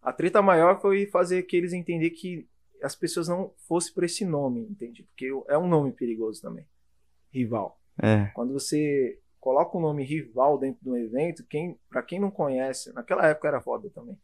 a 0.00 0.12
treta 0.12 0.40
maior 0.40 0.80
foi 0.80 1.06
fazer 1.06 1.42
que 1.42 1.56
eles 1.56 1.72
entenderem 1.72 2.14
que 2.14 2.48
as 2.82 2.96
pessoas 2.96 3.28
não 3.28 3.52
fossem 3.68 3.92
por 3.92 4.04
esse 4.04 4.24
nome, 4.24 4.62
entende? 4.62 5.02
Porque 5.02 5.30
é 5.48 5.58
um 5.58 5.68
nome 5.68 5.92
perigoso 5.92 6.40
também. 6.40 6.66
Rival. 7.30 7.78
É. 8.02 8.30
Quando 8.34 8.54
você 8.54 9.18
coloca 9.38 9.76
o 9.76 9.80
nome 9.80 10.04
rival 10.04 10.58
dentro 10.58 10.82
do 10.82 10.96
evento, 10.96 11.44
quem, 11.46 11.78
para 11.88 12.02
quem 12.02 12.18
não 12.18 12.30
conhece, 12.30 12.92
naquela 12.94 13.26
época 13.26 13.48
era 13.48 13.60
foda 13.60 13.90
também. 13.90 14.18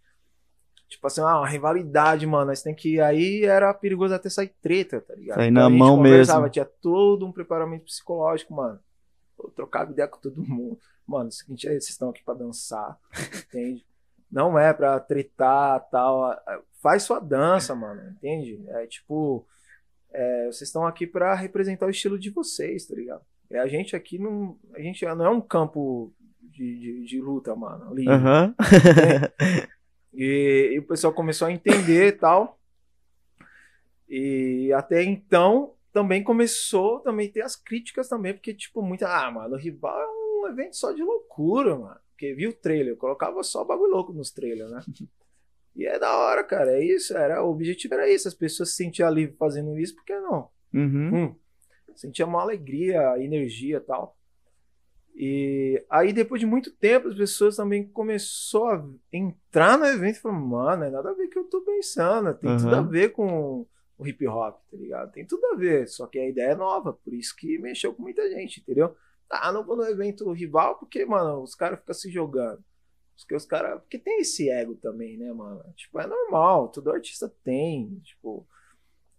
Tipo 0.88 1.06
assim, 1.06 1.20
ah, 1.20 1.38
uma 1.38 1.48
rivalidade, 1.48 2.26
mano. 2.26 2.46
Mas 2.46 2.62
tem 2.62 2.74
que. 2.74 3.00
Aí 3.00 3.44
era 3.44 3.72
perigoso 3.74 4.14
até 4.14 4.28
sair 4.30 4.54
treta, 4.62 5.00
tá 5.00 5.14
ligado? 5.14 5.36
Sair 5.36 5.50
Então 5.50 5.62
na 5.62 5.66
a 5.66 5.70
gente 5.70 5.78
mão 5.78 5.96
conversava, 5.96 6.40
mesmo. 6.40 6.52
Tinha 6.52 6.64
todo 6.64 7.26
um 7.26 7.32
preparamento 7.32 7.84
psicológico, 7.84 8.54
mano. 8.54 8.78
Eu 9.38 9.50
trocava 9.50 9.90
ideia 9.90 10.08
com 10.08 10.20
todo 10.20 10.42
mundo. 10.42 10.78
Mano, 11.06 11.26
é 11.26 11.28
o 11.28 11.32
seguinte, 11.32 11.68
aí, 11.68 11.74
vocês 11.74 11.90
estão 11.90 12.10
aqui 12.10 12.22
pra 12.24 12.34
dançar, 12.34 12.98
entende? 13.36 13.86
Não 14.30 14.58
é 14.58 14.72
pra 14.72 14.98
tretar 14.98 15.88
tal. 15.90 16.36
Faz 16.82 17.04
sua 17.04 17.20
dança, 17.20 17.74
mano, 17.74 18.10
entende? 18.10 18.64
É 18.68 18.86
tipo. 18.86 19.46
é, 20.12 20.46
vocês 20.46 20.62
estão 20.62 20.86
aqui 20.86 21.06
pra 21.06 21.34
representar 21.34 21.86
o 21.86 21.90
estilo 21.90 22.18
de 22.18 22.30
vocês, 22.30 22.86
tá 22.86 22.94
ligado? 22.94 23.22
É, 23.50 23.58
a 23.58 23.66
gente 23.66 23.94
aqui 23.94 24.18
não. 24.18 24.58
A 24.74 24.80
gente 24.80 25.04
não 25.04 25.24
é 25.24 25.30
um 25.30 25.40
campo 25.40 26.12
de, 26.40 26.78
de, 26.78 27.04
de 27.04 27.20
luta, 27.20 27.54
mano. 27.54 27.94
livre. 27.94 28.12
Aham. 28.12 28.54
E, 30.16 30.72
e 30.72 30.78
o 30.78 30.86
pessoal 30.86 31.12
começou 31.12 31.46
a 31.46 31.52
entender 31.52 32.08
e 32.08 32.12
tal. 32.12 32.58
E 34.08 34.72
até 34.72 35.02
então 35.02 35.74
também 35.92 36.22
começou 36.22 37.00
também 37.00 37.30
ter 37.30 37.42
as 37.42 37.54
críticas 37.54 38.08
também, 38.08 38.32
porque, 38.32 38.54
tipo, 38.54 38.82
muita. 38.82 39.08
Ah, 39.08 39.30
mano, 39.30 39.54
o 39.54 39.58
rival 39.58 39.98
é 40.00 40.06
um 40.06 40.48
evento 40.48 40.76
só 40.76 40.92
de 40.92 41.02
loucura, 41.02 41.76
mano. 41.76 42.00
Porque 42.10 42.32
viu 42.32 42.50
o 42.50 42.54
trailer, 42.54 42.94
eu 42.94 42.96
colocava 42.96 43.42
só 43.42 43.62
bagulho 43.62 43.92
louco 43.92 44.12
nos 44.12 44.30
trailers, 44.30 44.70
né? 44.70 44.80
E 45.76 45.84
é 45.84 45.98
da 45.98 46.16
hora, 46.16 46.42
cara. 46.42 46.72
É 46.72 46.82
isso, 46.82 47.14
era, 47.14 47.44
o 47.44 47.50
objetivo 47.50 47.92
era 47.92 48.10
isso. 48.10 48.26
As 48.26 48.32
pessoas 48.32 48.70
se 48.70 48.76
sentiam 48.76 49.10
livres 49.10 49.36
fazendo 49.38 49.78
isso, 49.78 49.94
por 49.94 50.04
que 50.06 50.18
não? 50.18 50.48
Uhum. 50.72 51.14
Hum, 51.14 51.36
sentia 51.94 52.24
uma 52.24 52.40
alegria, 52.40 53.22
energia 53.22 53.76
e 53.76 53.80
tal. 53.80 54.15
E 55.18 55.82
aí, 55.88 56.12
depois 56.12 56.38
de 56.38 56.46
muito 56.46 56.70
tempo, 56.70 57.08
as 57.08 57.16
pessoas 57.16 57.56
também 57.56 57.88
começou 57.88 58.66
a 58.66 58.86
entrar 59.10 59.78
no 59.78 59.86
evento 59.86 60.16
e 60.16 60.20
falaram, 60.20 60.42
mano, 60.42 60.84
é 60.84 60.90
nada 60.90 61.08
a 61.08 61.14
ver 61.14 61.24
com 61.24 61.28
o 61.28 61.30
que 61.30 61.38
eu 61.38 61.44
tô 61.44 61.62
pensando, 61.62 62.34
tem 62.34 62.54
tudo 62.58 62.74
a 62.74 62.82
ver 62.82 63.12
com 63.12 63.66
o 63.96 64.06
hip 64.06 64.26
hop, 64.28 64.60
tá 64.70 64.76
ligado? 64.76 65.12
Tem 65.12 65.24
tudo 65.24 65.42
a 65.46 65.56
ver, 65.56 65.88
só 65.88 66.06
que 66.06 66.18
a 66.18 66.28
ideia 66.28 66.50
é 66.50 66.54
nova, 66.54 66.92
por 66.92 67.14
isso 67.14 67.34
que 67.34 67.56
mexeu 67.56 67.94
com 67.94 68.02
muita 68.02 68.28
gente, 68.28 68.60
entendeu? 68.60 68.94
Ah, 69.30 69.50
não 69.50 69.64
vou 69.64 69.74
no 69.74 69.84
evento 69.84 70.30
rival 70.32 70.78
porque, 70.78 71.06
mano, 71.06 71.42
os 71.42 71.54
caras 71.54 71.78
ficam 71.80 71.94
se 71.94 72.10
jogando. 72.10 72.62
Porque 73.18 73.34
os 73.34 73.46
caras. 73.46 73.80
Porque 73.80 73.98
tem 73.98 74.20
esse 74.20 74.50
ego 74.50 74.74
também, 74.74 75.16
né, 75.16 75.32
mano? 75.32 75.64
Tipo, 75.74 75.98
é 75.98 76.06
normal, 76.06 76.68
todo 76.68 76.92
artista 76.92 77.32
tem, 77.42 77.98
tipo, 78.00 78.46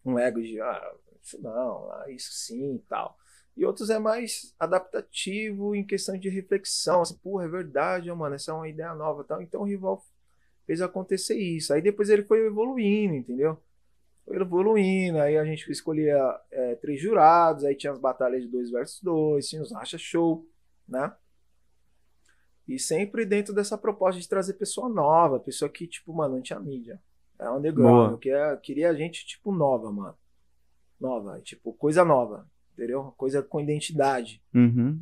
um 0.05 0.19
ego 0.19 0.39
de, 0.39 0.61
ah, 0.61 0.93
isso 1.21 1.41
não, 1.41 1.91
ah, 1.91 2.05
isso 2.09 2.31
sim 2.31 2.75
e 2.75 2.79
tal. 2.87 3.17
E 3.57 3.65
outros 3.65 3.89
é 3.89 3.97
mais 3.97 4.53
adaptativo 4.59 5.75
em 5.75 5.83
questão 5.83 6.15
de 6.15 6.29
reflexão. 6.29 7.01
Assim, 7.01 7.17
porra, 7.17 7.45
é 7.45 7.47
verdade, 7.47 8.11
mano, 8.11 8.35
essa 8.35 8.51
é 8.51 8.53
uma 8.53 8.69
ideia 8.69 8.93
nova 8.93 9.23
tal. 9.23 9.41
Então 9.41 9.61
o 9.61 9.65
rival 9.65 10.05
fez 10.67 10.79
acontecer 10.79 11.35
isso. 11.35 11.73
Aí 11.73 11.81
depois 11.81 12.09
ele 12.09 12.23
foi 12.23 12.45
evoluindo, 12.45 13.15
entendeu? 13.15 13.57
Foi 14.25 14.35
evoluindo, 14.39 15.17
aí 15.17 15.37
a 15.37 15.43
gente 15.43 15.69
escolhia 15.71 16.39
é, 16.51 16.75
três 16.75 17.01
jurados, 17.01 17.63
aí 17.63 17.73
tinha 17.73 17.91
as 17.91 17.97
batalhas 17.97 18.43
de 18.43 18.47
dois 18.49 18.69
versus 18.69 19.01
dois, 19.01 19.47
tinha 19.47 19.61
os 19.61 19.71
racha 19.71 19.97
show, 19.97 20.45
né? 20.87 21.11
E 22.67 22.77
sempre 22.77 23.25
dentro 23.25 23.55
dessa 23.55 23.77
proposta 23.77 24.21
de 24.21 24.27
trazer 24.27 24.53
pessoa 24.53 24.87
nova, 24.87 25.39
pessoa 25.39 25.69
que, 25.69 25.87
tipo, 25.87 26.13
mano, 26.13 26.35
não 26.35 26.41
tinha 26.41 26.59
mídia. 26.59 27.01
É 27.39 27.49
underground, 27.49 27.95
Boa. 27.95 28.11
eu 28.11 28.17
queria, 28.17 28.57
queria 28.57 28.95
gente, 28.95 29.25
tipo, 29.25 29.51
nova, 29.51 29.91
mano. 29.91 30.17
Nova, 30.99 31.39
tipo, 31.39 31.71
coisa 31.73 32.03
nova, 32.03 32.45
entendeu? 32.77 33.13
Coisa 33.17 33.41
com 33.41 33.59
identidade, 33.59 34.41
Uhum. 34.53 34.99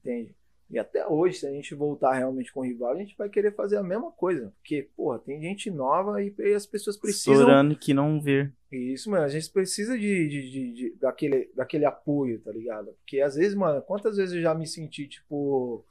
entende? 0.00 0.34
E 0.70 0.78
até 0.78 1.06
hoje, 1.06 1.36
se 1.40 1.46
a 1.46 1.50
gente 1.50 1.74
voltar 1.74 2.14
realmente 2.14 2.50
com 2.50 2.60
o 2.60 2.64
rival, 2.64 2.92
a 2.92 2.96
gente 2.96 3.14
vai 3.18 3.28
querer 3.28 3.54
fazer 3.54 3.76
a 3.76 3.82
mesma 3.82 4.10
coisa. 4.10 4.54
Porque, 4.56 4.88
porra, 4.96 5.18
tem 5.18 5.38
gente 5.38 5.70
nova 5.70 6.22
e 6.22 6.34
e 6.38 6.54
as 6.54 6.64
pessoas 6.64 6.96
precisam 6.96 7.34
Estourando 7.34 7.76
que 7.76 7.92
não 7.92 8.18
ver. 8.18 8.50
isso, 8.70 9.10
mano, 9.10 9.24
a 9.24 9.28
gente 9.28 9.50
precisa 9.50 9.98
de, 9.98 10.28
de, 10.28 10.50
de- 10.50 10.72
de- 10.72 10.90
daquele, 10.98 11.50
daquele 11.54 11.84
apoio, 11.84 12.40
tá 12.40 12.50
ligado? 12.50 12.86
Porque 12.94 13.20
às 13.20 13.34
vezes, 13.34 13.54
mano, 13.54 13.82
quantas 13.82 14.16
vezes 14.16 14.34
eu 14.34 14.40
já 14.40 14.54
me 14.54 14.66
senti, 14.66 15.06
tipo. 15.06 15.84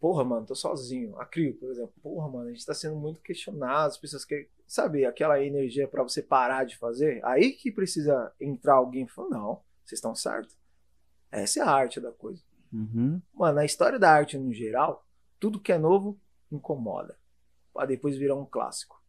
porra, 0.00 0.24
mano, 0.24 0.44
tô 0.46 0.54
sozinho. 0.56 1.16
A 1.18 1.24
Crio, 1.24 1.54
por 1.54 1.70
exemplo, 1.70 1.92
porra, 2.02 2.28
mano, 2.28 2.48
a 2.48 2.52
gente 2.52 2.66
tá 2.66 2.74
sendo 2.74 2.96
muito 2.96 3.20
questionado, 3.20 3.88
as 3.92 3.96
pessoas 3.96 4.24
querem, 4.24 4.48
sabe, 4.66 5.04
aquela 5.04 5.42
energia 5.42 5.86
para 5.88 6.02
você 6.02 6.22
parar 6.22 6.64
de 6.64 6.76
fazer. 6.76 7.24
Aí 7.24 7.52
que 7.52 7.70
precisa 7.70 8.32
entrar 8.40 8.74
alguém 8.74 9.04
e 9.04 9.08
falar, 9.08 9.30
não, 9.30 9.62
vocês 9.84 9.98
estão 9.98 10.14
certos. 10.14 10.56
Essa 11.30 11.60
é 11.60 11.62
a 11.62 11.70
arte 11.70 12.00
da 12.00 12.12
coisa. 12.12 12.42
Uhum. 12.72 13.20
Mano, 13.32 13.56
na 13.56 13.64
história 13.64 13.98
da 13.98 14.10
arte 14.10 14.36
no 14.38 14.52
geral, 14.52 15.06
tudo 15.38 15.60
que 15.60 15.72
é 15.72 15.78
novo 15.78 16.20
incomoda. 16.50 17.18
Pra 17.72 17.86
depois 17.86 18.16
virar 18.16 18.36
um 18.36 18.46
clássico, 18.46 19.02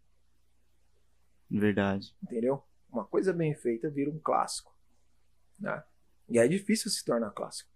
Verdade. 1.49 2.16
entendeu? 2.24 2.64
Uma 2.91 3.06
coisa 3.06 3.32
bem 3.32 3.53
feita 3.53 3.89
vira 3.89 4.10
um 4.10 4.18
clássico. 4.18 4.76
Né? 5.60 5.84
E 6.28 6.39
é 6.39 6.47
difícil 6.47 6.89
se 6.89 7.06
tornar 7.06 7.30
clássico. 7.32 7.70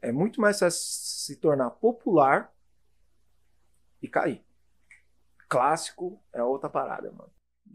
É 0.00 0.10
muito 0.10 0.40
mais 0.40 0.58
fácil 0.58 0.80
se 0.80 1.36
tornar 1.36 1.70
popular 1.70 2.52
e 4.00 4.08
cair. 4.08 4.44
Clássico 5.52 6.18
é 6.32 6.42
outra 6.42 6.70
parada, 6.70 7.10
mano. 7.12 7.30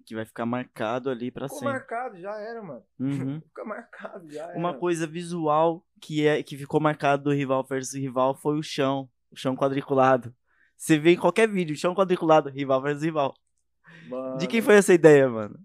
Que 0.06 0.16
vai 0.16 0.26
ficar 0.26 0.46
marcado 0.46 1.10
ali 1.10 1.30
pra 1.30 1.46
Ficou 1.48 1.60
sempre. 1.60 1.74
marcado, 1.74 2.18
já 2.20 2.36
era, 2.40 2.62
mano. 2.64 2.84
Uhum. 3.00 3.40
Fica 3.46 3.64
marcado, 3.66 4.32
já 4.32 4.46
era. 4.46 4.58
Uma 4.58 4.74
coisa 4.74 5.06
visual 5.06 5.86
que 6.02 6.26
é 6.26 6.42
que 6.42 6.58
ficou 6.58 6.80
marcado 6.80 7.24
do 7.26 7.32
rival 7.34 7.64
versus 7.64 7.94
rival 7.94 8.34
foi 8.36 8.58
o 8.58 8.64
chão, 8.64 9.10
o 9.32 9.36
chão 9.36 9.56
quadriculado. 9.56 10.34
Você 10.76 10.98
vê 10.98 11.12
em 11.14 11.18
qualquer 11.18 11.48
vídeo, 11.48 11.76
chão 11.76 11.94
quadriculado, 11.94 12.50
rival 12.50 12.82
versus 12.82 13.04
rival. 13.04 13.34
Mano, 14.08 14.38
De 14.38 14.48
quem 14.48 14.62
foi 14.62 14.76
essa 14.76 14.94
ideia, 14.94 15.28
mano? 15.30 15.60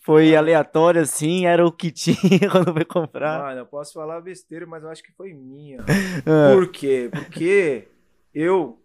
Foi 0.00 0.26
Mano. 0.26 0.38
aleatório 0.38 1.00
assim, 1.02 1.46
era 1.46 1.66
o 1.66 1.72
que 1.72 1.90
tinha 1.92 2.48
quando 2.50 2.72
foi 2.72 2.84
comprar. 2.84 3.40
Mano, 3.42 3.60
eu 3.60 3.66
posso 3.66 3.92
falar 3.92 4.20
besteira, 4.20 4.66
mas 4.66 4.82
eu 4.84 4.88
acho 4.88 5.02
que 5.02 5.12
foi 5.12 5.32
minha. 5.34 5.78
Ah, 6.26 6.54
Por 6.54 6.68
quê? 6.70 7.10
Porque 7.12 7.88
eu 8.32 8.80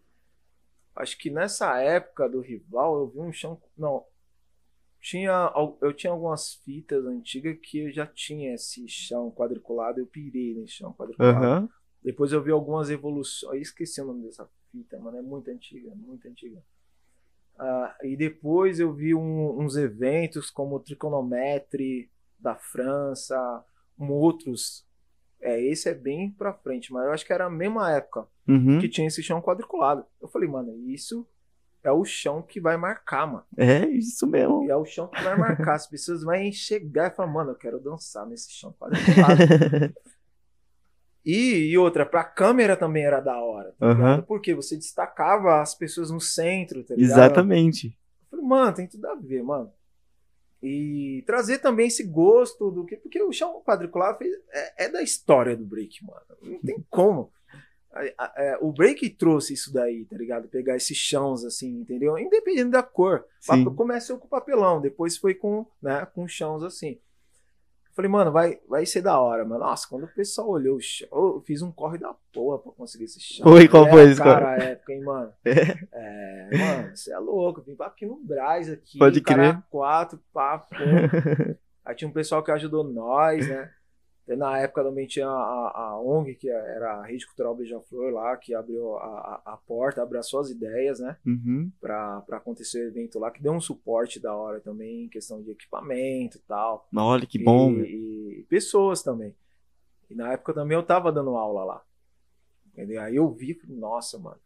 acho 1.02 1.18
que 1.18 1.30
nessa 1.30 1.80
época 1.82 2.30
do 2.30 2.40
rival 2.40 3.00
eu 3.00 3.08
vi 3.08 3.20
um 3.20 3.34
chão. 3.34 3.62
Não. 3.78 4.06
Tinha, 5.00 5.52
eu 5.82 5.94
tinha 5.94 6.14
algumas 6.14 6.54
fitas 6.56 7.06
antigas 7.06 7.58
que 7.62 7.80
eu 7.80 7.92
já 7.92 8.06
tinha 8.06 8.54
esse 8.54 8.88
chão 8.88 9.32
quadriculado, 9.32 10.00
eu 10.00 10.06
pirei 10.06 10.54
nesse 10.54 10.74
chão 10.74 10.94
quadriculado. 10.94 11.44
Aham. 11.46 11.70
Depois 12.04 12.32
eu 12.32 12.42
vi 12.42 12.52
algumas 12.52 12.90
evoluções. 12.90 13.54
Eu 13.54 13.62
esqueci 13.62 14.02
o 14.02 14.06
nome 14.06 14.24
dessa 14.24 14.48
fita, 14.72 15.00
mano. 15.00 15.18
É 15.18 15.22
muito 15.22 15.50
antiga, 15.50 15.94
muito 15.96 16.28
antiga. 16.28 16.64
Ah, 17.58 17.96
e 18.04 18.16
depois 18.16 18.80
eu 18.80 18.94
vi 18.94 19.14
um- 19.14 19.60
uns 19.60 19.76
eventos 19.76 20.50
como 20.50 20.76
o 20.76 20.80
Trigonometry 20.80 22.10
da 22.40 22.56
França, 22.56 23.64
um 24.00 24.12
outros. 24.12 24.86
É, 25.40 25.62
esse 25.62 25.90
é 25.90 25.94
bem 25.94 26.32
pra 26.32 26.54
frente, 26.54 26.92
mas 26.94 27.06
eu 27.06 27.12
acho 27.12 27.26
que 27.26 27.34
era 27.34 27.46
a 27.46 27.50
mesma 27.50 27.92
época 27.92 28.28
Uhum. 28.48 28.80
que 28.80 28.90
tinha 28.90 29.08
esse 29.08 29.22
chão 29.24 29.42
quadriculado. 29.42 30.06
Eu 30.22 30.28
falei, 30.28 30.50
mano, 30.50 30.76
isso 30.90 31.26
é 31.84 31.92
o 31.92 32.04
chão 32.06 32.42
que 32.42 32.60
vai 32.60 32.78
marcar, 32.78 33.26
mano. 33.26 33.46
É 33.58 33.86
isso 33.88 34.28
mesmo. 34.28 34.64
E 34.66 34.70
é 34.70 34.76
o 34.76 34.86
chão 34.86 35.08
que 35.08 35.22
vai 35.24 35.38
marcar. 35.38 35.74
As 35.76 35.88
pessoas 35.88 36.24
vão 36.24 36.52
chegar 36.52 37.12
e 37.12 37.16
falar, 37.16 37.32
mano, 37.32 37.52
eu 37.52 37.56
quero 37.56 37.80
dançar 37.80 38.26
nesse 38.26 38.52
chão 38.52 38.74
quadriculado. 38.80 39.42
E, 41.24 41.70
e 41.70 41.78
outra, 41.78 42.04
pra 42.04 42.24
câmera 42.24 42.76
também 42.76 43.04
era 43.06 43.20
da 43.20 43.38
hora, 43.40 43.76
tá 43.78 43.94
ligado? 43.94 44.24
Porque 44.24 44.56
você 44.56 44.76
destacava 44.76 45.62
as 45.62 45.76
pessoas 45.76 46.10
no 46.10 46.20
centro, 46.20 46.84
tá 46.84 46.96
ligado? 46.96 47.12
Exatamente. 47.12 47.88
Eu 48.24 48.30
falei, 48.32 48.46
mano, 48.46 48.74
tem 48.76 48.88
tudo 48.88 49.06
a 49.08 49.14
ver, 49.14 49.44
mano. 49.44 49.72
E 50.64 51.24
trazer 51.28 51.60
também 51.60 51.88
esse 51.88 52.04
gosto 52.04 52.72
do 52.72 52.86
que. 52.86 52.96
Porque 52.96 53.22
o 53.22 53.32
chão 53.32 53.62
quadriculado 53.64 54.18
fez- 54.18 54.36
é, 54.52 54.86
é 54.86 54.90
da 54.90 55.02
história 55.04 55.56
do 55.56 55.64
break, 55.64 56.04
mano. 56.04 56.22
Não 56.42 56.60
tem 56.60 56.84
como. 56.90 57.32
É, 58.38 58.58
o 58.62 58.72
break 58.72 59.10
trouxe 59.12 59.54
isso 59.54 59.74
daí, 59.74 60.06
tá 60.06 60.18
ligado? 60.18 60.48
Pegar 60.48 60.76
esses 60.76 60.98
chãos 60.98 61.44
assim, 61.44 61.82
entendeu? 61.82 62.18
Independente 62.18 62.70
da 62.70 62.84
cor. 62.84 63.26
Começou 63.76 64.18
com 64.18 64.28
papelão, 64.28 64.80
depois 64.80 65.18
foi 65.18 65.34
com, 65.36 65.66
né, 65.82 66.06
com 66.14 66.28
chãos 66.28 66.64
assim. 66.64 67.00
Falei, 67.94 68.10
mano, 68.10 68.32
vai, 68.32 68.58
vai 68.70 68.86
ser 68.86 69.02
da 69.02 69.20
hora, 69.20 69.44
mano. 69.44 69.60
Nossa, 69.66 69.86
quando 69.88 70.06
o 70.06 70.14
pessoal 70.14 70.50
olhou 70.50 70.78
o 70.78 70.82
chão, 70.82 71.10
eu 71.12 71.44
fiz 71.46 71.62
um 71.62 71.72
corre 71.72 71.98
da 71.98 72.16
porra 72.32 72.58
pra 72.58 72.72
conseguir 72.72 73.04
esse 73.04 73.20
chão. 73.20 73.44
Foi? 73.44 73.68
Qual 73.68 73.86
É 73.86 73.90
foi 73.90 74.04
esse 74.04 74.22
cara, 74.22 74.52
a 74.52 74.58
época, 74.64 74.94
hein, 74.94 75.04
mano? 75.04 75.34
É, 75.94 76.58
mano, 76.58 76.96
você 76.96 77.14
é 77.14 77.18
louco. 77.20 77.62
Vim 77.62 77.76
aqui 77.80 78.06
no 78.06 78.16
Braz 78.16 78.70
aqui. 78.70 78.98
Pode 78.98 79.20
cara, 79.20 79.62
Quatro, 79.70 80.20
papo. 80.34 80.74
Aí 81.84 81.96
tinha 81.96 82.08
um 82.08 82.14
pessoal 82.14 82.42
que 82.42 82.52
ajudou 82.52 82.84
nós, 82.84 83.48
né? 83.48 83.70
Na 84.36 84.60
época 84.60 84.84
também 84.84 85.08
tinha 85.08 85.28
a, 85.28 85.72
a 85.76 86.02
ONG, 86.02 86.36
que 86.36 86.50
era 86.50 86.96
a 86.96 87.06
Rede 87.06 87.26
Cultural 87.26 87.56
Beija-Flor 87.56 88.12
lá, 88.14 88.36
que 88.38 88.54
abriu 88.54 88.98
a, 88.98 89.42
a, 89.46 89.58
porta, 89.58 90.02
abraçou 90.02 90.40
as 90.40 90.50
ideias, 90.50 91.00
né? 91.00 91.18
Uhum. 91.26 91.72
Pra, 91.80 92.22
pra 92.22 92.38
acontecer 92.38 92.86
o 92.86 92.88
evento 92.88 93.20
lá, 93.20 93.32
que 93.32 93.42
deu 93.42 93.54
um 93.54 93.62
suporte 93.62 94.20
da 94.20 94.36
hora 94.36 94.60
também, 94.60 95.06
em 95.06 95.10
questão 95.10 95.42
de 95.42 95.52
equipamento 95.52 96.38
e 96.38 96.42
tal. 96.42 96.88
Olha 96.96 97.26
que 97.26 97.40
bom, 97.40 97.72
e, 97.74 98.40
e 98.40 98.46
pessoas 98.50 99.02
também. 99.02 99.36
E 100.10 100.16
na 100.16 100.34
época 100.34 100.54
também 100.54 100.78
eu 100.78 100.84
tava 100.84 101.12
dando 101.12 101.36
aula 101.36 101.64
lá. 101.64 101.82
Entendeu? 102.68 103.02
Aí 103.02 103.16
eu 103.16 103.30
vi, 103.30 103.60
nossa, 103.68 104.18
mano. 104.18 104.40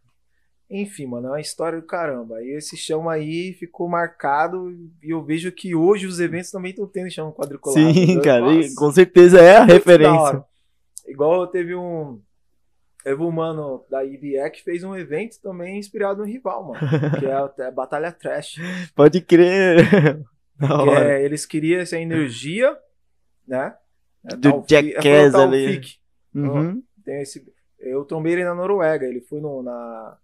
Enfim, 0.70 1.06
mano, 1.06 1.28
é 1.28 1.32
uma 1.32 1.40
história 1.42 1.80
do 1.80 1.86
caramba. 1.86 2.38
Aí 2.38 2.50
esse 2.52 2.76
chão 2.76 3.08
aí 3.08 3.54
ficou 3.54 3.88
marcado 3.88 4.72
e 5.02 5.12
eu 5.12 5.24
vejo 5.24 5.52
que 5.52 5.76
hoje 5.76 6.08
os 6.08 6.20
eventos 6.20 6.50
também 6.50 6.72
estão 6.72 6.88
tendo 6.88 7.12
chão 7.12 7.32
quadriculado. 7.32 7.94
Sim, 7.94 8.20
cara, 8.20 8.52
e 8.52 8.58
Nossa, 8.64 8.76
com 8.76 8.92
certeza 8.92 9.40
é 9.40 9.58
a 9.58 9.64
referência. 9.64 10.44
Igual 11.08 11.46
teve 11.48 11.76
um 11.76 12.20
Evo 13.06 13.32
Mano 13.32 13.86
da 13.90 14.04
IBE 14.04 14.50
que 14.52 14.64
fez 14.64 14.84
um 14.84 14.96
evento 14.96 15.40
também 15.40 15.78
inspirado 15.78 16.22
no 16.22 16.26
rival, 16.28 16.64
mano. 16.64 16.80
Que 17.20 17.26
é 17.28 17.68
a, 17.68 17.72
Batalha 17.72 18.12
Trash. 18.12 18.56
Pode 18.96 19.22
crer. 19.22 20.26
Que 20.58 20.90
é, 20.90 21.26
eles 21.26 21.46
queriam 21.46 21.82
essa 21.82 22.00
energia, 22.00 22.76
né? 23.46 23.76
É, 24.26 24.36
Do 24.38 24.50
é 24.50 24.64
Jackass 24.66 25.36
ali. 25.36 25.82
Uhum. 26.34 26.82
Tem 27.04 27.22
esse, 27.22 27.46
eu 27.78 28.06
trombei 28.06 28.34
ele 28.34 28.46
na 28.46 28.56
Noruega, 28.56 29.06
ele 29.06 29.20
foi 29.20 29.42
no- 29.42 29.62
na, 29.62 30.18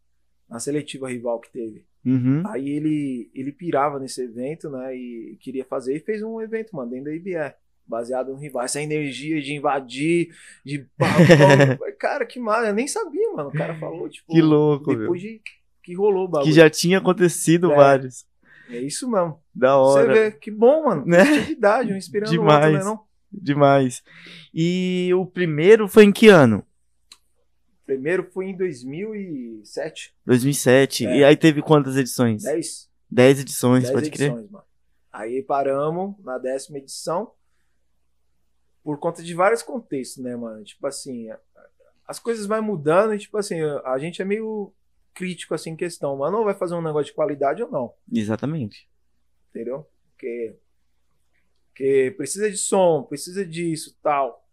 na 0.52 0.60
seletiva 0.60 1.10
rival 1.10 1.40
que 1.40 1.50
teve. 1.52 1.86
Uhum. 2.06 2.44
Aí 2.48 2.70
ele, 2.70 3.32
ele 3.34 3.52
pirava 3.54 3.98
nesse 4.00 4.22
evento, 4.22 4.70
né? 4.70 4.94
E 4.96 5.38
queria 5.40 5.64
fazer 5.64 5.96
e 5.96 6.00
fez 6.00 6.22
um 6.22 6.42
evento, 6.42 6.76
mano, 6.76 6.92
dentro 6.92 7.06
da 7.06 7.16
IBE. 7.16 7.54
Baseado 7.88 8.32
no 8.32 8.38
rival. 8.40 8.64
Essa 8.64 8.82
energia 8.82 9.42
de 9.42 9.54
invadir, 9.54 10.30
de. 10.66 10.86
Cara, 12.00 12.26
que 12.26 12.40
massa. 12.40 12.68
Eu 12.68 12.74
nem 12.74 12.88
sabia, 12.88 13.32
mano. 13.34 13.50
O 13.50 13.54
cara 13.54 13.78
falou, 13.80 14.08
tipo. 14.10 14.32
Que 14.32 14.42
louco, 14.42 14.96
Depois 14.96 15.22
de 15.22 15.42
que 15.84 15.96
rolou 15.96 16.26
o 16.26 16.28
bagulho. 16.28 16.50
Que 16.50 16.56
já 16.56 16.70
tinha 16.70 17.00
acontecido 17.00 17.72
É. 17.72 17.76
vários. 17.76 18.26
É 18.70 18.80
isso 18.80 19.10
mesmo. 19.10 19.40
Da 19.54 19.76
Você 19.78 20.00
hora. 20.00 20.14
vê, 20.14 20.32
que 20.32 20.52
bom, 20.52 20.86
mano. 20.86 21.06
Né? 21.06 21.22
Atividade, 21.22 21.92
um 21.94 21.98
inspirando 21.98 22.30
o 22.30 22.34
Demais. 22.34 22.66
outro, 22.66 22.78
né? 22.80 22.84
Não? 22.86 23.00
Demais. 23.32 24.04
E 24.54 25.10
o 25.16 25.26
primeiro 25.26 25.88
foi 25.88 26.04
em 26.06 26.12
que 26.12 26.28
ano? 26.28 26.64
Primeiro 27.92 28.24
foi 28.32 28.46
em 28.46 28.56
2007. 28.56 30.16
2007. 30.26 31.06
É. 31.06 31.18
E 31.18 31.24
aí 31.26 31.36
teve 31.36 31.62
quantas 31.62 31.98
edições? 31.98 32.44
10. 32.44 32.90
10 33.10 33.40
edições, 33.42 33.84
10 33.84 33.94
pode 33.94 34.12
crer? 34.12 34.30
edições, 34.30 34.50
mano. 34.50 34.66
Aí 35.12 35.44
paramos 35.44 36.16
na 36.24 36.38
décima 36.38 36.78
edição 36.78 37.34
por 38.82 38.98
conta 38.98 39.22
de 39.22 39.34
vários 39.34 39.62
contextos, 39.62 40.24
né, 40.24 40.38
mano? 40.38 40.64
Tipo 40.64 40.88
assim, 40.88 41.28
as 42.08 42.18
coisas 42.18 42.46
vai 42.46 42.62
mudando 42.62 43.14
e, 43.14 43.20
tipo 43.20 43.38
assim, 43.38 43.60
a 43.84 43.98
gente 43.98 44.22
é 44.22 44.26
meio 44.26 44.74
crítico, 45.14 45.54
assim, 45.54 45.72
em 45.72 45.76
questão. 45.76 46.16
Mas 46.16 46.32
não 46.32 46.46
vai 46.46 46.54
fazer 46.54 46.76
um 46.76 46.82
negócio 46.82 47.08
de 47.08 47.14
qualidade 47.14 47.62
ou 47.62 47.70
não, 47.70 47.94
Exatamente. 48.10 48.88
entendeu? 49.50 49.86
Porque, 50.12 50.56
porque 51.68 52.14
precisa 52.16 52.50
de 52.50 52.58
som, 52.58 53.04
precisa 53.04 53.46
disso, 53.46 53.98
tal. 54.02 54.48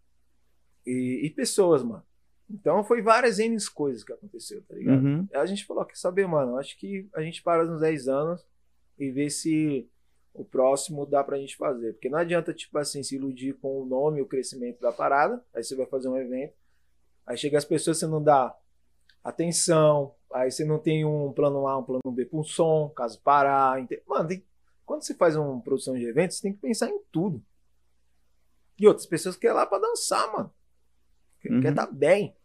E, 0.85 1.21
e 1.23 1.29
pessoas, 1.29 1.81
mano. 1.83 2.03
Então 2.49 2.83
foi 2.83 3.01
várias 3.01 3.37
N 3.39 3.55
coisas 3.73 4.03
que 4.03 4.11
aconteceu, 4.11 4.61
tá 4.63 4.73
ligado? 4.75 5.03
Uhum. 5.03 5.27
Aí 5.31 5.39
a 5.39 5.45
gente 5.45 5.65
falou, 5.65 5.85
quer 5.85 5.95
saber, 5.95 6.27
mano? 6.27 6.57
Acho 6.57 6.77
que 6.77 7.07
a 7.13 7.21
gente 7.21 7.43
para 7.43 7.63
nos 7.65 7.81
10 7.81 8.07
anos 8.07 8.43
e 8.97 9.11
vê 9.11 9.29
se 9.29 9.87
o 10.33 10.43
próximo 10.43 11.05
dá 11.05 11.23
pra 11.23 11.37
gente 11.37 11.55
fazer. 11.55 11.93
Porque 11.93 12.09
não 12.09 12.17
adianta, 12.19 12.53
tipo 12.53 12.77
assim, 12.79 13.03
se 13.03 13.15
iludir 13.15 13.53
com 13.59 13.81
o 13.81 13.85
nome 13.85 14.19
e 14.19 14.21
o 14.21 14.25
crescimento 14.25 14.79
da 14.81 14.91
parada. 14.91 15.43
Aí 15.53 15.63
você 15.63 15.75
vai 15.75 15.85
fazer 15.85 16.07
um 16.09 16.17
evento. 16.17 16.53
Aí 17.25 17.37
chega 17.37 17.57
as 17.57 17.65
pessoas, 17.65 17.99
você 17.99 18.07
não 18.07 18.21
dá 18.23 18.55
atenção. 19.23 20.15
Aí 20.33 20.49
você 20.51 20.65
não 20.65 20.79
tem 20.79 21.05
um 21.05 21.31
plano 21.31 21.67
A, 21.67 21.77
um 21.77 21.83
plano 21.83 22.01
B 22.11 22.25
pra 22.25 22.39
um 22.39 22.43
som, 22.43 22.89
caso 22.95 23.19
parar. 23.21 23.77
Mano, 24.07 24.27
tem- 24.27 24.43
quando 24.85 25.03
você 25.03 25.13
faz 25.13 25.35
uma 25.35 25.61
produção 25.61 25.95
de 25.95 26.05
eventos, 26.05 26.37
você 26.37 26.43
tem 26.43 26.53
que 26.53 26.59
pensar 26.59 26.89
em 26.89 26.99
tudo. 27.11 27.43
E 28.79 28.87
outras 28.87 29.05
pessoas 29.05 29.35
querem 29.35 29.55
ir 29.55 29.59
lá 29.59 29.65
pra 29.65 29.77
dançar, 29.77 30.31
mano. 30.31 30.51
Quer, 31.41 31.51
Uhum. 31.51 31.61
quer 31.61 31.73
tá 31.75 31.85
bem. 31.85 32.35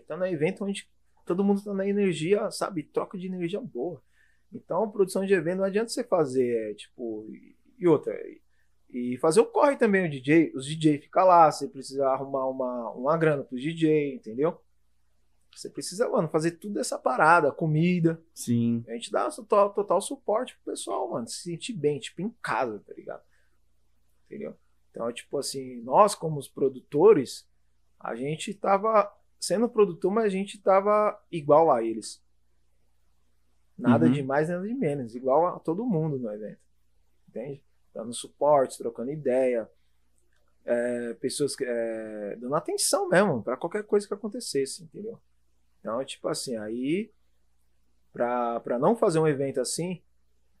Quer 0.00 0.14
tá 0.14 0.16
no 0.16 0.26
evento 0.26 0.64
onde 0.64 0.88
todo 1.24 1.44
mundo 1.44 1.62
tá 1.62 1.74
na 1.74 1.86
energia, 1.86 2.50
sabe? 2.50 2.82
Troca 2.82 3.18
de 3.18 3.26
energia 3.26 3.60
boa. 3.60 4.02
Então, 4.52 4.90
produção 4.90 5.26
de 5.26 5.34
evento 5.34 5.58
não 5.58 5.64
adianta 5.64 5.90
você 5.90 6.02
fazer, 6.02 6.70
é, 6.70 6.74
tipo, 6.74 7.28
e- 7.78 7.86
outra. 7.86 8.14
E, 8.90 9.18
fazer 9.18 9.40
o 9.40 9.46
corre 9.46 9.76
também, 9.76 10.06
o 10.06 10.10
DJ. 10.10 10.52
Os 10.54 10.64
DJ 10.66 10.98
ficam 10.98 11.26
lá, 11.26 11.50
você 11.50 11.68
precisa 11.68 12.08
arrumar 12.08 12.46
uma, 12.48 12.90
uma 12.92 13.16
grana 13.18 13.44
pros 13.44 13.60
DJ, 13.60 14.14
entendeu? 14.14 14.58
Você 15.54 15.68
precisa, 15.68 16.08
mano, 16.08 16.28
fazer 16.28 16.52
tudo 16.52 16.78
essa 16.78 16.98
parada, 16.98 17.52
comida. 17.52 18.22
Sim. 18.32 18.84
A 18.88 18.92
gente 18.92 19.10
dá 19.10 19.28
total, 19.30 19.74
total 19.74 20.00
suporte 20.00 20.56
pro 20.56 20.72
pessoal, 20.72 21.10
mano, 21.10 21.28
se 21.28 21.42
sentir 21.42 21.72
bem, 21.74 21.98
tipo, 21.98 22.22
em 22.22 22.30
casa, 22.40 22.82
tá 22.86 22.94
ligado? 22.94 23.22
Entendeu? 24.26 24.56
Então, 24.90 25.12
tipo 25.12 25.36
assim, 25.36 25.82
nós 25.82 26.14
como 26.14 26.38
os 26.38 26.48
produtores, 26.48 27.46
a 28.00 28.14
gente 28.14 28.54
tava 28.54 29.12
sendo 29.38 29.68
produtor, 29.68 30.10
mas 30.12 30.24
a 30.26 30.28
gente 30.28 30.58
tava 30.60 31.18
igual 31.30 31.70
a 31.70 31.82
eles. 31.82 32.22
Nada 33.76 34.06
Uhum. 34.06 34.12
de 34.12 34.22
mais, 34.22 34.48
nada 34.48 34.66
de 34.66 34.74
menos. 34.74 35.14
Igual 35.14 35.46
a 35.46 35.58
todo 35.60 35.86
mundo 35.86 36.18
no 36.18 36.30
evento. 36.32 36.60
Entende? 37.28 37.62
Dando 37.94 38.12
suporte, 38.12 38.78
trocando 38.78 39.10
ideia. 39.10 39.68
é, 40.70 41.14
pessoas 41.14 41.56
que, 41.56 41.64
é, 41.66 42.36
dando 42.36 42.54
atenção 42.54 43.08
mesmo 43.08 43.42
para 43.42 43.56
qualquer 43.56 43.84
coisa 43.84 44.06
que 44.06 44.12
acontecesse, 44.12 44.82
entendeu? 44.84 45.18
Então, 45.80 46.04
tipo 46.04 46.28
assim, 46.28 46.56
aí 46.58 47.10
pra 48.12 48.78
não 48.78 48.94
fazer 48.94 49.18
um 49.18 49.26
evento 49.26 49.60
assim, 49.62 50.02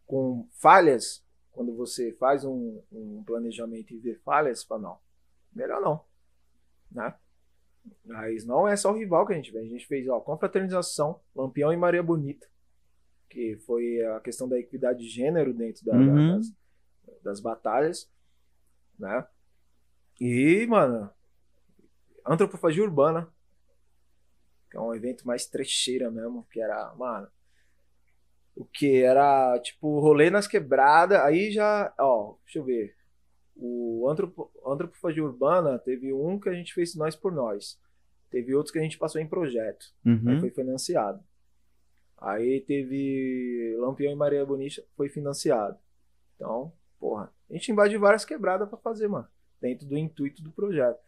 com 0.06 0.48
falhas, 0.52 1.22
quando 1.52 1.74
você 1.76 2.12
faz 2.14 2.42
um, 2.42 2.80
um 2.90 3.22
planejamento 3.22 3.92
e 3.92 3.98
vê 3.98 4.14
falhas, 4.14 4.62
fala, 4.64 4.80
não, 4.80 4.98
melhor 5.52 5.80
não. 5.82 6.02
Né? 6.90 7.14
Mas 8.04 8.44
não 8.44 8.66
é 8.66 8.76
só 8.76 8.90
o 8.92 8.96
rival 8.96 9.26
que 9.26 9.32
a 9.32 9.36
gente 9.36 9.52
vê. 9.52 9.60
A 9.60 9.64
gente 9.64 9.86
fez 9.86 10.08
ó, 10.08 10.20
confraternização, 10.20 11.20
Lampião 11.34 11.72
e 11.72 11.76
Maria 11.76 12.02
Bonita, 12.02 12.46
que 13.28 13.56
foi 13.66 14.04
a 14.04 14.20
questão 14.20 14.48
da 14.48 14.58
equidade 14.58 15.00
de 15.00 15.08
gênero 15.08 15.52
dentro 15.54 15.84
da- 15.84 15.92
da- 15.92 16.00
Uhum. 16.02 16.38
das, 16.38 16.52
das 17.22 17.40
batalhas. 17.40 18.10
Né? 18.98 19.26
E, 20.20 20.66
mano, 20.66 21.10
antropofagia 22.26 22.82
urbana, 22.82 23.28
que 24.70 24.76
é 24.76 24.80
um 24.80 24.94
evento 24.94 25.26
mais 25.26 25.46
trecheira 25.46 26.10
mesmo, 26.10 26.46
que 26.50 26.60
era, 26.60 26.94
mano, 26.94 27.28
o 28.56 28.64
que 28.64 29.02
era 29.02 29.58
tipo 29.60 30.00
rolê 30.00 30.30
nas 30.30 30.48
quebradas, 30.48 31.20
aí 31.20 31.50
já, 31.52 31.94
ó, 31.98 32.34
deixa 32.44 32.58
eu 32.58 32.64
ver. 32.64 32.96
O 33.60 34.08
antropo, 34.08 34.50
antropofagia 34.64 35.22
urbana 35.24 35.78
teve 35.78 36.12
um 36.12 36.38
que 36.38 36.48
a 36.48 36.54
gente 36.54 36.72
fez 36.72 36.94
nós 36.94 37.16
por 37.16 37.32
nós. 37.32 37.78
Teve 38.30 38.54
outros 38.54 38.70
que 38.72 38.78
a 38.78 38.82
gente 38.82 38.96
passou 38.98 39.20
em 39.20 39.26
projeto. 39.26 39.86
Aí 40.06 40.12
Uhum. 40.12 40.40
foi 40.40 40.50
financiado. 40.50 41.22
Aí 42.16 42.60
teve 42.60 43.76
Lampião 43.80 44.12
e 44.12 44.16
Maria 44.16 44.44
Bonita, 44.46 44.82
foi 44.96 45.08
financiado. 45.08 45.76
Então, 46.36 46.72
porra, 47.00 47.32
a 47.50 47.52
gente 47.52 47.72
invadiu 47.72 47.98
várias 48.00 48.24
quebradas 48.24 48.68
pra 48.68 48.78
fazer, 48.78 49.08
mano, 49.08 49.26
dentro 49.60 49.86
do 49.86 49.96
intuito 49.98 50.42
do 50.42 50.50
projeto. 50.52 50.98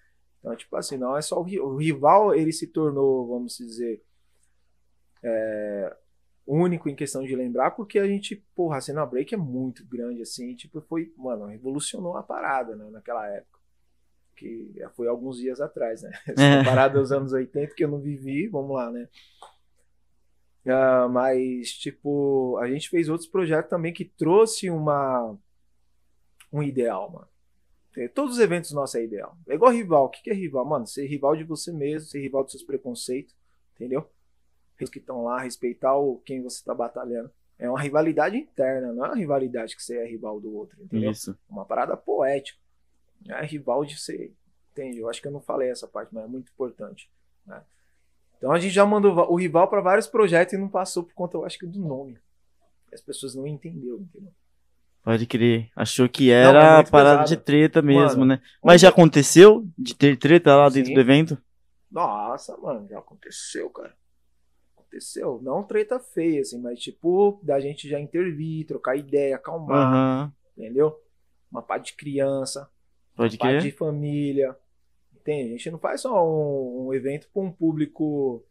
Então, 0.40 0.56
tipo 0.56 0.74
assim, 0.76 0.96
não 0.96 1.16
é 1.16 1.22
só 1.22 1.40
o, 1.40 1.44
o 1.44 1.76
rival, 1.76 2.34
ele 2.34 2.52
se 2.52 2.66
tornou, 2.66 3.28
vamos 3.28 3.56
dizer, 3.58 4.02
é, 5.22 5.96
único 6.54 6.88
em 6.88 6.94
questão 6.94 7.22
de 7.22 7.34
lembrar, 7.36 7.72
porque 7.72 7.98
a 7.98 8.06
gente, 8.06 8.36
porra, 8.54 8.78
a 8.78 8.80
cena 8.80 9.06
break 9.06 9.34
é 9.34 9.38
muito 9.38 9.84
grande, 9.86 10.22
assim, 10.22 10.54
tipo, 10.54 10.80
foi, 10.80 11.12
mano, 11.16 11.46
revolucionou 11.46 12.16
a 12.16 12.22
parada, 12.22 12.74
né, 12.74 12.88
naquela 12.90 13.26
época. 13.28 13.60
Que 14.36 14.72
foi 14.96 15.06
alguns 15.06 15.36
dias 15.36 15.60
atrás, 15.60 16.02
né? 16.02 16.10
Essa 16.26 16.64
parada 16.64 16.98
dos 16.98 17.12
anos 17.12 17.32
80 17.32 17.74
que 17.74 17.84
eu 17.84 17.88
não 17.88 18.00
vivi, 18.00 18.48
vamos 18.48 18.74
lá, 18.74 18.90
né? 18.90 19.08
Ah, 20.66 21.08
mas, 21.08 21.72
tipo, 21.72 22.58
a 22.58 22.68
gente 22.68 22.88
fez 22.88 23.08
outros 23.08 23.28
projetos 23.28 23.70
também 23.70 23.92
que 23.92 24.04
trouxe 24.04 24.70
uma 24.70 25.36
um 26.52 26.62
ideal, 26.62 27.10
mano. 27.10 27.28
É, 27.96 28.08
Todos 28.08 28.34
os 28.34 28.40
eventos 28.40 28.72
nossos 28.72 28.94
é 28.96 29.04
ideal. 29.04 29.36
É 29.48 29.54
igual 29.54 29.72
rival. 29.72 30.06
O 30.06 30.08
que 30.08 30.22
que 30.22 30.30
é 30.30 30.34
rival? 30.34 30.64
Mano, 30.64 30.86
ser 30.86 31.06
rival 31.06 31.36
de 31.36 31.44
você 31.44 31.72
mesmo, 31.72 32.08
ser 32.08 32.20
rival 32.20 32.42
dos 32.42 32.52
seus 32.52 32.64
preconceitos, 32.64 33.34
entendeu? 33.74 34.08
Os 34.84 34.90
que 34.90 34.98
estão 34.98 35.24
lá, 35.24 35.40
respeitar 35.40 35.96
o, 35.96 36.18
quem 36.24 36.42
você 36.42 36.62
tá 36.64 36.74
batalhando. 36.74 37.30
É 37.58 37.68
uma 37.68 37.80
rivalidade 37.80 38.36
interna, 38.36 38.92
não 38.92 39.04
é 39.04 39.08
uma 39.08 39.16
rivalidade 39.16 39.76
que 39.76 39.82
você 39.82 39.98
é 39.98 40.06
rival 40.06 40.40
do 40.40 40.54
outro, 40.54 40.82
entendeu? 40.82 41.10
Isso. 41.10 41.36
uma 41.48 41.64
parada 41.64 41.96
poética. 41.96 42.58
Não 43.26 43.36
É 43.36 43.44
rival 43.44 43.84
de 43.84 44.00
ser. 44.00 44.32
Entende? 44.72 44.98
Eu 44.98 45.10
acho 45.10 45.20
que 45.20 45.28
eu 45.28 45.32
não 45.32 45.40
falei 45.40 45.70
essa 45.70 45.86
parte, 45.86 46.14
mas 46.14 46.24
é 46.24 46.26
muito 46.26 46.50
importante. 46.50 47.10
né? 47.44 47.62
Então 48.38 48.50
a 48.52 48.58
gente 48.58 48.72
já 48.72 48.86
mandou 48.86 49.12
o 49.30 49.36
rival 49.36 49.68
para 49.68 49.82
vários 49.82 50.06
projetos 50.06 50.54
e 50.54 50.58
não 50.58 50.68
passou 50.68 51.02
por 51.02 51.12
conta, 51.12 51.36
eu 51.36 51.44
acho 51.44 51.58
que 51.58 51.66
do 51.66 51.78
nome. 51.78 52.18
As 52.92 53.00
pessoas 53.02 53.34
não 53.34 53.46
entenderam, 53.46 53.98
entendeu? 53.98 54.32
Pode 55.02 55.26
crer. 55.26 55.70
Achou 55.76 56.08
que 56.08 56.30
é 56.30 56.42
era 56.44 56.76
muito 56.76 56.90
parada 56.90 57.22
pesado. 57.22 57.28
de 57.28 57.44
treta 57.44 57.82
mesmo, 57.82 58.20
Mano, 58.20 58.24
né? 58.26 58.42
Mas 58.64 58.80
já 58.80 58.88
aconteceu 58.88 59.66
de 59.78 59.94
ter 59.94 60.16
treta 60.16 60.56
lá 60.56 60.68
dentro 60.68 60.88
Sim. 60.88 60.94
do 60.94 61.00
evento? 61.00 61.38
Nossa, 61.90 62.56
mano, 62.58 62.86
já 62.88 62.98
aconteceu, 62.98 63.68
cara. 63.70 63.94
Aconteceu. 64.90 65.40
Não 65.40 65.62
treta 65.62 66.00
feia, 66.00 66.40
assim, 66.40 66.60
mas 66.60 66.80
tipo, 66.80 67.38
da 67.44 67.60
gente 67.60 67.88
já 67.88 67.98
intervir, 68.00 68.66
trocar 68.66 68.96
ideia, 68.96 69.36
acalmar, 69.36 69.78
Aham. 69.92 70.32
entendeu? 70.56 71.00
Uma 71.50 71.62
parte 71.62 71.92
de 71.92 71.96
criança, 71.96 72.68
Pode 73.14 73.38
parte 73.38 73.58
crer. 73.60 73.62
de 73.62 73.76
família. 73.76 74.56
Entende? 75.14 75.48
A 75.48 75.56
gente 75.56 75.70
não 75.70 75.78
faz 75.78 76.00
só 76.00 76.26
um, 76.28 76.88
um 76.88 76.94
evento 76.94 77.28
para 77.32 77.42
um 77.42 77.52
público 77.52 78.44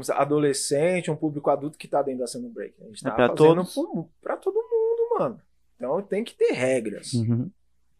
dizer, 0.00 0.12
adolescente, 0.12 1.10
um 1.10 1.16
público 1.16 1.50
adulto 1.50 1.76
que 1.78 1.88
tá 1.88 2.00
dentro 2.02 2.20
da 2.20 2.26
cena 2.26 2.48
break. 2.48 2.74
A 2.82 2.86
gente 2.86 3.04
É 3.06 3.10
tá 3.10 3.16
pra 3.16 3.28
fazendo 3.28 3.54
todos. 3.56 3.74
todo 3.74 4.54
mundo, 4.54 5.18
mano. 5.18 5.42
Então 5.76 6.02
tem 6.02 6.22
que 6.22 6.34
ter 6.34 6.52
regras. 6.52 7.12
Uhum. 7.14 7.50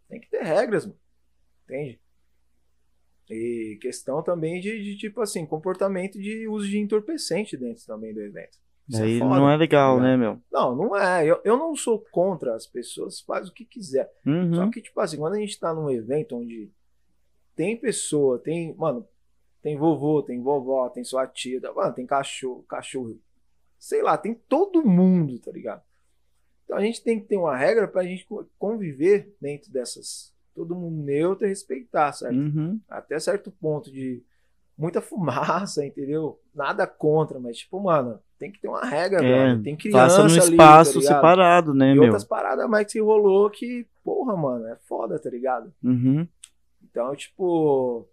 Tem 0.09 0.21
que 0.21 0.29
ter 0.31 0.43
regras, 0.45 0.87
mano. 0.87 0.99
Entende? 1.65 2.01
E 3.31 3.79
questão 3.81 4.23
também 4.23 4.61
de, 4.61 4.83
de, 4.83 4.97
tipo 4.99 5.21
assim, 5.21 5.47
comportamento 5.47 6.19
de 6.19 6.47
uso 6.49 6.69
de 6.69 6.79
entorpecente 6.79 7.57
dentro 7.57 7.85
também 7.87 8.13
do 8.13 8.21
evento. 8.21 8.59
Isso 8.87 9.01
é 9.01 9.05
Aí 9.07 9.19
foda, 9.19 9.35
não 9.41 9.51
é 9.51 9.57
legal, 9.57 9.97
tá 9.97 10.03
né, 10.03 10.15
ligado? 10.17 10.21
meu? 10.35 10.43
Não, 10.53 10.77
não 10.77 10.97
é. 10.97 11.25
Eu, 11.27 11.41
eu 11.43 11.57
não 11.57 11.75
sou 11.75 12.01
contra 12.11 12.55
as 12.55 12.67
pessoas, 12.67 13.21
faz 13.21 13.49
o 13.49 13.53
que 13.55 13.65
quiser. 13.65 14.13
Só 14.25 14.31
Uhum. 14.65 14.71
que, 14.71 14.83
tipo 14.83 15.01
assim, 15.01 15.17
quando 15.17 15.35
a 15.35 15.39
gente 15.39 15.59
tá 15.59 15.73
num 15.73 15.91
evento 15.91 16.37
onde 16.37 16.71
tem 17.57 17.77
pessoa, 17.79 18.39
tem, 18.39 18.75
mano, 18.75 19.09
tem 19.63 19.75
vovô, 19.79 20.23
tem 20.23 20.43
vovó, 20.43 20.89
tem 20.91 21.03
sua 21.03 21.27
tia, 21.27 21.61
tá- 21.63 21.73
mano, 21.73 21.95
tem 21.95 22.05
cachorro, 22.05 22.63
cachorro, 22.65 23.19
sei 23.79 24.03
lá, 24.03 24.19
tem 24.19 24.35
todo 24.35 24.85
mundo, 24.85 25.39
tá 25.39 25.51
ligado? 25.51 25.83
Então 26.65 26.77
a 26.77 26.83
gente 26.83 27.03
tem 27.03 27.19
que 27.21 27.27
ter 27.27 27.39
uma 27.39 27.57
regra 27.57 27.89
pra 27.89 28.05
gente 28.05 28.27
co- 28.27 28.47
conviver 28.59 29.35
dentro 29.41 29.71
dessas, 29.73 30.34
todo 30.55 30.75
mundo 30.75 31.03
neutro 31.03 31.47
e 31.47 31.49
respeitar, 31.49 32.13
certo? 32.13 32.37
Uhum. 32.37 32.81
Até 32.89 33.19
certo 33.19 33.51
ponto 33.51 33.91
de 33.91 34.23
muita 34.77 35.01
fumaça, 35.03 35.85
entendeu? 35.85 36.41
Nada 36.55 36.87
contra, 36.87 37.39
mas 37.39 37.59
tipo, 37.59 37.81
mano, 37.81 38.21
tem 38.39 38.51
que 38.51 38.61
ter 38.61 38.69
uma 38.69 38.85
regra, 38.85 39.25
É, 39.25 39.47
velho. 39.49 39.63
Tem 39.63 39.77
criança 39.77 40.17
Faça 40.17 40.23
no 40.23 40.31
ali, 40.31 40.57
tá 40.57 40.65
espaço 40.65 41.01
separado, 41.03 41.75
né, 41.75 41.91
E 41.91 41.95
meu? 41.95 42.05
outras 42.05 42.25
paradas 42.25 42.69
mais 42.69 42.91
que 42.91 43.01
rolou 43.01 43.51
que, 43.51 43.87
porra, 44.03 44.37
mano, 44.37 44.67
é 44.69 44.77
foda, 44.87 45.19
tá 45.19 45.31
ligado? 45.31 45.73
Uhum. 45.83 46.27
Então, 46.83 47.15
tipo, 47.17 48.07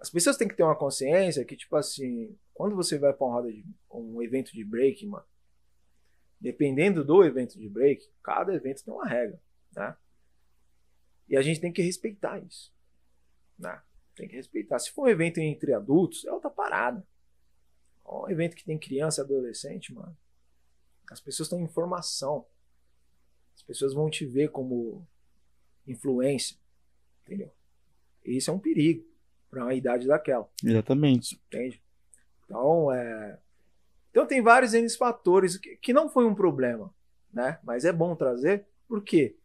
as 0.00 0.10
pessoas 0.10 0.36
têm 0.36 0.46
que 0.46 0.54
ter 0.54 0.62
uma 0.62 0.76
consciência 0.76 1.44
que, 1.44 1.56
tipo 1.56 1.74
assim, 1.76 2.36
quando 2.52 2.76
você 2.76 2.98
vai 2.98 3.12
pra 3.12 3.26
uma 3.26 3.34
roda 3.36 3.52
de 3.52 3.64
um 3.90 4.22
evento 4.22 4.52
de 4.52 4.64
break, 4.64 5.06
mano, 5.06 5.24
dependendo 6.40 7.04
do 7.04 7.24
evento 7.24 7.58
de 7.58 7.68
break, 7.68 8.06
cada 8.22 8.54
evento 8.54 8.84
tem 8.84 8.92
uma 8.92 9.06
regra, 9.06 9.40
né? 9.74 9.96
E 11.28 11.36
a 11.36 11.42
gente 11.42 11.60
tem 11.60 11.72
que 11.72 11.82
respeitar 11.82 12.38
isso, 12.38 12.72
né? 13.58 13.80
Tem 14.14 14.28
que 14.28 14.36
respeitar. 14.36 14.78
Se 14.78 14.92
for 14.92 15.02
um 15.02 15.08
evento 15.08 15.38
entre 15.38 15.72
adultos, 15.72 16.24
é 16.24 16.32
outra 16.32 16.50
parada. 16.50 17.04
Um 18.06 18.28
evento 18.28 18.54
que 18.54 18.64
tem 18.64 18.78
criança 18.78 19.20
e 19.20 19.24
adolescente, 19.24 19.92
mano, 19.92 20.16
as 21.10 21.20
pessoas 21.20 21.46
estão 21.46 21.60
em 21.60 21.68
formação. 21.68 22.46
As 23.54 23.62
pessoas 23.62 23.94
vão 23.94 24.10
te 24.10 24.26
ver 24.26 24.50
como 24.50 25.06
influência, 25.86 26.56
entendeu? 27.22 27.50
E 28.24 28.36
isso 28.36 28.50
é 28.50 28.54
um 28.54 28.58
perigo 28.58 29.06
para 29.50 29.64
uma 29.64 29.74
idade 29.74 30.06
daquela, 30.06 30.48
Exatamente. 30.62 31.40
entende? 31.46 31.82
Então, 32.44 32.92
é... 32.92 33.38
então 34.10 34.26
tem 34.26 34.42
vários 34.42 34.74
N 34.74 34.88
fatores 34.90 35.56
que, 35.56 35.76
que 35.76 35.92
não 35.92 36.08
foi 36.08 36.24
um 36.24 36.34
problema, 36.34 36.92
né? 37.32 37.58
Mas 37.62 37.84
é 37.84 37.92
bom 37.92 38.16
trazer, 38.16 38.66
por 38.88 39.02
quê? 39.02 39.36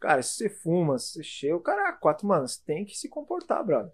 Cara, 0.00 0.22
se 0.22 0.34
você 0.36 0.48
fuma, 0.48 0.98
se 0.98 1.12
você 1.12 1.22
cheia, 1.22 1.54
o 1.56 1.60
cara, 1.60 1.92
quatro, 1.92 2.26
mano, 2.26 2.48
você 2.48 2.58
tem 2.64 2.84
que 2.84 2.96
se 2.96 3.08
comportar, 3.08 3.64
brother. 3.64 3.92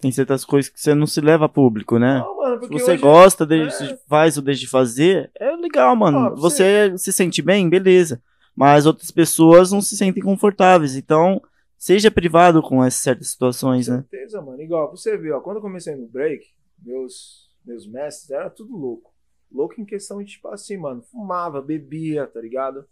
Tem 0.00 0.10
certas 0.10 0.44
coisas 0.44 0.70
que 0.70 0.80
você 0.80 0.94
não 0.94 1.06
se 1.06 1.20
leva 1.20 1.44
a 1.44 1.48
público, 1.48 1.98
né? 1.98 2.18
Não, 2.18 2.36
mano, 2.36 2.62
Se 2.64 2.68
você 2.70 2.92
hoje- 2.92 3.02
gosta, 3.02 3.46
deixa, 3.46 3.84
é. 3.84 3.96
faz 4.08 4.36
ou 4.36 4.42
deixa 4.42 4.60
de 4.62 4.66
fazer, 4.68 5.30
é 5.38 5.54
legal, 5.56 5.94
mano. 5.94 6.18
Ah, 6.18 6.30
você 6.30 6.96
se 6.98 7.12
sente 7.12 7.40
bem, 7.42 7.68
beleza. 7.68 8.20
Mas 8.56 8.86
outras 8.86 9.10
pessoas 9.10 9.70
não 9.70 9.80
se 9.80 9.96
sentem 9.96 10.22
confortáveis. 10.22 10.96
Então, 10.96 11.40
seja 11.78 12.10
privado 12.10 12.60
com 12.62 12.82
essas 12.82 13.00
certas 13.00 13.28
situações, 13.28 13.88
né? 13.88 13.98
certeza, 14.10 14.40
mano. 14.42 14.60
Igual, 14.60 14.90
você 14.90 15.16
viu, 15.16 15.36
ó, 15.36 15.40
quando 15.40 15.56
eu 15.58 15.62
comecei 15.62 15.94
no 15.94 16.08
break, 16.08 16.44
meus, 16.82 17.48
meus 17.64 17.86
mestres 17.86 18.30
era 18.30 18.50
tudo 18.50 18.76
louco. 18.76 19.12
Louco 19.52 19.80
em 19.80 19.84
questão 19.84 20.18
de, 20.18 20.32
tipo 20.32 20.48
assim, 20.48 20.76
mano, 20.78 21.02
fumava, 21.02 21.60
bebia, 21.60 22.26
tá 22.26 22.40
ligado? 22.40 22.84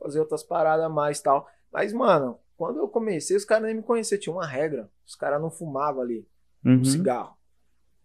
Fazia 0.00 0.20
outras 0.20 0.42
paradas 0.42 0.90
mais 0.92 1.18
e 1.20 1.22
tal. 1.22 1.46
Mas, 1.76 1.92
mano, 1.92 2.40
quando 2.56 2.78
eu 2.78 2.88
comecei, 2.88 3.36
os 3.36 3.44
caras 3.44 3.66
nem 3.66 3.74
me 3.74 3.82
conheciam, 3.82 4.18
tinha 4.18 4.34
uma 4.34 4.46
regra. 4.46 4.90
Os 5.06 5.14
caras 5.14 5.38
não 5.38 5.50
fumavam 5.50 6.00
ali, 6.00 6.26
um 6.64 6.76
Uhum. 6.78 6.84
cigarro. 6.86 7.36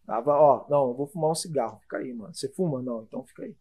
Tava, 0.05 0.33
ó, 0.33 0.65
não, 0.69 0.89
eu 0.89 0.93
vou 0.93 1.07
fumar 1.07 1.31
um 1.31 1.35
cigarro, 1.35 1.79
fica 1.79 1.99
aí, 1.99 2.13
mano. 2.13 2.33
Você 2.35 2.49
fuma? 2.49 2.81
Não, 2.81 3.03
então 3.03 3.23
fica 3.25 3.43
aí. 3.43 3.55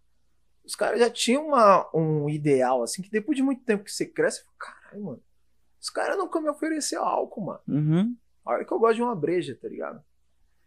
Os 0.65 0.75
caras 0.75 0.99
já 0.99 1.09
tinham 1.09 1.47
uma, 1.47 1.89
um 1.95 2.29
ideal, 2.29 2.83
assim, 2.83 3.03
que 3.03 3.09
depois 3.09 3.37
de 3.37 3.43
muito 3.45 3.63
tempo 3.63 3.85
que 3.85 3.93
você 3.93 4.05
cresce, 4.05 4.45
caralho, 4.59 5.01
mano. 5.05 5.23
Os 5.81 5.89
caras 5.91 6.19
nunca 6.19 6.41
me 6.41 6.49
ofereceram 6.51 7.05
álcool, 7.05 7.43
mano. 7.43 7.61
Uhum. 7.69 8.17
Olha 8.45 8.65
que 8.65 8.73
eu 8.73 8.81
gosto 8.81 8.97
de 8.97 9.03
uma 9.03 9.15
breja, 9.15 9.57
tá 9.63 9.69
ligado? 9.69 10.03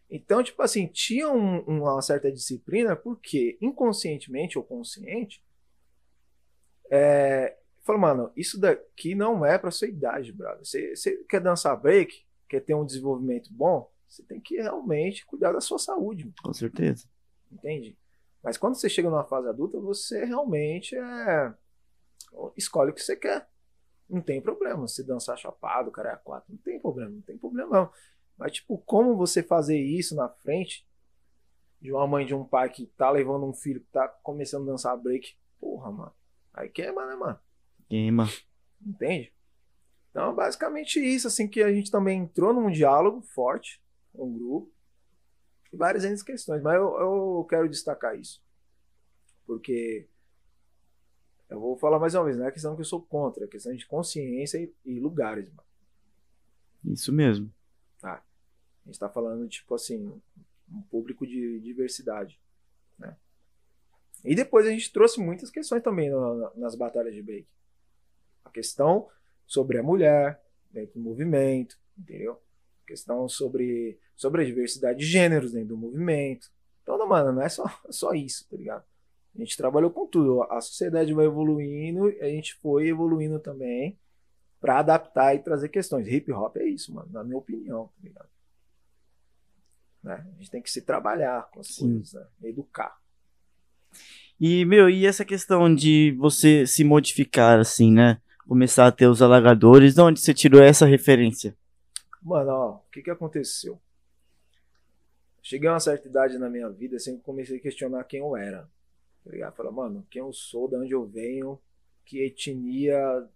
Então, 0.09 0.41
tipo 0.41 0.61
assim, 0.61 0.87
tinha 0.87 1.29
um- 1.29 1.59
uma 1.65 2.01
certa 2.01 2.31
disciplina, 2.31 2.95
porque 2.95 3.57
inconscientemente 3.59 4.57
ou 4.57 4.63
consciente, 4.63 5.43
é, 6.89 7.57
falou, 7.83 8.01
mano, 8.01 8.31
isso 8.35 8.59
daqui 8.59 9.13
não 9.13 9.45
é 9.45 9.57
pra 9.57 9.71
sua 9.71 9.87
idade, 9.87 10.31
brother. 10.31 10.65
Você, 10.65 10.95
você 10.95 11.17
quer 11.29 11.41
dançar 11.41 11.79
break, 11.79 12.25
quer 12.47 12.61
ter 12.61 12.73
um 12.73 12.85
desenvolvimento 12.85 13.49
bom, 13.53 13.91
você 14.07 14.23
tem 14.23 14.39
que 14.39 14.55
realmente 14.55 15.25
cuidar 15.25 15.51
da 15.51 15.61
sua 15.61 15.79
saúde, 15.79 16.31
Com 16.41 16.53
certeza. 16.53 17.07
entende? 17.51 17.97
Mas 18.43 18.57
quando 18.57 18.75
você 18.75 18.89
chega 18.89 19.09
numa 19.09 19.23
fase 19.23 19.47
adulta, 19.47 19.79
você 19.79 20.25
realmente 20.25 20.95
é, 20.95 21.53
escolhe 22.57 22.91
o 22.91 22.93
que 22.93 23.01
você 23.01 23.15
quer. 23.15 23.47
Não 24.09 24.21
tem 24.21 24.41
problema. 24.41 24.87
Se 24.87 25.03
dançar 25.03 25.37
chapado, 25.37 25.89
cara 25.91 26.11
é 26.11 26.15
quatro, 26.17 26.51
não 26.51 26.59
tem 26.59 26.79
problema, 26.79 27.09
não 27.09 27.21
tem 27.21 27.37
problema 27.37 27.69
não. 27.71 27.91
Mas, 28.37 28.53
tipo, 28.53 28.77
como 28.79 29.15
você 29.15 29.41
fazer 29.41 29.79
isso 29.79 30.15
na 30.15 30.27
frente 30.27 30.85
de 31.79 31.91
uma 31.91 32.05
mãe 32.05 32.25
de 32.25 32.35
um 32.35 32.43
pai 32.43 32.69
que 32.69 32.85
tá 32.85 33.09
levando 33.09 33.45
um 33.45 33.53
filho 33.53 33.79
que 33.79 33.91
tá 33.91 34.07
começando 34.07 34.67
a 34.67 34.71
dançar 34.71 34.97
break? 34.97 35.35
Porra, 35.59 35.91
mano. 35.91 36.13
Aí 36.53 36.69
queima, 36.69 37.05
né, 37.05 37.15
mano? 37.15 37.39
Entende? 38.85 39.33
Então, 40.11 40.33
basicamente 40.35 40.99
isso, 40.99 41.27
assim, 41.27 41.47
que 41.47 41.61
a 41.63 41.71
gente 41.73 41.89
também 41.89 42.19
entrou 42.19 42.53
num 42.53 42.69
diálogo 42.69 43.21
forte 43.21 43.81
o 44.13 44.27
grupo 44.27 44.71
e 45.71 45.77
várias 45.77 46.03
outras 46.03 46.21
questões, 46.21 46.61
mas 46.61 46.75
eu, 46.75 46.99
eu 46.99 47.47
quero 47.49 47.67
destacar 47.67 48.17
isso. 48.17 48.41
Porque 49.45 50.07
eu 51.49 51.59
vou 51.59 51.77
falar 51.77 51.99
mais 51.99 52.13
uma 52.13 52.25
vez, 52.25 52.37
não 52.37 52.45
é 52.45 52.51
questão 52.51 52.75
que 52.75 52.81
eu 52.81 52.85
sou 52.85 53.01
contra, 53.01 53.45
é 53.45 53.47
questão 53.47 53.75
de 53.75 53.85
consciência 53.87 54.57
e, 54.59 54.73
e 54.85 54.99
lugares, 54.99 55.45
mano. 55.49 55.67
Isso 56.85 57.11
mesmo. 57.11 57.51
A 58.85 58.89
gente 58.89 58.99
tá 58.99 59.09
falando, 59.09 59.47
tipo 59.47 59.73
assim, 59.73 60.21
um 60.69 60.81
público 60.83 61.25
de 61.25 61.59
diversidade, 61.61 62.39
né? 62.99 63.15
E 64.23 64.35
depois 64.35 64.65
a 64.65 64.69
gente 64.69 64.91
trouxe 64.91 65.19
muitas 65.19 65.49
questões 65.49 65.81
também 65.81 66.09
na- 66.09 66.51
nas 66.55 66.75
batalhas 66.75 67.13
de 67.13 67.21
break. 67.21 67.47
Questão 68.53 69.09
sobre 69.45 69.79
a 69.79 69.83
mulher 69.83 70.41
dentro 70.71 70.95
do 70.95 71.01
movimento, 71.01 71.77
entendeu? 71.97 72.41
Questão 72.85 73.27
sobre, 73.27 73.99
sobre 74.15 74.41
a 74.41 74.45
diversidade 74.45 74.99
de 74.99 75.05
gêneros 75.05 75.51
dentro 75.51 75.69
do 75.69 75.77
movimento. 75.77 76.51
Então, 76.81 76.97
não, 76.97 77.07
mano, 77.07 77.31
não 77.31 77.41
é 77.41 77.49
só, 77.49 77.63
só 77.89 78.13
isso, 78.13 78.47
tá 78.49 78.57
ligado? 78.57 78.83
A 79.35 79.39
gente 79.39 79.57
trabalhou 79.57 79.89
com 79.89 80.05
tudo. 80.05 80.43
A 80.43 80.61
sociedade 80.61 81.13
vai 81.13 81.25
evoluindo 81.25 82.09
e 82.09 82.21
a 82.21 82.29
gente 82.29 82.55
foi 82.55 82.87
evoluindo 82.87 83.39
também 83.39 83.97
para 84.59 84.79
adaptar 84.79 85.35
e 85.35 85.39
trazer 85.39 85.69
questões. 85.69 86.07
Hip 86.07 86.31
hop 86.31 86.55
é 86.57 86.65
isso, 86.65 86.93
mano, 86.93 87.09
na 87.11 87.23
minha 87.23 87.37
opinião, 87.37 87.87
tá 87.87 88.01
ligado? 88.03 88.29
Né? 90.03 90.13
A 90.13 90.37
gente 90.37 90.51
tem 90.51 90.61
que 90.61 90.69
se 90.69 90.81
trabalhar 90.81 91.49
com 91.49 91.59
as 91.59 91.67
Sim. 91.67 91.95
coisas, 91.95 92.13
né? 92.13 92.27
Educar. 92.43 92.97
E, 94.39 94.65
meu, 94.65 94.89
e 94.89 95.05
essa 95.05 95.23
questão 95.23 95.73
de 95.73 96.15
você 96.19 96.67
se 96.67 96.83
modificar, 96.83 97.59
assim, 97.59 97.91
né? 97.91 98.21
Começar 98.47 98.87
a 98.87 98.91
ter 98.91 99.07
os 99.07 99.21
alagadores, 99.21 99.95
de 99.95 100.01
onde 100.01 100.19
você 100.19 100.33
tirou 100.33 100.61
essa 100.61 100.85
referência? 100.85 101.55
Mano, 102.21 102.51
ó, 102.51 102.69
o 102.75 102.91
que 102.91 103.01
que 103.01 103.11
aconteceu? 103.11 103.79
Cheguei 105.41 105.67
a 105.67 105.73
uma 105.73 105.79
certa 105.79 106.07
idade 106.07 106.37
na 106.37 106.49
minha 106.49 106.69
vida, 106.69 106.97
sempre 106.99 107.21
comecei 107.21 107.57
a 107.57 107.61
questionar 107.61 108.03
quem 108.05 108.19
eu 108.19 108.35
era. 108.35 108.69
Tá 109.23 109.31
ligado? 109.31 109.71
Mano, 109.71 110.05
quem 110.09 110.21
eu 110.21 110.31
sou, 110.33 110.67
de 110.67 110.75
onde 110.75 110.91
eu 110.93 111.05
venho, 111.05 111.59
que 112.05 112.23
etnia. 112.23 113.27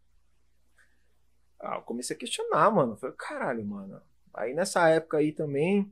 Ah, 1.60 1.76
eu 1.76 1.82
comecei 1.82 2.16
a 2.16 2.20
questionar, 2.20 2.70
mano. 2.72 2.98
Falei, 2.98 3.16
caralho, 3.18 3.66
mano. 3.66 4.02
Aí 4.34 4.54
nessa 4.54 4.88
época 4.90 5.18
aí 5.18 5.32
também 5.32 5.92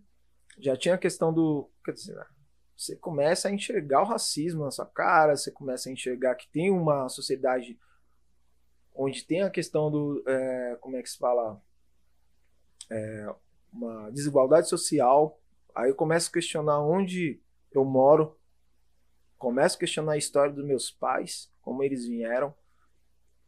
já 0.59 0.77
tinha 0.77 0.95
a 0.95 0.99
questão 0.99 1.33
do. 1.33 1.69
Quer 1.83 1.93
dizer, 1.93 2.27
você 2.75 2.95
começa 2.95 3.47
a 3.47 3.51
enxergar 3.51 4.01
o 4.01 4.05
racismo 4.05 4.63
na 4.63 4.71
sua 4.71 4.85
cara, 4.85 5.35
você 5.35 5.51
começa 5.51 5.89
a 5.89 5.91
enxergar 5.91 6.35
que 6.35 6.47
tem 6.49 6.69
uma 6.69 7.09
sociedade 7.09 7.79
onde 8.95 9.23
tem 9.23 9.41
a 9.41 9.49
questão 9.49 9.91
do. 9.91 10.23
é, 10.27 10.77
como 10.81 10.97
é 10.97 11.01
que 11.01 11.09
se 11.09 11.17
fala? 11.17 11.61
uma 13.71 14.09
desigualdade 14.11 14.69
social. 14.69 15.39
Aí 15.75 15.89
eu 15.89 15.95
começo 15.95 16.29
a 16.29 16.33
questionar 16.33 16.79
onde 16.81 17.41
eu 17.71 17.83
moro, 17.83 18.39
começo 19.37 19.75
a 19.75 19.79
questionar 19.79 20.13
a 20.13 20.17
história 20.17 20.53
dos 20.53 20.65
meus 20.65 20.89
pais, 20.89 21.51
como 21.61 21.83
eles 21.83 22.07
vieram. 22.07 22.53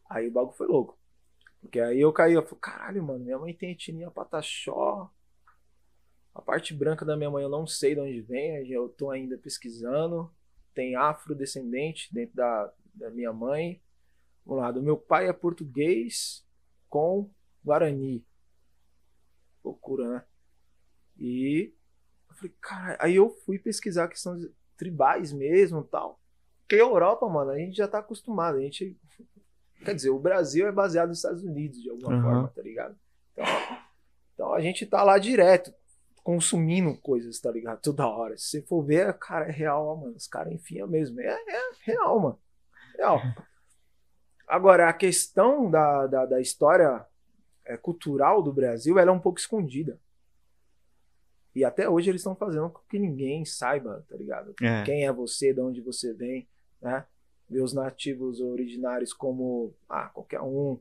Aí 0.08 0.28
o 0.28 0.32
bagulho 0.32 0.56
foi 0.56 0.66
louco. 0.66 0.98
Porque 1.60 1.80
aí 1.80 2.00
eu 2.00 2.12
caí, 2.12 2.34
eu 2.34 2.42
falei, 2.42 2.60
caralho, 2.60 3.02
mano, 3.02 3.24
minha 3.24 3.38
mãe 3.38 3.54
tem 3.54 3.72
etnia 3.72 4.10
pataxó. 4.10 5.10
A 6.34 6.42
parte 6.42 6.72
branca 6.72 7.04
da 7.04 7.16
minha 7.16 7.30
mãe 7.30 7.42
eu 7.42 7.48
não 7.48 7.66
sei 7.66 7.94
de 7.94 8.00
onde 8.00 8.20
vem, 8.20 8.70
eu 8.70 8.88
tô 8.88 9.10
ainda 9.10 9.36
pesquisando. 9.38 10.32
Tem 10.74 10.94
afrodescendente 10.94 12.12
dentro 12.12 12.36
da, 12.36 12.72
da 12.94 13.10
minha 13.10 13.32
mãe. 13.32 13.82
Vamos 14.48 14.62
lá, 14.62 14.72
do 14.72 14.82
meu 14.82 14.96
pai 14.96 15.28
é 15.28 15.32
português 15.34 16.42
com 16.88 17.30
guarani 17.62 18.26
loucura, 19.62 20.08
né? 20.08 20.24
E 21.18 21.74
eu 22.30 22.34
falei, 22.34 22.56
cara, 22.58 22.96
aí 22.98 23.16
eu 23.16 23.28
fui 23.44 23.58
pesquisar 23.58 24.04
a 24.04 24.08
questão 24.08 24.38
de 24.38 24.50
tribais 24.74 25.34
mesmo 25.34 25.84
tal. 25.84 26.18
Porque 26.60 26.76
a 26.76 26.78
Europa, 26.78 27.28
mano, 27.28 27.50
a 27.50 27.58
gente 27.58 27.76
já 27.76 27.86
tá 27.86 27.98
acostumado. 27.98 28.56
A 28.56 28.62
gente. 28.62 28.98
Quer 29.84 29.94
dizer, 29.94 30.10
o 30.10 30.18
Brasil 30.18 30.66
é 30.66 30.72
baseado 30.72 31.08
nos 31.08 31.18
Estados 31.18 31.42
Unidos, 31.44 31.82
de 31.82 31.90
alguma 31.90 32.14
Aham. 32.14 32.22
forma, 32.22 32.48
tá 32.48 32.62
ligado? 32.62 32.98
Então, 33.32 33.44
então 34.32 34.54
a 34.54 34.60
gente 34.60 34.86
tá 34.86 35.04
lá 35.04 35.18
direto, 35.18 35.74
consumindo 36.24 36.96
coisas, 36.96 37.38
tá 37.38 37.50
ligado? 37.50 37.82
Toda 37.82 38.08
hora. 38.08 38.34
Se 38.38 38.48
você 38.48 38.62
for 38.62 38.82
ver, 38.82 39.12
cara, 39.18 39.46
é 39.46 39.52
real, 39.52 39.94
mano. 39.94 40.16
Os 40.16 40.26
caras 40.26 40.54
enfiam 40.54 40.88
mesmo. 40.88 41.20
É, 41.20 41.26
é 41.26 41.70
real, 41.82 42.18
mano. 42.18 42.40
Real. 42.96 43.20
Agora, 44.48 44.88
a 44.88 44.92
questão 44.92 45.70
da, 45.70 46.06
da, 46.06 46.26
da 46.26 46.40
história 46.40 47.04
é, 47.66 47.76
cultural 47.76 48.42
do 48.42 48.52
Brasil, 48.52 48.98
ela 48.98 49.10
é 49.10 49.14
um 49.14 49.20
pouco 49.20 49.38
escondida. 49.38 50.00
E 51.54 51.64
até 51.64 51.88
hoje 51.88 52.10
eles 52.10 52.20
estão 52.20 52.34
fazendo 52.34 52.70
com 52.70 52.80
que 52.88 52.98
ninguém 52.98 53.44
saiba, 53.44 54.04
tá 54.08 54.16
ligado? 54.16 54.54
É. 54.62 54.84
Quem 54.84 55.06
é 55.06 55.12
você, 55.12 55.52
de 55.52 55.60
onde 55.60 55.80
você 55.80 56.14
vem, 56.14 56.48
né? 56.80 57.04
Ver 57.48 57.62
os 57.62 57.72
nativos 57.72 58.40
originários 58.40 59.12
como 59.12 59.74
ah, 59.88 60.08
qualquer 60.08 60.40
um. 60.40 60.78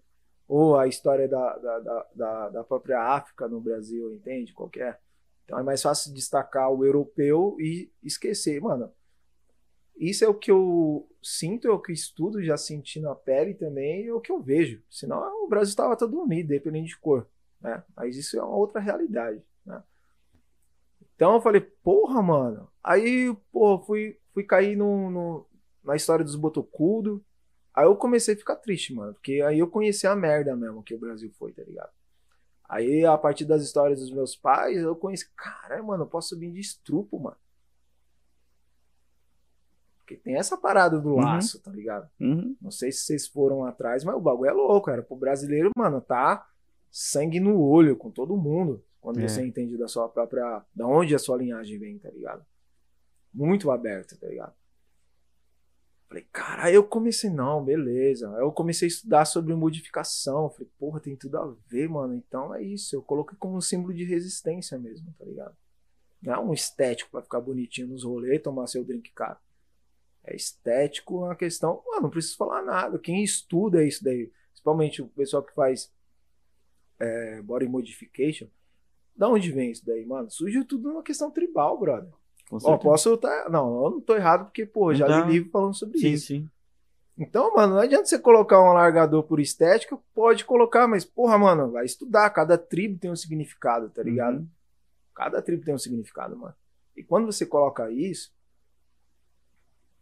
Ou 0.47 0.78
a 0.78 0.88
história 0.88 1.28
da, 1.28 1.57
da, 1.57 1.80
da, 1.80 2.07
da, 2.15 2.49
da 2.49 2.63
própria 2.63 3.01
África 3.01 3.47
no 3.47 3.59
Brasil, 3.59 4.13
entende? 4.13 4.53
Qualquer. 4.53 4.99
Então 5.43 5.59
é 5.59 5.63
mais 5.63 5.82
fácil 5.82 6.13
destacar 6.13 6.72
o 6.72 6.86
europeu 6.86 7.57
e 7.59 7.91
esquecer. 8.03 8.61
Mano, 8.61 8.91
isso 10.00 10.24
é 10.24 10.28
o 10.28 10.34
que 10.36 10.52
eu 10.52 11.08
sinto, 11.22 11.68
é 11.68 11.72
o 11.72 11.80
que 11.80 11.91
eu 11.91 11.95
estudo, 11.95 12.43
já 12.43 12.58
senti 12.58 13.00
na 13.00 13.16
pele 13.16 13.54
também, 13.54 14.08
é 14.08 14.14
o 14.14 14.22
que 14.22 14.32
eu 14.32 14.41
vejo. 14.41 14.82
Senão 14.89 15.45
o 15.45 15.48
Brasil 15.50 15.72
estava 15.72 15.98
todo 15.98 16.20
unido, 16.22 16.50
dependendo 16.50 16.88
de 16.88 16.98
cor. 16.98 17.28
Né? 17.62 17.84
Mas 17.95 18.16
isso 18.18 18.38
é 18.38 18.43
uma 18.43 18.56
outra 18.56 18.80
realidade. 18.80 19.41
Né? 19.66 19.82
Então 21.16 21.34
eu 21.36 21.41
falei, 21.41 21.62
porra, 21.62 22.22
mano. 22.22 22.70
Aí, 22.84 23.36
pô, 23.52 23.80
fui, 23.80 24.18
fui 24.34 24.43
cair 24.43 24.76
no, 24.76 25.10
no- 25.10 25.45
na 25.84 25.95
história 25.95 26.24
dos 26.24 26.36
botocudo. 26.36 27.24
Aí 27.74 27.86
eu 27.86 27.95
comecei 27.95 28.34
a 28.36 28.38
ficar 28.38 28.56
triste, 28.58 28.93
mano. 28.93 29.14
Porque 29.14 29.41
aí 29.41 29.60
eu 29.60 29.68
conheci 29.70 30.08
a 30.08 30.16
merda 30.16 30.56
mesmo 30.56 30.84
que 30.84 30.93
o 30.95 31.00
Brasil 31.00 31.32
foi, 31.38 31.52
tá 31.54 31.64
ligado? 31.64 31.91
Aí, 32.70 33.06
a 33.06 33.18
partir 33.18 33.45
das 33.45 33.64
histórias 33.64 34.00
dos 34.02 34.12
meus 34.12 34.36
pais, 34.36 34.78
eu 34.78 34.95
conheci, 34.95 35.30
caralho, 35.36 35.86
mano, 35.86 36.04
eu 36.04 36.08
posso 36.08 36.38
vir 36.38 36.52
de 36.52 36.60
estrupo, 36.62 37.20
mano. 37.20 37.38
Porque 40.08 40.16
tem 40.16 40.36
essa 40.38 40.55
parada 40.55 40.97
do 41.01 41.10
Uhum. 41.10 41.16
laço, 41.18 41.60
tá 41.62 41.70
ligado? 41.70 42.10
Uhum. 42.18 42.55
Não 42.62 42.72
sei 42.72 42.93
se 42.93 42.99
vocês 42.99 43.28
foram 43.28 43.66
atrás, 43.66 44.05
mas 44.05 44.16
o 44.16 44.22
bagulho 44.22 44.49
é 44.49 44.53
louco, 44.53 44.89
era 44.89 45.03
pro 45.03 45.18
brasileiro, 45.18 45.70
mano, 45.76 45.99
tá 45.99 46.47
sangue 46.89 47.41
no 47.41 47.60
olho 47.62 47.93
com 47.97 48.10
todo 48.10 48.38
mundo. 48.38 48.82
Quando 49.01 49.20
É. 49.20 49.28
você 49.28 49.45
entende 49.45 49.76
da 49.78 49.89
sua 49.89 50.08
própria. 50.08 50.64
Da 50.74 50.88
onde 50.88 51.14
a 51.14 51.20
sua 51.20 51.36
linhagem 51.38 51.78
vem, 51.78 51.99
tá 51.99 52.10
ligado? 52.10 52.45
Muito 53.34 53.70
aberto, 53.70 54.18
tá 54.18 54.28
ligado? 54.28 54.53
Falei, 56.08 56.26
cara, 56.32 56.64
aí 56.64 56.76
eu 56.76 56.86
comecei, 56.86 57.30
não, 57.30 57.62
beleza. 57.64 58.34
Aí 58.34 58.41
eu 58.41 58.51
comecei 58.53 58.88
a 58.88 58.89
estudar 58.89 59.26
sobre 59.26 59.53
modificação. 59.53 60.49
Falei, 60.49 60.70
porra, 60.80 61.01
tem 61.01 61.18
tudo 61.18 61.38
a 61.38 61.53
ver, 61.68 61.89
mano. 61.89 62.14
Então 62.16 62.55
é 62.55 62.62
isso. 62.64 62.95
Eu 62.95 63.01
coloquei 63.01 63.38
como 63.38 63.58
um 63.58 63.62
símbolo 63.62 63.93
de 63.93 64.05
resistência 64.05 64.78
mesmo, 64.80 65.14
tá 65.20 65.26
ligado? 65.26 65.53
Não 66.22 66.34
é 66.34 66.39
um 66.39 66.53
estético 66.53 67.12
pra 67.12 67.22
ficar 67.22 67.41
bonitinho 67.41 67.89
nos 67.89 68.05
rolês 68.05 68.38
e 68.38 68.39
tomar 68.39 68.68
seu 68.68 68.86
drink 68.86 69.12
caro. 69.14 69.38
É 70.28 70.36
estético 70.36 71.19
uma 71.23 71.36
questão. 71.36 71.82
Mano, 71.88 72.03
não 72.03 72.09
preciso 72.09 72.36
falar 72.36 72.61
nada. 72.61 72.99
Quem 72.99 73.23
estuda 73.23 73.84
isso 73.84 74.03
daí, 74.03 74.30
principalmente 74.51 75.01
o 75.01 75.07
pessoal 75.07 75.41
que 75.41 75.53
faz 75.53 75.89
é, 76.99 77.41
body 77.41 77.67
modification, 77.67 78.47
Da 79.15 79.30
onde 79.30 79.51
vem 79.51 79.71
isso 79.71 79.86
daí, 79.86 80.05
mano? 80.05 80.30
Surgiu 80.30 80.65
tudo 80.65 80.89
numa 80.89 81.01
questão 81.01 81.32
tribal, 81.32 81.80
brother. 81.80 82.11
Ó, 82.51 82.78
posso 82.78 83.13
estar. 83.13 83.49
Não, 83.49 83.86
eu 83.86 83.89
não 83.89 84.01
tô 84.01 84.15
errado, 84.15 84.45
porque, 84.45 84.65
pô, 84.65 84.93
já 84.93 85.07
Não. 85.07 85.25
li 85.25 85.34
livro 85.34 85.49
falando 85.49 85.73
sobre 85.73 85.97
Sim, 85.97 86.11
isso. 86.11 86.28
sim. 86.28 86.49
Então, 87.17 87.53
mano, 87.55 87.73
não 87.73 87.82
adianta 87.82 88.05
você 88.05 88.19
colocar 88.19 88.61
um 88.61 88.67
alargador 88.69 89.23
por 89.23 89.39
estética, 89.39 89.97
pode 90.13 90.45
colocar, 90.45 90.88
mas, 90.88 91.03
porra, 91.03 91.38
mano, 91.38 91.71
vai 91.71 91.84
estudar. 91.84 92.30
Cada 92.30 92.57
tribo 92.57 92.99
tem 92.99 93.09
um 93.09 93.15
significado, 93.15 93.89
tá 93.89 94.03
ligado? 94.03 94.38
Uhum. 94.39 94.47
Cada 95.15 95.41
tribo 95.41 95.65
tem 95.65 95.73
um 95.73 95.80
significado, 95.80 96.38
mano. 96.38 96.53
E 96.95 97.03
quando 97.03 97.25
você 97.25 97.43
coloca 97.45 97.89
isso, 97.89 98.32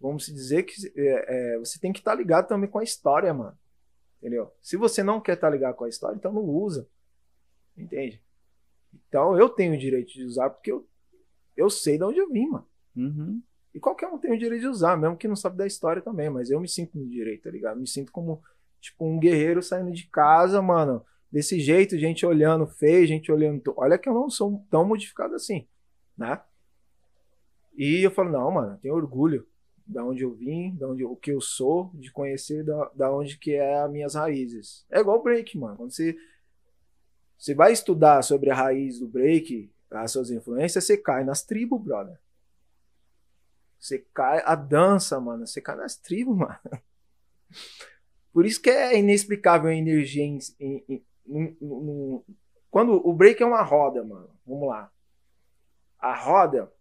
vamos 0.06 0.28
dizer 0.28 0.64
que 0.64 0.74
é, 0.95 1.56
é, 1.56 1.60
você 1.60 1.80
tem 1.80 1.91
que 1.91 1.99
estar 1.99 2.14
ligado 2.16 2.47
também 2.47 2.70
com 2.70 2.80
a 2.80 2.84
história, 2.84 3.34
mano. 3.34 3.58
Entendeu? 4.20 4.51
Se 4.62 4.78
você 4.78 5.03
não 5.03 5.20
quer 5.20 5.34
estar 5.34 5.49
ligado 5.49 5.76
com 5.76 5.84
a 5.84 5.89
história, 5.89 6.16
então 6.16 6.32
não 6.32 6.43
usa. 6.43 6.88
Entende? 7.78 8.22
Então 9.08 9.38
eu 9.38 9.49
tenho 9.49 9.74
o 9.74 9.78
direito 9.78 10.14
de 10.14 10.24
usar 10.24 10.49
porque 10.49 10.72
eu, 10.72 10.88
eu 11.58 11.70
sei 11.70 11.97
de 11.97 12.03
onde 12.03 12.20
eu 12.20 12.30
vim, 12.30 12.47
mano. 12.47 12.68
Uhum. 12.95 13.41
E 13.74 13.80
qualquer 13.80 14.08
um 14.08 14.18
tem 14.18 14.32
o 14.32 14.38
direito 14.38 14.62
de 14.62 14.68
usar, 14.68 14.95
mesmo 14.95 15.18
que 15.18 15.28
não 15.28 15.36
sabe 15.36 15.58
da 15.58 15.68
história 15.68 16.01
também, 16.01 16.30
mas 16.30 16.49
eu 16.49 16.60
me 16.60 16.68
sinto 16.68 16.97
no 16.97 17.06
direito, 17.10 17.43
tá 17.43 17.51
ligado? 17.51 17.80
Me 17.80 17.88
sinto 17.88 18.12
como, 18.12 18.41
tipo, 18.80 19.06
um 19.06 19.20
guerreiro 19.20 19.62
saindo 19.62 19.91
de 19.91 20.08
casa, 20.08 20.62
mano, 20.62 21.06
desse 21.30 21.60
jeito, 21.60 21.97
gente 21.97 22.26
olhando 22.26 22.66
feio, 22.66 23.06
gente 23.06 23.32
olhando. 23.32 23.74
Olha 23.76 23.97
que 23.97 24.08
eu 24.08 24.14
não 24.14 24.30
sou 24.30 24.66
tão 24.70 24.86
modificado 24.86 25.36
assim, 25.36 25.68
né? 26.18 26.41
E 27.76 28.01
eu 28.01 28.12
falo, 28.12 28.32
não, 28.32 28.49
mano, 28.49 28.74
eu 28.74 28.78
tenho 28.78 28.95
orgulho 28.95 29.45
da 29.86 30.04
onde 30.04 30.24
eu 30.24 30.34
vim, 30.34 30.76
da 30.76 30.88
onde 30.88 31.04
o 31.06 31.16
que 31.16 31.32
eu 31.32 31.40
sou, 31.40 31.92
de 31.94 32.12
conhecer 32.12 32.64
da, 32.64 32.92
da 32.96 33.12
onde 33.12 33.38
que 33.38 33.54
é 33.54 33.80
as 33.80 33.92
minhas 33.92 34.16
raízes. 34.16 34.86
É 34.90 35.00
igual 35.00 35.22
break, 35.22 35.58
mano. 35.58 35.78
Quando 35.78 35.92
você, 35.92 36.18
você 37.38 37.54
vai 37.54 37.72
estudar 37.72 38.24
sobre 38.24 38.50
a 38.50 38.56
raiz 38.56 39.00
do 39.00 39.08
break, 39.08 39.72
as 39.92 40.12
suas 40.12 40.32
influências, 40.32 40.84
você 40.84 40.98
cai 40.98 41.24
nas 41.24 41.44
tribos, 41.44 41.82
brother. 41.82 42.20
Você 43.80 44.00
cai, 44.14 44.42
a 44.46 44.56
dança, 44.56 45.20
mano, 45.20 45.46
você 45.46 45.62
cai 45.62 45.76
nas 45.76 45.96
tribos, 45.96 46.36
mano. 46.38 46.58
Por 48.34 48.46
isso 48.46 48.62
que 48.62 48.70
é 48.70 48.98
inexplicável 48.98 49.70
a 49.70 49.76
energia 49.76 50.24
em- 50.24 50.40
em- 50.60 50.84
em- 50.90 51.06
em- 51.28 52.24
quando 52.72 52.94
o 53.08 53.14
break 53.14 53.42
é 53.42 53.46
uma 53.46 53.62
roda, 53.62 54.04
mano. 54.04 54.30
Vamos 54.46 54.68
lá. 54.68 54.92
A 56.00 56.16
roda, 56.16 56.72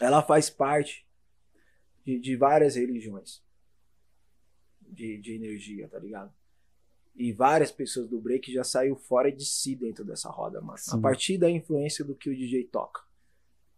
ela 0.00 0.22
faz 0.22 0.48
parte 0.48 1.07
de, 2.08 2.18
de 2.18 2.36
várias 2.36 2.74
religiões 2.74 3.42
de, 4.80 5.18
de 5.18 5.34
energia, 5.34 5.86
tá 5.88 5.98
ligado? 5.98 6.32
E 7.14 7.32
várias 7.34 7.70
pessoas 7.70 8.08
do 8.08 8.18
break 8.18 8.50
já 8.50 8.64
saiu 8.64 8.96
fora 8.96 9.30
de 9.30 9.44
si 9.44 9.76
dentro 9.76 10.06
dessa 10.06 10.30
roda, 10.30 10.58
mano. 10.62 10.78
Sim. 10.78 10.96
A 10.96 11.00
partir 11.02 11.36
da 11.36 11.50
influência 11.50 12.02
do 12.02 12.14
que 12.14 12.30
o 12.30 12.34
DJ 12.34 12.64
toca. 12.64 13.02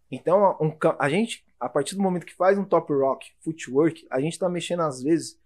Então, 0.09 0.57
um 0.61 0.71
a 0.97 1.09
gente, 1.09 1.43
a 1.59 1.67
partir 1.67 1.95
do 1.95 2.01
momento 2.01 2.25
que 2.25 2.33
faz 2.33 2.57
um 2.57 2.63
top 2.63 2.93
rock, 2.93 3.33
footwork, 3.41 4.07
a 4.09 4.21
gente 4.21 4.39
tá 4.39 4.47
mexendo 4.47 4.81
às 4.83 5.01
vezes 5.03 5.37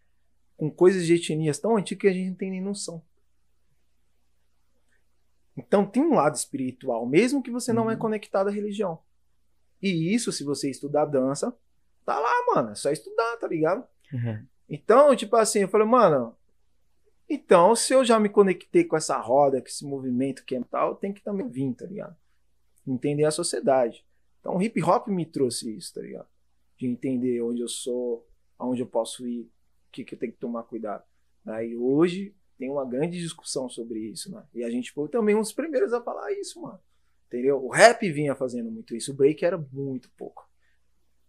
com 0.56 0.70
coisas 0.70 1.08
de 1.08 1.16
etnias 1.16 1.58
tão 1.58 1.78
antigas 1.78 2.02
que 2.02 2.08
a 2.08 2.14
gente 2.14 2.30
não 2.30 2.36
tem 2.36 2.52
nem 2.52 2.62
noção. 2.62 3.04
Então 5.58 5.86
tem 5.88 6.04
um 6.04 6.14
lado 6.14 6.36
espiritual, 6.36 7.08
mesmo 7.08 7.42
que 7.42 7.50
você 7.50 7.74
não 7.74 7.90
é 7.90 7.94
Uhum. 7.94 8.00
conectado 8.00 8.48
à 8.50 8.52
religião. 8.52 9.02
E 9.82 10.14
isso, 10.14 10.32
se 10.32 10.44
você 10.44 10.70
estudar 10.70 11.06
dança, 11.06 11.56
tá 12.06 12.20
lá, 12.20 12.34
mano. 12.54 12.72
É 12.72 12.76
só 12.76 12.92
estudar, 12.92 13.38
tá 13.38 13.48
ligado? 13.48 13.86
Então, 14.70 15.16
tipo 15.16 15.36
assim, 15.36 15.60
eu 15.60 15.68
falei, 15.68 15.88
mano, 15.88 16.36
então 17.30 17.76
se 17.76 17.94
eu 17.94 18.06
já 18.06 18.20
me 18.20 18.30
conectei 18.30 18.84
com 18.84 18.96
essa 18.96 19.18
roda, 19.18 19.62
com 19.62 19.68
esse 19.68 19.86
movimento 19.86 20.46
que 20.46 20.56
é 20.56 20.64
tal, 20.64 20.96
tenho 20.96 21.14
que 21.14 21.24
também 21.24 21.48
vir, 21.48 21.74
tá 21.74 21.86
ligado? 21.86 22.16
Entender 22.88 23.26
a 23.26 23.32
sociedade. 23.32 24.06
Então 24.40 24.56
o 24.56 24.62
hip 24.62 24.82
hop 24.84 25.08
me 25.08 25.26
trouxe 25.26 25.76
isso, 25.76 25.94
tá 25.94 26.02
ligado? 26.02 26.28
De 26.78 26.88
entender 26.88 27.42
onde 27.42 27.62
eu 27.62 27.68
sou, 27.68 28.28
aonde 28.58 28.82
eu 28.82 28.88
posso 28.88 29.28
ir, 29.28 29.42
o 29.42 29.92
que, 29.92 30.04
que 30.04 30.14
eu 30.14 30.20
tenho 30.20 30.34
que 30.34 30.40
tomar 30.40 30.64
cuidado. 30.64 31.04
Aí 31.46 31.76
hoje 31.76 32.36
tem 32.58 32.70
uma 32.70 32.86
grande 32.86 33.20
discussão 33.20 33.70
sobre 33.70 34.00
isso, 34.00 34.32
né? 34.32 34.44
E 34.54 34.64
a 34.64 34.70
gente 34.70 34.92
foi 34.92 35.10
também 35.10 35.36
um 35.36 35.42
dos 35.42 35.54
primeiros 35.54 35.94
a 35.94 36.02
falar 36.02 36.32
isso, 36.34 36.62
mano. 36.62 36.80
Entendeu? 37.28 37.64
O 37.64 37.70
rap 37.70 38.10
vinha 38.12 38.36
fazendo 38.36 38.72
muito 38.72 38.96
isso, 38.96 39.12
o 39.12 39.16
break 39.16 39.44
era 39.44 39.58
muito 39.58 40.10
pouco. 40.16 40.48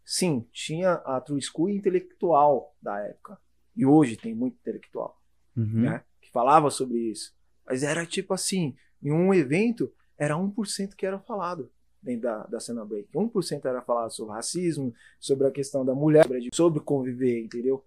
Sim, 0.08 0.46
tinha 0.52 0.92
a 0.92 1.20
true 1.20 1.42
school 1.42 1.68
intelectual 1.68 2.74
da 2.80 2.96
época. 3.00 3.36
E 3.76 3.84
hoje 3.84 4.16
tem 4.16 4.34
muito 4.34 4.56
intelectual 4.60 5.20
Uhum. 5.56 5.80
né, 5.82 6.04
que 6.20 6.30
falava 6.30 6.70
sobre 6.70 6.96
isso. 6.98 7.34
Mas 7.66 7.82
era 7.82 8.06
tipo 8.06 8.32
assim, 8.32 8.76
em 9.02 9.10
um 9.10 9.34
evento, 9.34 9.92
era 10.16 10.36
1% 10.36 10.94
que 10.96 11.04
era 11.04 11.18
falado 11.18 11.72
dentro 12.00 12.22
da, 12.22 12.46
da 12.46 12.60
cena 12.60 12.84
break. 12.84 13.08
1% 13.12 13.66
era 13.66 13.82
falado 13.82 14.10
sobre 14.12 14.34
racismo, 14.34 14.94
sobre 15.18 15.48
a 15.48 15.50
questão 15.50 15.84
da 15.84 15.92
mulher, 15.94 16.24
sobre- 16.54 16.80
conviver, 16.80 17.42
entendeu? 17.42 17.84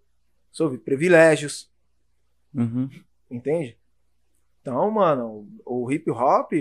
Sobre 0.52 0.78
privilégios, 0.78 1.72
Uhum. 2.54 2.90
entende? 3.32 3.79
Então, 4.62 4.92
mano, 4.92 5.48
o 5.66 5.90
hip 5.92 6.12
hop, 6.12 6.52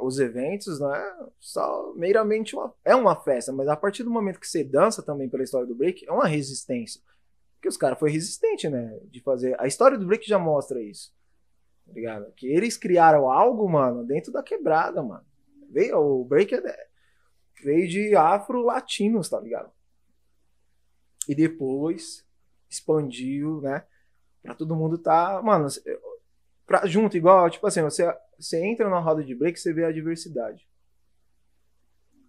os 0.00 0.18
eventos, 0.18 0.78
não 0.78 0.94
é 0.94 1.28
só 1.40 1.92
meramente 1.94 2.54
uma, 2.54 2.74
é 2.84 2.94
uma 2.94 3.16
festa, 3.16 3.52
mas 3.52 3.66
a 3.66 3.76
partir 3.76 4.02
do 4.02 4.10
momento 4.10 4.38
que 4.38 4.46
você 4.46 4.62
dança 4.62 5.02
também 5.02 5.28
pela 5.28 5.42
história 5.42 5.66
do 5.66 5.74
break, 5.74 6.06
é 6.06 6.12
uma 6.12 6.26
resistência. 6.26 7.00
Porque 7.54 7.68
os 7.68 7.76
caras 7.76 7.98
foram 7.98 8.12
resistentes, 8.12 8.70
né? 8.70 8.98
De 9.04 9.20
fazer. 9.22 9.58
A 9.58 9.66
história 9.66 9.96
do 9.96 10.06
break 10.06 10.28
já 10.28 10.38
mostra 10.38 10.82
isso. 10.82 11.12
Tá 11.86 11.92
ligado? 11.94 12.30
Que 12.32 12.46
eles 12.46 12.76
criaram 12.76 13.30
algo, 13.30 13.66
mano, 13.68 14.04
dentro 14.04 14.30
da 14.30 14.42
quebrada, 14.42 15.02
mano. 15.02 15.24
Veio, 15.70 15.98
o 15.98 16.24
break 16.24 16.54
é- 16.54 16.86
veio 17.64 17.88
de 17.88 18.14
afro-latinos, 18.14 19.28
tá 19.28 19.40
ligado? 19.40 19.70
E 21.28 21.34
depois 21.34 22.24
expandiu, 22.68 23.60
né? 23.62 23.84
Pra 24.42 24.54
todo 24.54 24.76
mundo 24.76 24.98
tá. 24.98 25.40
Mano, 25.42 25.68
pra, 26.66 26.86
junto, 26.86 27.16
igual, 27.16 27.48
tipo 27.48 27.66
assim, 27.66 27.82
você, 27.82 28.04
você 28.38 28.64
entra 28.64 28.90
na 28.90 28.98
roda 28.98 29.24
de 29.24 29.34
break 29.34 29.58
você 29.58 29.72
vê 29.72 29.84
a 29.84 29.92
diversidade. 29.92 30.68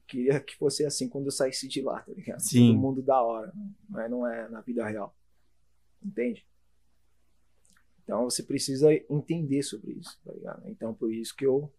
Queria 0.07 0.39
que 0.39 0.55
fosse 0.55 0.85
assim 0.85 1.09
quando 1.09 1.25
eu 1.25 1.31
saísse 1.31 1.67
de 1.67 1.81
lá, 1.81 2.01
tá 2.01 2.13
ligado? 2.13 2.39
Sim. 2.39 2.67
Todo 2.67 2.79
mundo 2.79 3.01
da 3.01 3.21
hora, 3.21 3.51
mas 3.89 4.09
não 4.09 4.25
é 4.25 4.47
na 4.47 4.61
vida 4.61 4.87
real. 4.87 5.13
Entende? 6.01 6.47
Então 8.03 8.23
você 8.23 8.41
precisa 8.41 8.93
entender 9.09 9.61
sobre 9.63 9.91
isso, 9.91 10.17
tá 10.23 10.31
ligado? 10.31 10.65
Então 10.69 10.93
por 10.93 11.13
isso 11.13 11.35
que 11.35 11.45
eu, 11.45 11.69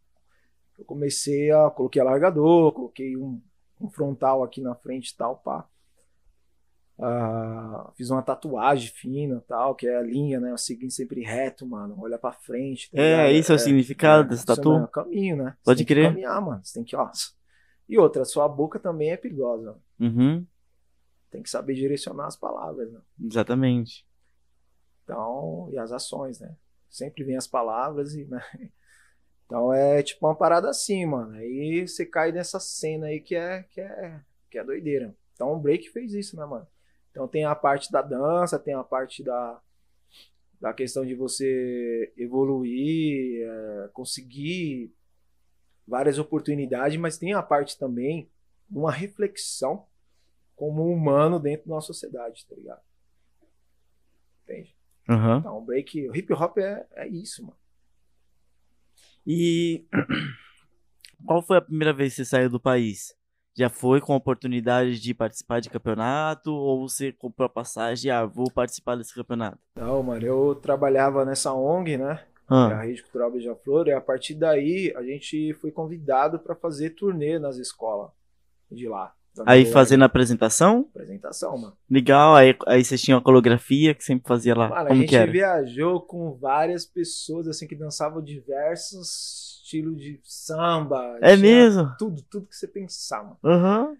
eu 0.78 0.84
comecei 0.84 1.50
a. 1.50 1.70
Coloquei 1.70 2.02
alargador, 2.02 2.72
coloquei 2.72 3.16
um, 3.16 3.40
um 3.80 3.88
frontal 3.88 4.42
aqui 4.42 4.60
na 4.60 4.74
frente 4.74 5.08
e 5.08 5.16
tal, 5.16 5.38
pá. 5.38 5.66
Ah, 7.00 7.92
fiz 7.96 8.10
uma 8.10 8.22
tatuagem 8.22 8.90
fina 8.90 9.42
tal, 9.46 9.74
que 9.74 9.86
é 9.86 9.96
a 9.96 10.02
linha, 10.02 10.40
né? 10.40 10.56
Seguindo 10.56 10.90
sempre 10.90 11.22
reto, 11.22 11.64
mano. 11.64 11.96
Olha 11.98 12.18
pra 12.18 12.32
frente. 12.32 12.90
tá 12.90 13.00
É, 13.00 13.32
isso 13.32 13.52
é 13.52 13.54
o 13.54 13.58
significado 13.58 14.28
dessa 14.28 14.42
isso 14.42 14.46
tatu? 14.46 14.72
É 14.72 14.82
o 14.82 14.88
caminho, 14.88 15.36
né? 15.36 15.56
Você 15.58 15.64
Pode 15.64 15.78
tem 15.78 15.86
que 15.86 15.94
crer. 15.94 16.08
caminhar, 16.08 16.40
mano. 16.40 16.60
Você 16.64 16.74
tem 16.74 16.84
que, 16.84 16.96
ó. 16.96 17.08
E 17.88 17.96
outra, 17.98 18.24
sua 18.24 18.48
boca 18.48 18.80
também 18.80 19.10
é 19.10 19.16
perigosa. 19.16 19.76
Uhum. 20.00 20.44
Tem 21.30 21.42
que 21.42 21.48
saber 21.50 21.74
direcionar 21.74 22.26
as 22.26 22.36
palavras, 22.36 22.90
né? 22.90 23.00
Exatamente. 23.24 24.04
Então, 25.04 25.68
e 25.72 25.78
as 25.78 25.92
ações, 25.92 26.40
né? 26.40 26.56
Sempre 26.90 27.22
vem 27.22 27.36
as 27.36 27.46
palavras 27.46 28.14
e, 28.14 28.24
né? 28.24 28.42
Então 29.46 29.72
é 29.72 30.02
tipo 30.02 30.26
uma 30.26 30.34
parada 30.34 30.68
assim, 30.68 31.06
mano. 31.06 31.32
Aí 31.32 31.88
você 31.88 32.04
cai 32.04 32.30
nessa 32.30 32.60
cena 32.60 33.06
aí 33.06 33.18
que 33.18 33.34
é 33.34 33.62
que 33.62 33.80
é 33.80 34.20
que 34.50 34.58
é 34.58 34.62
doideira. 34.62 35.16
Então 35.32 35.54
o 35.54 35.58
break 35.58 35.88
fez 35.88 36.12
isso, 36.12 36.36
né, 36.36 36.44
mano? 36.44 36.66
Então 37.18 37.26
tem 37.26 37.44
a 37.44 37.54
parte 37.54 37.90
da 37.90 38.00
dança, 38.00 38.60
tem 38.60 38.74
a 38.74 38.84
parte 38.84 39.24
da 39.24 39.60
da 40.60 40.72
questão 40.72 41.04
de 41.04 41.14
você 41.14 42.12
evoluir, 42.16 43.42
é, 43.42 43.88
conseguir 43.92 44.92
várias 45.86 46.18
oportunidades, 46.18 46.98
mas 46.98 47.18
tem 47.18 47.32
a 47.32 47.42
parte 47.42 47.76
também 47.76 48.28
de 48.68 48.78
uma 48.78 48.92
reflexão 48.92 49.86
como 50.54 50.92
humano 50.92 51.40
dentro 51.40 51.68
da 51.68 51.74
nossa 51.74 51.88
sociedade, 51.88 52.46
tá 52.46 52.54
ligado? 52.54 52.82
Entende? 54.44 54.76
Uhum. 55.08 55.38
Então, 55.38 55.58
o 55.58 55.60
break, 55.60 56.08
o 56.08 56.16
hip 56.16 56.32
hop 56.32 56.58
é, 56.58 56.86
é 56.92 57.08
isso, 57.08 57.42
mano. 57.42 57.58
E 59.26 59.86
qual 61.26 61.42
foi 61.42 61.56
a 61.58 61.62
primeira 61.62 61.92
vez 61.92 62.14
que 62.14 62.16
você 62.16 62.24
saiu 62.24 62.50
do 62.50 62.60
país? 62.60 63.17
Já 63.58 63.68
foi 63.68 64.00
com 64.00 64.12
a 64.12 64.16
oportunidade 64.16 65.00
de 65.00 65.12
participar 65.12 65.58
de 65.60 65.68
campeonato 65.68 66.52
ou 66.52 66.88
você 66.88 67.10
comprou 67.10 67.46
a 67.46 67.48
passagem, 67.48 68.08
ah, 68.08 68.24
vou 68.24 68.48
participar 68.52 68.94
desse 68.94 69.12
campeonato? 69.12 69.58
Não, 69.74 70.00
mano, 70.00 70.24
eu 70.24 70.54
trabalhava 70.54 71.24
nessa 71.24 71.52
ONG, 71.52 71.96
né? 71.96 72.22
que 72.46 72.54
é 72.54 72.56
Ah, 72.56 72.78
a 72.78 72.82
Rede 72.82 73.02
Cultural 73.02 73.32
Beija-Flor, 73.32 73.88
e 73.88 73.92
a 73.92 74.00
partir 74.00 74.34
daí 74.34 74.92
a 74.96 75.02
gente 75.02 75.52
foi 75.54 75.72
convidado 75.72 76.38
para 76.38 76.54
fazer 76.54 76.90
turnê 76.90 77.38
nas 77.40 77.56
escolas 77.56 78.10
de 78.70 78.88
lá, 78.88 79.12
Aí 79.40 79.58
Noruega. 79.60 79.72
fazendo 79.72 80.02
a 80.02 80.06
apresentação? 80.06 80.86
Apresentação, 80.94 81.58
mano. 81.58 81.76
Legal, 81.90 82.34
aí, 82.36 82.56
aí 82.66 82.84
vocês 82.84 83.02
tinham 83.02 83.18
a 83.18 83.22
coreografia 83.22 83.92
que 83.94 84.02
sempre 84.04 84.26
fazia 84.26 84.54
lá. 84.54 84.68
Mano, 84.68 84.80
a 84.82 84.86
Como 84.86 85.00
gente 85.00 85.08
que 85.10 85.16
era? 85.16 85.30
viajou 85.30 86.00
com 86.00 86.32
várias 86.38 86.86
pessoas, 86.86 87.46
assim, 87.48 87.66
que 87.66 87.74
dançavam 87.76 88.22
diversos 88.22 89.57
estilos 89.68 90.00
de 90.00 90.18
samba. 90.24 91.18
É 91.20 91.36
mesmo? 91.36 91.94
Tudo, 91.98 92.22
tudo 92.22 92.46
que 92.46 92.56
você 92.56 92.66
pensar, 92.66 93.22
mano. 93.22 93.38
Aham. 93.44 93.96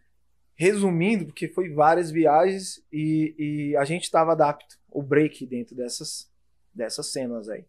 Resumindo, 0.56 1.26
porque 1.26 1.46
foi 1.46 1.70
várias 1.70 2.10
viagens 2.10 2.82
e, 2.90 3.34
e 3.38 3.76
a 3.76 3.84
gente 3.84 4.04
estava 4.04 4.32
adapto, 4.32 4.76
o 4.90 5.02
break 5.02 5.46
dentro 5.46 5.76
dessas, 5.76 6.28
dessas 6.74 7.12
cenas 7.12 7.48
aí. 7.48 7.64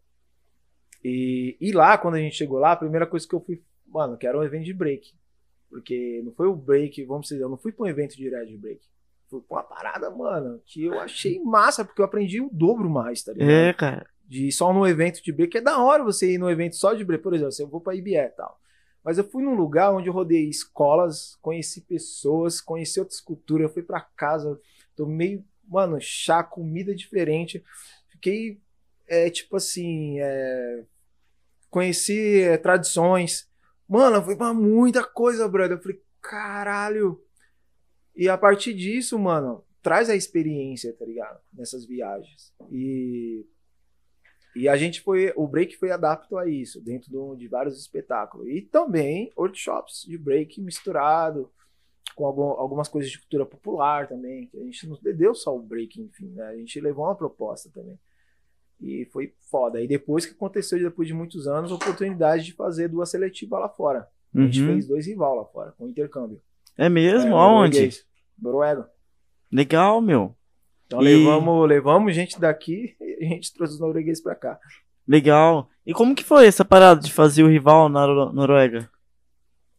E, 1.04 1.56
e 1.60 1.72
lá, 1.72 1.96
quando 1.96 2.16
a 2.16 2.18
gente 2.18 2.36
chegou 2.36 2.58
lá, 2.58 2.72
a 2.72 2.76
primeira 2.76 3.06
coisa 3.06 3.28
que 3.28 3.34
eu 3.34 3.40
fui, 3.40 3.62
mano, 3.86 4.16
que 4.16 4.26
era 4.26 4.36
um 4.36 4.42
evento 4.42 4.64
de 4.64 4.74
break. 4.74 5.14
Porque 5.68 6.20
não 6.24 6.32
foi 6.32 6.48
o 6.48 6.56
break, 6.56 7.04
vamos 7.04 7.28
dizer, 7.28 7.40
eu 7.40 7.48
não 7.48 7.56
fui 7.56 7.70
pra 7.70 7.84
um 7.84 7.88
evento 7.88 8.16
direto 8.16 8.48
de 8.48 8.56
break. 8.56 8.80
Pra 9.28 9.38
uma 9.48 9.62
parada, 9.62 10.10
mano, 10.10 10.60
que 10.66 10.84
eu 10.84 10.98
achei 10.98 11.38
massa, 11.38 11.84
porque 11.84 12.00
eu 12.00 12.04
aprendi 12.04 12.40
o 12.40 12.50
dobro 12.50 12.90
mais, 12.90 13.22
tá 13.22 13.32
ligado? 13.32 13.48
É, 13.48 13.72
cara. 13.72 14.06
De 14.30 14.46
ir 14.46 14.52
só 14.52 14.72
no 14.72 14.86
evento 14.86 15.20
de 15.20 15.32
break. 15.32 15.58
É 15.58 15.60
da 15.60 15.82
hora 15.82 16.04
você 16.04 16.34
ir 16.34 16.38
no 16.38 16.48
evento 16.48 16.76
só 16.76 16.94
de 16.94 17.04
break. 17.04 17.20
Por 17.20 17.34
exemplo, 17.34 17.50
se 17.50 17.60
eu 17.60 17.66
vou 17.66 17.80
pra 17.80 17.96
IBE 17.96 18.14
e 18.14 18.28
tal. 18.28 18.60
Mas 19.02 19.18
eu 19.18 19.24
fui 19.24 19.42
num 19.42 19.56
lugar 19.56 19.92
onde 19.92 20.08
eu 20.08 20.12
rodei 20.12 20.48
escolas, 20.48 21.36
conheci 21.42 21.80
pessoas, 21.80 22.60
conheci 22.60 23.00
outras 23.00 23.20
culturas. 23.20 23.66
Eu 23.66 23.74
fui 23.74 23.82
pra 23.82 24.00
casa, 24.00 24.56
tomei, 24.94 25.44
mano, 25.66 25.98
chá, 26.00 26.44
comida 26.44 26.94
diferente. 26.94 27.64
Fiquei, 28.08 28.60
é, 29.08 29.28
tipo 29.30 29.56
assim, 29.56 30.20
é, 30.20 30.84
conheci 31.68 32.40
é, 32.40 32.56
tradições. 32.56 33.48
Mano, 33.88 34.18
eu 34.18 34.22
fui 34.22 34.36
pra 34.36 34.54
muita 34.54 35.02
coisa, 35.02 35.48
brother. 35.48 35.76
Eu 35.76 35.82
falei, 35.82 36.00
caralho. 36.22 37.20
E 38.14 38.28
a 38.28 38.38
partir 38.38 38.74
disso, 38.74 39.18
mano, 39.18 39.64
traz 39.82 40.08
a 40.08 40.14
experiência, 40.14 40.94
tá 40.96 41.04
ligado? 41.04 41.40
Nessas 41.52 41.84
viagens. 41.84 42.52
E 42.70 43.44
e 44.56 44.68
a 44.68 44.76
gente 44.76 45.00
foi, 45.00 45.32
o 45.36 45.46
break 45.46 45.76
foi 45.76 45.90
adapto 45.90 46.36
a 46.36 46.48
isso, 46.48 46.80
dentro 46.80 47.10
do- 47.10 47.34
de 47.36 47.46
vários 47.48 47.78
espetáculos. 47.78 48.48
E 48.48 48.60
também 48.62 49.30
workshops 49.36 50.04
de 50.06 50.18
break 50.18 50.60
misturado 50.60 51.50
com 52.16 52.26
algum- 52.26 52.42
algumas 52.50 52.88
coisas 52.88 53.10
de 53.10 53.18
cultura 53.20 53.46
popular 53.46 54.08
também, 54.08 54.46
que 54.48 54.58
a 54.58 54.64
gente 54.64 54.86
não 54.88 54.98
deu 55.02 55.34
só 55.34 55.56
o 55.56 55.62
break, 55.62 56.00
enfim, 56.00 56.28
né? 56.30 56.44
A 56.48 56.56
gente 56.56 56.80
levou 56.80 57.04
uma 57.04 57.14
proposta 57.14 57.70
também. 57.72 57.98
E 58.80 59.04
foi 59.12 59.32
foda. 59.50 59.80
E 59.80 59.86
depois 59.86 60.24
que 60.26 60.32
aconteceu, 60.32 60.78
depois 60.78 61.06
de 61.06 61.14
muitos 61.14 61.46
anos, 61.46 61.70
a 61.70 61.74
oportunidade 61.74 62.44
de 62.44 62.52
fazer 62.54 62.88
duas 62.88 63.10
seletivas 63.10 63.60
lá 63.60 63.68
fora. 63.68 64.08
A 64.34 64.40
gente 64.40 64.60
Uhum. 64.62 64.66
fez 64.68 64.86
dois 64.88 65.06
rival 65.06 65.34
lá 65.36 65.44
fora, 65.44 65.72
com 65.72 65.86
intercâmbio. 65.88 66.40
É 66.78 66.88
mesmo? 66.88 67.28
É, 67.30 67.32
Aonde? 67.32 67.90
Noruega. 68.40 68.90
Legal, 69.52 70.00
meu. 70.00 70.34
Então 70.90 71.00
E- 71.00 71.04
levamos, 71.04 71.68
levamos 71.68 72.14
gente 72.16 72.40
daqui 72.40 72.96
e 73.00 73.24
a 73.24 73.28
gente 73.28 73.54
trouxe 73.54 73.74
os 73.74 73.80
noruegueses 73.80 74.20
pra 74.20 74.34
cá. 74.34 74.58
Legal. 75.06 75.68
E 75.86 75.94
como 75.94 76.16
que 76.16 76.24
foi 76.24 76.46
essa 76.48 76.64
parada 76.64 77.00
de 77.00 77.12
fazer 77.12 77.44
o 77.44 77.48
rival 77.48 77.88
na 77.88 78.04
Noruega? 78.32 78.90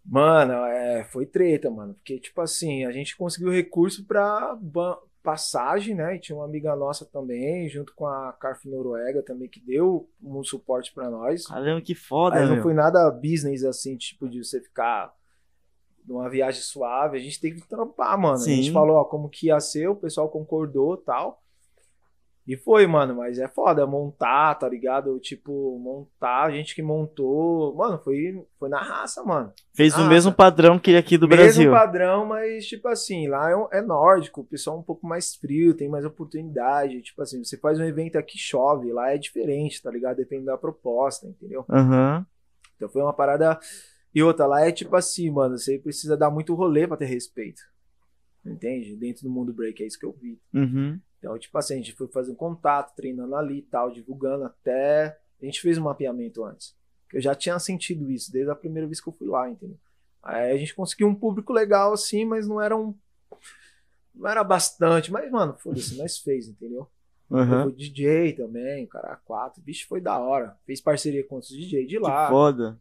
Mano, 0.05 0.53
é, 0.65 1.03
foi 1.03 1.25
treta, 1.25 1.69
mano. 1.69 1.93
Porque, 1.95 2.17
tipo 2.17 2.39
assim, 2.39 2.85
a 2.85 2.91
gente 2.91 3.15
conseguiu 3.17 3.51
recurso 3.51 4.05
pra 4.05 4.57
passagem, 5.21 5.93
né? 5.95 6.15
E 6.15 6.19
tinha 6.19 6.35
uma 6.35 6.45
amiga 6.45 6.75
nossa 6.75 7.05
também, 7.05 7.67
junto 7.69 7.93
com 7.93 8.07
a 8.07 8.33
Carf 8.39 8.65
Noruega 8.65 9.21
também, 9.21 9.47
que 9.49 9.59
deu 9.59 10.09
um 10.23 10.43
suporte 10.43 10.93
pra 10.93 11.09
nós. 11.09 11.45
Caramba, 11.45 11.81
que 11.81 11.93
foda, 11.93 12.37
Mas 12.37 12.47
não 12.47 12.55
meu. 12.55 12.63
foi 12.63 12.73
nada 12.73 13.11
business, 13.11 13.63
assim, 13.63 13.95
tipo, 13.97 14.27
de 14.29 14.43
você 14.43 14.59
ficar 14.61 15.13
numa 16.05 16.29
viagem 16.29 16.61
suave. 16.61 17.17
A 17.17 17.21
gente 17.21 17.39
tem 17.39 17.55
que 17.55 17.67
trampar, 17.67 18.17
mano. 18.19 18.35
A 18.35 18.45
gente 18.45 18.67
Sim. 18.67 18.73
falou, 18.73 18.97
ó, 18.97 19.03
como 19.03 19.29
que 19.29 19.47
ia 19.47 19.59
ser, 19.59 19.87
o 19.87 19.95
pessoal 19.95 20.29
concordou 20.29 20.97
tal. 20.97 21.41
E 22.47 22.57
foi, 22.57 22.87
mano, 22.87 23.15
mas 23.15 23.37
é 23.37 23.47
foda 23.47 23.85
montar, 23.85 24.55
tá 24.55 24.67
ligado? 24.67 25.19
Tipo, 25.19 25.77
montar, 25.79 26.45
a 26.45 26.51
gente 26.51 26.73
que 26.73 26.81
montou. 26.81 27.75
Mano, 27.75 27.99
foi, 27.99 28.43
foi 28.57 28.67
na 28.67 28.81
raça, 28.81 29.23
mano. 29.23 29.53
Fez 29.75 29.95
o 29.95 30.05
mesmo 30.07 30.33
padrão 30.33 30.79
que 30.79 30.95
aqui 30.95 31.17
do 31.17 31.27
Mesmo 31.27 31.43
Brasil. 31.43 31.71
padrão, 31.71 32.25
mas, 32.25 32.65
tipo 32.65 32.87
assim, 32.87 33.27
lá 33.27 33.51
é, 33.51 33.77
é 33.77 33.81
nórdico, 33.81 34.41
o 34.41 34.45
pessoal 34.45 34.77
é 34.77 34.79
um 34.79 34.83
pouco 34.83 35.05
mais 35.05 35.35
frio, 35.35 35.75
tem 35.75 35.87
mais 35.87 36.03
oportunidade. 36.03 37.01
Tipo 37.03 37.21
assim, 37.21 37.43
você 37.43 37.57
faz 37.57 37.79
um 37.79 37.85
evento 37.85 38.17
aqui, 38.17 38.39
chove, 38.39 38.91
lá 38.91 39.11
é 39.11 39.17
diferente, 39.19 39.81
tá 39.81 39.91
ligado? 39.91 40.17
Depende 40.17 40.45
da 40.45 40.57
proposta, 40.57 41.27
entendeu? 41.27 41.63
Aham. 41.69 42.25
Então 42.75 42.89
foi 42.89 43.03
uma 43.03 43.13
parada. 43.13 43.59
E 44.13 44.21
outra, 44.21 44.45
lá 44.45 44.65
é 44.65 44.71
tipo 44.71 44.95
assim, 44.95 45.29
mano, 45.29 45.57
você 45.57 45.79
precisa 45.79 46.17
dar 46.17 46.29
muito 46.29 46.53
rolê 46.53 46.87
pra 46.87 46.97
ter 46.97 47.05
respeito. 47.05 47.61
Entende? 48.45 48.95
Dentro 48.95 49.23
do 49.23 49.29
mundo 49.29 49.53
break, 49.53 49.81
é 49.81 49.87
isso 49.87 49.99
que 49.99 50.05
eu 50.05 50.11
vi. 50.11 50.39
Uhum. 50.53 50.99
Então, 51.19 51.37
tipo 51.37 51.55
assim, 51.57 51.75
a 51.75 51.77
gente 51.77 51.93
foi 51.93 52.07
fazer 52.07 52.31
um 52.31 52.35
contato, 52.35 52.95
treinando 52.95 53.35
ali 53.35 53.59
e 53.59 53.61
tal, 53.61 53.91
divulgando 53.91 54.45
até. 54.45 55.17
A 55.41 55.45
gente 55.45 55.61
fez 55.61 55.77
um 55.77 55.83
mapeamento 55.83 56.43
antes. 56.43 56.75
Eu 57.13 57.21
já 57.21 57.35
tinha 57.35 57.57
sentido 57.59 58.09
isso 58.09 58.31
desde 58.31 58.49
a 58.51 58.55
primeira 58.55 58.87
vez 58.87 58.99
que 58.99 59.07
eu 59.07 59.13
fui 59.13 59.27
lá, 59.27 59.49
entendeu? 59.49 59.77
Aí 60.23 60.51
a 60.51 60.57
gente 60.57 60.73
conseguiu 60.73 61.07
um 61.07 61.15
público 61.15 61.53
legal 61.53 61.93
assim, 61.93 62.25
mas 62.25 62.47
não 62.47 62.59
era 62.59 62.75
um. 62.75 62.95
Não 64.13 64.29
era 64.29 64.43
bastante, 64.43 65.11
mas, 65.11 65.29
mano, 65.31 65.55
foda-se, 65.57 65.97
nós 65.97 66.17
fez, 66.17 66.47
entendeu? 66.47 66.87
Aham. 67.31 67.63
Foi 67.63 67.71
DJ 67.73 68.33
também, 68.33 68.85
o 68.85 68.87
cara 68.87 69.15
quatro. 69.23 69.61
Vixe, 69.63 69.85
foi 69.85 70.01
da 70.01 70.19
hora. 70.19 70.57
Fez 70.65 70.81
parceria 70.81 71.25
com 71.25 71.37
os 71.37 71.47
DJ 71.47 71.85
de 71.85 71.97
lá. 71.97 72.25
Que 72.25 72.31
foda. 72.31 72.79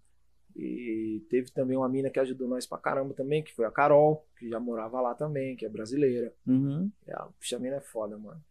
E 0.56 1.24
teve 1.30 1.50
também 1.50 1.76
uma 1.76 1.88
mina 1.88 2.10
que 2.10 2.20
ajudou 2.20 2.48
nós 2.48 2.66
pra 2.66 2.78
caramba 2.78 3.14
também, 3.14 3.42
que 3.42 3.54
foi 3.54 3.64
a 3.64 3.70
Carol, 3.70 4.26
que 4.38 4.48
já 4.48 4.58
morava 4.60 5.00
lá 5.00 5.14
também, 5.14 5.56
que 5.56 5.64
é 5.64 5.68
brasileira. 5.68 6.32
Uhum. 6.46 6.90
É, 7.06 7.12
a 7.14 7.24
puxa, 7.38 7.56
a 7.56 7.58
mina 7.58 7.76
é 7.76 7.80
foda, 7.80 8.18
mano. 8.18 8.42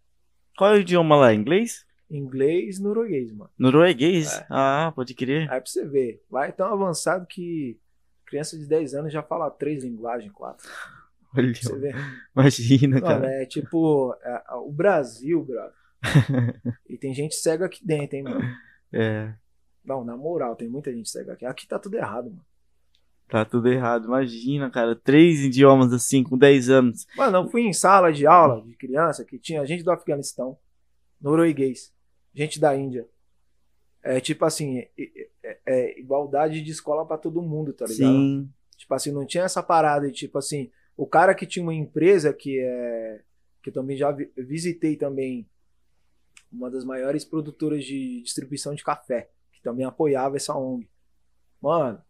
Qual 0.57 0.73
é 0.73 0.77
o 0.77 0.81
idioma 0.81 1.15
lá? 1.15 1.33
Inglês? 1.33 1.85
Inglês 2.09 2.79
norueguês, 2.79 3.31
mano. 3.31 3.51
Norueguês? 3.57 4.33
É. 4.33 4.45
Ah, 4.49 4.91
pode 4.95 5.13
crer. 5.13 5.43
Aí 5.51 5.61
pra 5.61 5.69
você 5.69 5.85
ver, 5.85 6.23
lá 6.31 6.47
é 6.47 6.51
tão 6.51 6.67
avançado 6.67 7.25
que 7.27 7.79
criança 8.25 8.57
de 8.57 8.65
10 8.65 8.93
anos 8.93 9.13
já 9.13 9.23
fala 9.23 9.49
três 9.49 9.83
linguagens, 9.83 10.31
quatro. 10.31 10.67
Olha, 11.35 11.53
você 11.53 11.77
ver. 11.77 11.95
imagina, 12.35 12.99
Mano, 12.99 13.21
cara. 13.21 13.31
é 13.41 13.45
tipo, 13.45 14.15
é, 14.23 14.43
o 14.55 14.71
Brasil, 14.71 15.43
brother. 15.43 15.73
e 16.89 16.97
tem 16.97 17.13
gente 17.13 17.35
cega 17.35 17.65
aqui 17.65 17.85
dentro, 17.85 18.15
hein, 18.17 18.23
mano. 18.23 18.41
É, 18.91 19.33
Não, 19.89 20.05
na 20.05 20.15
moral, 20.15 20.55
tem 20.55 20.69
muita 20.69 20.93
gente 20.93 21.09
cega 21.09 21.33
aqui. 21.33 21.45
Aqui 21.45 21.67
tá 21.67 21.79
tudo 21.79 21.95
errado, 21.95 22.29
mano. 22.29 22.45
tá 23.27 23.43
tudo 23.43 23.67
errado. 23.67 24.05
Imagina, 24.05 24.69
cara. 24.69 24.95
Três 24.95 25.39
idiomas 25.41 25.91
assim, 25.91 26.23
com 26.23 26.37
10 26.37 26.69
anos. 26.69 27.07
Mano, 27.17 27.37
eu 27.39 27.49
fui 27.49 27.63
em 27.63 27.73
sala 27.73 28.13
de 28.13 28.27
aula 28.27 28.61
de 28.65 28.75
criança 28.75 29.25
que 29.25 29.39
tinha 29.39 29.65
gente 29.65 29.83
do 29.83 29.91
Afeganistão, 29.91 30.57
norueguês, 31.19 31.91
gente 32.33 32.59
da 32.59 32.75
Índia. 32.75 33.07
É 34.03 34.19
tipo 34.21 34.45
assim, 34.45 34.77
é, 34.77 34.89
é- 35.43 35.59
é 35.65 35.99
igualdade 35.99 36.61
de 36.61 36.71
escola 36.71 37.05
pra 37.05 37.17
todo 37.17 37.41
mundo, 37.41 37.73
tá 37.73 37.85
ligado? 37.85 37.97
Sim. 38.13 38.49
Tipo 38.77 38.93
assim, 38.93 39.11
não 39.11 39.25
tinha 39.25 39.43
essa 39.43 39.61
parada 39.61 40.07
de 40.07 40.13
tipo 40.13 40.37
assim, 40.37 40.71
o 40.95 41.05
cara 41.07 41.33
que 41.35 41.45
tinha 41.45 41.63
uma 41.63 41.73
empresa 41.73 42.31
que 42.31 42.59
é 42.59 43.21
que 43.61 43.69
eu 43.69 43.73
também 43.73 43.97
já 43.97 44.09
vi- 44.11 44.31
visitei 44.37 44.95
também 44.95 45.45
uma 46.51 46.71
das 46.71 46.85
maiores 46.85 47.25
produtoras 47.25 47.83
de 47.83 48.21
distribuição 48.21 48.73
de 48.73 48.83
café, 48.83 49.29
que 49.60 49.64
também 49.64 49.86
apoiava 49.86 50.38
essa 50.38 50.55
ONG. 50.55 50.89
Mano, 51.62 52.01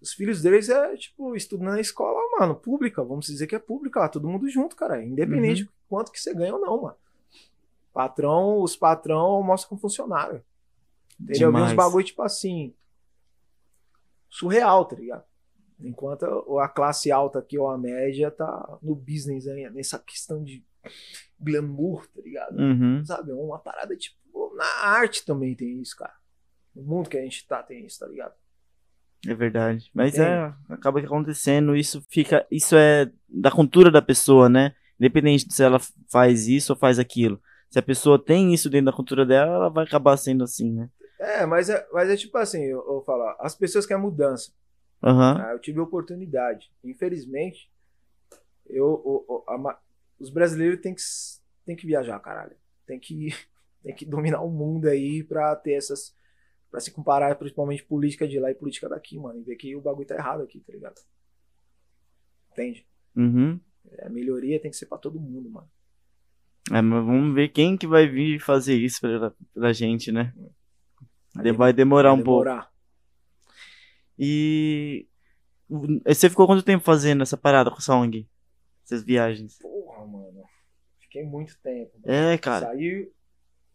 os 0.00 0.12
filhos 0.12 0.42
deles 0.42 0.68
é 0.68 0.96
tipo 0.96 1.34
estudando 1.36 1.68
na 1.68 1.80
escola, 1.80 2.18
mano, 2.38 2.54
pública, 2.56 3.02
vamos 3.04 3.26
dizer 3.26 3.46
que 3.46 3.54
é 3.54 3.58
pública, 3.58 4.00
lá, 4.00 4.08
todo 4.08 4.28
mundo 4.28 4.48
junto, 4.48 4.74
cara, 4.76 5.02
independente 5.02 5.62
Uhum. 5.62 5.66
de 5.68 5.72
quanto 5.88 6.12
que 6.12 6.20
você 6.20 6.34
ganha 6.34 6.54
ou 6.54 6.60
não, 6.60 6.82
mano. 6.82 6.96
Patrão, 7.92 8.60
os 8.60 8.76
patrão 8.76 9.18
almoçam 9.18 9.68
com 9.70 9.78
funcionário. 9.78 10.44
Entendeu? 11.18 11.48
Eu 11.48 11.52
vi 11.52 11.58
uns 11.62 11.70
Demais. 11.70 11.76
bagulho 11.76 12.04
tipo 12.04 12.20
assim, 12.22 12.74
surreal, 14.28 14.84
tá 14.84 14.96
ligado? 14.96 15.24
Enquanto 15.80 16.24
a 16.58 16.68
classe 16.68 17.10
alta 17.10 17.38
aqui, 17.38 17.58
ou 17.58 17.68
a 17.68 17.78
média, 17.78 18.30
tá 18.30 18.78
no 18.82 18.94
business 18.94 19.46
aí, 19.46 19.68
nessa 19.70 19.98
questão 19.98 20.42
de 20.42 20.64
glamour, 21.38 22.06
tá 22.08 22.20
ligado? 22.22 22.58
Uhum. 22.58 23.04
Sabe? 23.04 23.30
É 23.30 23.34
uma 23.34 23.58
parada 23.58 23.96
tipo. 23.96 24.16
Na 24.54 24.64
arte 24.88 25.24
também 25.24 25.54
tem 25.54 25.80
isso, 25.80 25.94
cara. 25.96 26.14
No 26.76 26.82
mundo 26.82 27.08
que 27.08 27.16
a 27.16 27.22
gente 27.22 27.46
tá, 27.46 27.62
tem 27.62 27.86
isso, 27.86 27.98
tá 27.98 28.06
ligado? 28.06 28.34
É 29.26 29.34
verdade. 29.34 29.90
Mas 29.94 30.18
é, 30.18 30.52
acaba 30.68 31.00
acontecendo. 31.00 31.74
Isso 31.74 32.04
fica. 32.10 32.46
Isso 32.50 32.76
é 32.76 33.10
da 33.28 33.50
cultura 33.50 33.90
da 33.90 34.02
pessoa, 34.02 34.48
né? 34.48 34.74
Independente 35.00 35.52
se 35.52 35.62
ela 35.62 35.78
faz 36.10 36.46
isso 36.46 36.72
ou 36.74 36.78
faz 36.78 36.98
aquilo. 36.98 37.40
Se 37.70 37.78
a 37.78 37.82
pessoa 37.82 38.22
tem 38.22 38.52
isso 38.52 38.68
dentro 38.70 38.86
da 38.86 38.92
cultura 38.92 39.24
dela, 39.24 39.54
ela 39.54 39.68
vai 39.70 39.84
acabar 39.84 40.16
sendo 40.16 40.44
assim, 40.44 40.70
né? 40.70 40.90
É, 41.18 41.46
mas 41.46 41.70
é, 41.70 41.86
mas 41.92 42.10
é 42.10 42.16
tipo 42.16 42.36
assim, 42.36 42.62
eu, 42.64 42.78
eu 42.86 43.02
falar, 43.04 43.34
as 43.40 43.54
pessoas 43.54 43.86
querem 43.86 44.02
mudança. 44.02 44.52
Ah, 45.48 45.52
eu 45.52 45.58
tive 45.58 45.80
oportunidade. 45.80 46.70
Infelizmente, 46.84 47.70
eu, 48.66 48.86
o- 48.86 49.24
o- 49.28 49.44
a 49.50 49.78
os 50.18 50.30
brasileiros 50.30 50.80
têm 50.80 50.94
que, 50.94 51.02
têm 51.64 51.76
que 51.76 51.86
viajar, 51.86 52.18
caralho. 52.20 52.56
Tem 52.86 52.98
que, 52.98 53.28
tem 53.82 53.94
que 53.94 54.04
dominar 54.04 54.42
o 54.42 54.50
mundo 54.50 54.88
aí 54.88 55.22
pra 55.24 55.56
ter 55.56 55.72
essas. 55.72 56.14
Pra 56.70 56.80
se 56.80 56.90
comparar 56.90 57.34
principalmente 57.36 57.84
política 57.84 58.26
de 58.28 58.38
lá 58.38 58.50
e 58.50 58.54
política 58.54 58.88
daqui, 58.88 59.18
mano. 59.18 59.38
E 59.40 59.42
ver 59.44 59.56
que 59.56 59.74
o 59.76 59.80
bagulho 59.80 60.06
tá 60.06 60.14
errado 60.14 60.42
aqui, 60.42 60.60
tá 60.60 60.72
ligado? 60.72 61.00
Entende? 62.52 62.86
Uhum. 63.14 63.60
A 64.00 64.08
melhoria 64.08 64.60
tem 64.60 64.70
que 64.70 64.76
ser 64.76 64.86
pra 64.86 64.98
todo 64.98 65.20
mundo, 65.20 65.48
mano. 65.48 65.70
É, 66.72 66.82
mas 66.82 67.04
vamos 67.04 67.34
ver 67.34 67.48
quem 67.50 67.76
que 67.76 67.86
vai 67.86 68.08
vir 68.08 68.40
fazer 68.40 68.74
isso 68.76 69.00
pra, 69.00 69.32
pra 69.54 69.72
gente, 69.72 70.10
né? 70.10 70.34
Vai 71.34 71.52
vai 71.52 71.72
demorar 71.72 72.12
um 72.12 72.16
pouco. 72.22 72.44
demorar. 72.44 72.72
E 74.18 75.06
o- 75.68 76.00
você 76.04 76.28
ficou 76.30 76.46
quanto 76.46 76.64
tempo 76.64 76.82
fazendo 76.84 77.22
essa 77.22 77.36
parada 77.36 77.70
com 77.70 77.76
essa 77.76 77.94
ONG? 77.94 78.28
Essas 78.84 79.04
viagens? 79.04 79.58
Porra, 79.58 80.06
mano. 80.06 80.42
Fiquei 81.00 81.22
muito 81.24 81.56
tempo. 81.60 81.92
mano. 82.00 82.12
É, 82.12 82.38
cara. 82.38 82.66
Saiu. 82.66 83.12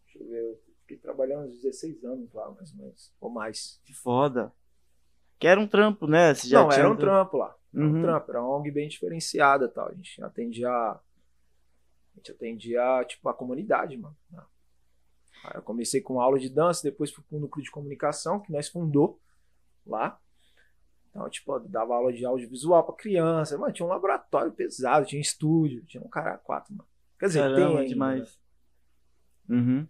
Deixa 0.04 0.18
eu 0.18 0.28
ver. 0.28 0.61
Fiquei 0.92 0.98
trabalhando 0.98 1.46
uns 1.48 1.54
16 1.62 2.04
anos 2.04 2.30
lá, 2.34 2.50
mais 2.50 2.70
ou 2.72 2.76
menos. 2.78 3.10
Ou 3.18 3.30
mais. 3.30 3.80
Que 3.84 3.94
foda. 3.94 4.52
Que 5.38 5.46
era 5.46 5.58
um 5.58 5.66
trampo, 5.66 6.06
né? 6.06 6.34
Você 6.34 6.48
já 6.48 6.62
Não, 6.62 6.70
era 6.70 6.90
um 6.90 6.96
trampo 6.96 7.38
lá. 7.38 7.56
Era 7.74 7.82
Uhum. 7.84 7.98
um 7.98 8.02
trampo. 8.02 8.30
Era 8.30 8.42
uma 8.42 8.58
ONG 8.58 8.70
bem 8.70 8.88
diferenciada 8.88 9.68
tal. 9.68 9.88
A 9.88 9.94
gente 9.94 10.22
atendia. 10.22 10.68
A 10.70 11.00
gente 12.16 12.30
atendia, 12.30 13.04
tipo, 13.08 13.26
a 13.28 13.32
comunidade, 13.34 13.96
mano. 13.96 14.14
Aí 15.44 15.52
eu 15.54 15.62
comecei 15.62 16.00
com 16.02 16.20
aula 16.20 16.38
de 16.38 16.50
dança, 16.50 16.82
depois 16.82 17.10
fui 17.10 17.24
pro 17.26 17.40
núcleo 17.40 17.64
de 17.64 17.70
comunicação, 17.70 18.38
que 18.38 18.52
nós 18.52 18.68
fundou 18.68 19.18
lá. 19.86 20.20
Então, 21.08 21.28
tipo, 21.30 21.54
eu 21.54 21.60
dava 21.60 21.94
aula 21.94 22.12
de 22.12 22.24
audiovisual 22.24 22.84
pra 22.84 22.94
criança. 22.94 23.56
Mano, 23.56 23.72
tinha 23.72 23.86
um 23.86 23.88
laboratório 23.88 24.52
pesado, 24.52 25.06
tinha 25.06 25.20
estúdio, 25.22 25.82
tinha 25.86 26.02
um 26.02 26.08
cara 26.08 26.36
quatro, 26.38 26.74
mano. 26.74 26.88
Quer 27.18 27.26
dizer, 27.26 27.40
tem 27.44 27.54
Caramba, 27.54 27.78
ainda, 27.78 27.88
demais. 27.88 28.38
né? 29.48 29.56
Uhum. 29.56 29.88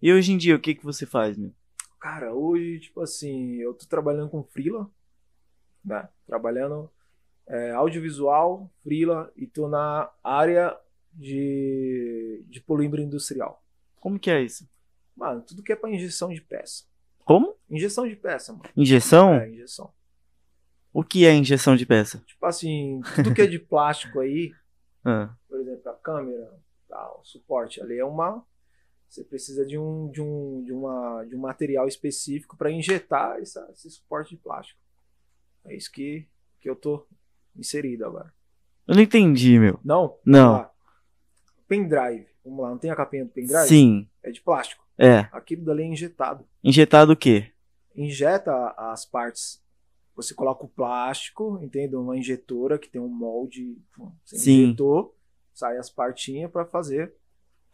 E 0.00 0.12
hoje 0.12 0.32
em 0.32 0.36
dia, 0.38 0.54
o 0.54 0.60
que 0.60 0.74
que 0.74 0.84
você 0.84 1.06
faz, 1.06 1.36
meu? 1.36 1.52
Cara, 2.00 2.34
hoje, 2.34 2.80
tipo 2.80 3.00
assim, 3.00 3.56
eu 3.56 3.74
tô 3.74 3.86
trabalhando 3.86 4.30
com 4.30 4.44
freela, 4.44 4.90
né? 5.84 6.08
Trabalhando 6.26 6.90
é, 7.46 7.70
audiovisual, 7.72 8.70
freela, 8.82 9.32
e 9.36 9.46
tô 9.46 9.68
na 9.68 10.10
área 10.22 10.78
de, 11.12 12.44
de 12.48 12.60
polímero 12.60 13.02
industrial. 13.02 13.62
Como 14.00 14.18
que 14.18 14.30
é 14.30 14.42
isso? 14.42 14.68
Mano, 15.16 15.40
tudo 15.42 15.62
que 15.62 15.72
é 15.72 15.76
pra 15.76 15.90
injeção 15.90 16.28
de 16.28 16.40
peça. 16.40 16.84
Como? 17.24 17.56
Injeção 17.68 18.06
de 18.06 18.14
peça, 18.14 18.52
mano. 18.52 18.68
Injeção? 18.76 19.34
É, 19.34 19.48
injeção. 19.48 19.92
O 20.92 21.02
que 21.02 21.26
é 21.26 21.34
injeção 21.34 21.74
de 21.74 21.84
peça? 21.84 22.22
Tipo 22.26 22.46
assim, 22.46 23.00
tudo 23.16 23.34
que 23.34 23.42
é 23.42 23.46
de 23.46 23.58
plástico 23.58 24.20
aí, 24.20 24.52
Ah, 25.08 25.32
por 25.48 25.60
exemplo, 25.60 25.88
a 25.88 25.94
câmera, 25.94 26.52
tal, 26.88 27.20
suporte 27.22 27.80
ali 27.80 27.96
é 27.96 28.04
uma. 28.04 28.44
Você 29.08 29.22
precisa 29.24 29.64
de 29.64 29.78
um, 29.78 30.10
de 30.10 30.20
um, 30.20 30.62
de 30.64 30.72
uma, 30.72 31.24
de 31.24 31.34
um 31.36 31.38
material 31.38 31.86
específico 31.88 32.56
para 32.56 32.70
injetar 32.70 33.38
essa, 33.38 33.66
esse 33.72 33.90
suporte 33.90 34.30
de 34.30 34.36
plástico. 34.36 34.80
É 35.64 35.74
isso 35.74 35.90
que, 35.90 36.26
que 36.60 36.68
eu 36.68 36.76
tô 36.76 37.06
inserido 37.56 38.04
agora. 38.04 38.32
eu 38.86 38.94
não 38.94 39.02
entendi, 39.02 39.58
meu. 39.58 39.78
Não? 39.84 40.18
Não. 40.24 40.68
Pendrive. 41.68 42.26
Vamos 42.44 42.60
lá, 42.62 42.70
não 42.70 42.78
tem 42.78 42.90
a 42.90 42.96
capinha 42.96 43.24
do 43.24 43.30
pendrive? 43.30 43.66
Sim, 43.66 44.08
É 44.22 44.30
de 44.30 44.40
plástico. 44.40 44.84
é. 44.98 45.28
Aquilo 45.32 45.64
dali 45.64 45.82
é 45.82 45.86
injetado. 45.86 46.46
Injetado 46.62 47.12
o 47.12 47.16
quê? 47.16 47.52
Injeta 47.94 48.52
as 48.76 49.04
partes. 49.04 49.60
Você 50.14 50.32
coloca 50.34 50.64
o 50.64 50.68
plástico, 50.68 51.58
entende? 51.62 51.96
Uma 51.96 52.16
injetora 52.16 52.78
que 52.78 52.88
tem 52.88 53.00
um 53.00 53.08
molde. 53.08 53.76
Você 54.24 54.38
Sim. 54.38 54.62
injetou, 54.64 55.16
sai 55.52 55.76
as 55.76 55.90
partinhas 55.90 56.50
para 56.50 56.64
fazer 56.64 57.14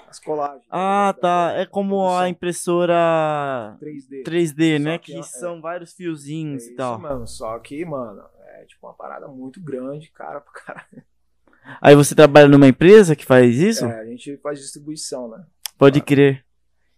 as 0.08 0.18
colagens. 0.18 0.64
Ah, 0.70 1.12
Da- 1.12 1.20
tá. 1.20 1.52
É 1.56 1.66
como 1.66 2.08
a 2.08 2.28
impressora 2.28 3.76
3D. 3.80 4.22
3D, 4.24 4.78
Só 4.78 4.84
né? 4.84 4.98
que 4.98 5.12
Que 5.12 5.18
é- 5.18 5.22
são 5.22 5.60
vários 5.60 5.92
É 5.92 5.96
fiozinhos 5.96 6.62
e 6.64 6.66
isso 6.68 6.76
tal. 6.76 6.98
mesmo. 6.98 7.26
Só 7.26 7.58
que, 7.58 7.84
mano, 7.84 8.22
é 8.58 8.64
tipo 8.64 8.86
uma 8.86 8.94
parada 8.94 9.26
muito 9.28 9.60
grande, 9.60 10.10
cara 10.10 10.40
pra 10.40 10.52
caralho. 10.52 11.02
Aí 11.80 11.94
você 11.94 12.14
trabalha 12.14 12.48
numa 12.48 12.66
empresa 12.68 13.14
que 13.16 13.24
faz 13.24 13.56
isso? 13.56 13.84
É, 13.86 14.00
a 14.00 14.04
gente 14.04 14.36
faz 14.38 14.58
distribuição, 14.60 15.28
né? 15.28 15.44
Pode 15.78 16.00
crer. 16.00 16.44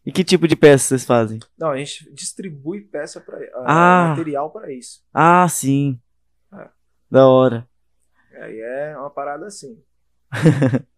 E 0.06 0.12
que 0.12 0.22
tipo 0.24 0.46
de 0.46 0.54
peça 0.56 0.88
vocês 0.88 1.04
fazem? 1.04 1.38
Não, 1.56 1.70
a 1.70 1.76
gente 1.78 2.12
distribui 2.12 2.82
peça 2.82 3.20
para 3.20 3.38
Ah. 3.64 4.08
material 4.10 4.50
para 4.50 4.70
isso. 4.72 5.02
Ah, 5.14 5.46
sim. 5.48 5.98
É. 6.52 6.68
Da 7.10 7.26
hora. 7.26 7.66
Aí 8.40 8.60
é 8.60 8.96
uma 8.98 9.08
parada 9.10 9.46
assim. 9.46 9.82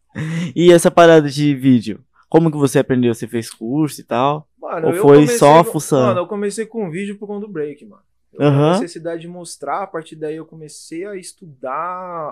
E 0.55 0.73
essa 0.73 0.91
parada 0.91 1.29
de 1.29 1.55
vídeo? 1.55 2.05
Como 2.29 2.51
que 2.51 2.57
você 2.57 2.79
aprendeu? 2.79 3.15
Você 3.15 3.27
fez 3.27 3.51
curso 3.51 4.01
e 4.01 4.05
tal? 4.05 4.49
Mano, 4.59 4.89
Ou 4.89 4.95
foi 4.95 5.27
só 5.29 5.63
com- 5.63 5.73
fuçando? 5.73 6.07
Mano, 6.09 6.21
eu 6.21 6.27
comecei 6.27 6.67
com 6.67 6.91
vídeo 6.91 7.17
por 7.19 7.27
conta 7.27 7.47
do 7.47 7.53
break, 7.53 7.85
mano. 7.87 8.03
Eu 8.33 8.43
Aham. 8.43 8.73
necessidade 8.73 9.23
de 9.23 9.29
mostrar, 9.29 9.83
a 9.83 9.87
partir 9.87 10.17
daí 10.17 10.37
eu 10.37 10.45
comecei 10.45 11.07
a 11.07 11.17
estudar 11.17 11.73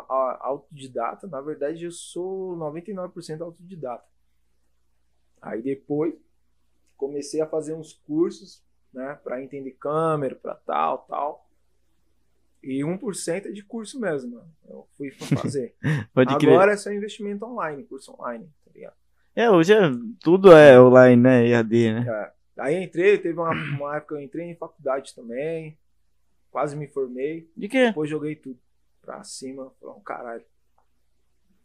a- 0.08 0.38
autodidata. 0.42 1.26
Na 1.26 1.40
verdade, 1.40 1.84
eu 1.84 1.90
sou 1.92 2.56
99% 2.56 3.42
autodidata. 3.42 4.04
Aí 5.40 5.62
depois 5.62 6.14
comecei 6.96 7.40
a 7.40 7.46
fazer 7.46 7.74
uns 7.74 7.92
cursos, 8.06 8.62
né, 8.92 9.18
para 9.22 9.42
entender 9.42 9.72
câmera, 9.72 10.34
para 10.34 10.54
tal, 10.54 10.98
tal. 11.08 11.43
E 12.64 12.82
1% 12.84 13.46
é 13.46 13.52
de 13.52 13.62
curso 13.62 14.00
mesmo, 14.00 14.36
mano. 14.36 14.48
Eu 14.68 14.88
fui 14.96 15.10
fazer. 15.34 15.74
Pode 16.12 16.36
crer. 16.38 16.52
Agora 16.52 16.72
é 16.72 16.76
só 16.76 16.90
investimento 16.92 17.44
online, 17.44 17.84
curso 17.84 18.14
online, 18.18 18.48
tá 18.64 18.70
ligado? 18.74 18.94
É, 19.36 19.50
hoje 19.50 19.72
é, 19.74 19.80
tudo 20.22 20.52
é 20.52 20.80
online, 20.80 21.20
né? 21.22 21.46
EAD, 21.48 21.92
né? 21.92 22.06
É. 22.56 22.62
Aí 22.62 22.82
entrei, 22.82 23.18
teve 23.18 23.38
uma, 23.38 23.50
uma 23.50 23.96
época 23.96 24.14
que 24.14 24.20
eu 24.20 24.24
entrei 24.24 24.46
em 24.46 24.54
faculdade 24.56 25.12
também, 25.14 25.76
quase 26.50 26.76
me 26.76 26.86
formei, 26.86 27.50
De 27.56 27.68
quê? 27.68 27.86
depois 27.88 28.08
joguei 28.08 28.36
tudo 28.36 28.58
pra 29.02 29.22
cima, 29.24 29.72
falei, 29.80 29.96
um 29.96 30.00
caralho. 30.00 30.44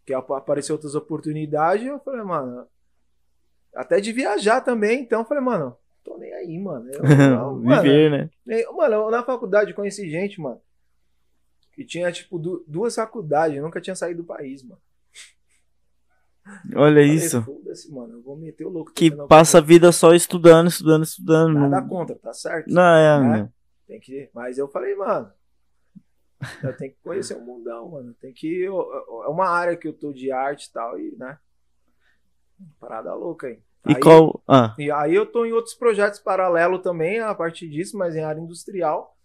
Que 0.05 0.13
ap- 0.15 0.31
apareceu 0.31 0.73
outras 0.75 0.95
oportunidades, 0.95 1.85
eu 1.85 1.99
falei, 1.99 2.23
mano, 2.23 2.65
até 3.75 3.99
de 4.01 4.11
viajar 4.11 4.61
também, 4.61 5.01
então 5.01 5.19
eu 5.21 5.25
falei, 5.25 5.43
mano, 5.43 5.77
tô 6.03 6.17
nem 6.17 6.33
aí, 6.33 6.57
mano. 6.57 6.89
Eu, 6.91 7.03
não, 7.37 7.59
mano, 7.59 7.81
Viver, 7.83 8.09
né? 8.09 8.29
nem- 8.43 8.65
mano, 8.75 8.95
eu 8.95 9.11
na 9.11 9.23
faculdade 9.23 9.75
conheci 9.75 10.09
gente, 10.09 10.41
mano, 10.41 10.59
que 11.79 11.85
tinha, 11.85 12.11
tipo, 12.11 12.37
du- 12.37 12.61
duas 12.67 12.93
faculdades, 12.93 13.55
eu 13.55 13.63
nunca 13.63 13.79
tinha 13.79 13.95
saído 13.95 14.21
do 14.21 14.27
país, 14.27 14.61
mano. 14.63 14.81
Olha 16.75 16.95
Falei, 16.95 17.05
isso. 17.13 17.41
Foda-se, 17.41 17.89
mano, 17.89 18.13
eu 18.15 18.21
vou 18.21 18.35
meter 18.35 18.65
o 18.65 18.69
louco. 18.69 18.91
Que 18.91 19.09
passa 19.27 19.59
a 19.59 19.61
vida 19.61 19.91
só 19.93 20.13
estudando, 20.13 20.67
estudando, 20.67 21.03
estudando. 21.03 21.53
Nada 21.53 21.81
contra, 21.87 22.15
tá 22.17 22.33
certo? 22.33 22.67
não 22.69 22.81
é, 22.83 23.19
né? 23.21 23.37
meu. 23.37 23.53
Tem 23.87 23.99
que. 23.99 24.29
Mas 24.33 24.57
eu 24.57 24.67
falei, 24.67 24.93
mano. 24.95 25.31
Eu 26.61 26.75
tenho 26.75 26.91
que 26.91 26.97
conhecer 27.01 27.35
o 27.37 27.41
mundão, 27.41 27.89
mano. 27.91 28.13
Tem 28.19 28.33
que. 28.33 28.61
eu- 28.61 28.75
eu- 28.75 29.23
É 29.25 29.27
uma 29.29 29.47
área 29.47 29.77
que 29.77 29.87
eu 29.87 29.93
tô 29.93 30.11
de 30.11 30.31
arte 30.31 30.65
e 30.65 30.71
tal, 30.73 30.99
e, 30.99 31.15
né? 31.17 31.37
Parada 32.79 33.13
louca 33.13 33.47
aí. 33.47 33.61
E 33.87 33.93
aí, 33.95 33.99
qual. 34.01 34.43
Ah, 34.47 34.75
E 34.77 34.91
aí 34.91 35.15
eu 35.15 35.25
tô 35.25 35.45
em 35.45 35.53
outros 35.53 35.75
projetos 35.75 36.19
paralelos 36.19 36.81
também, 36.81 37.19
a 37.19 37.33
partir 37.33 37.69
disso, 37.69 37.97
mas 37.97 38.15
em 38.15 38.23
área 38.23 38.41
industrial. 38.41 39.15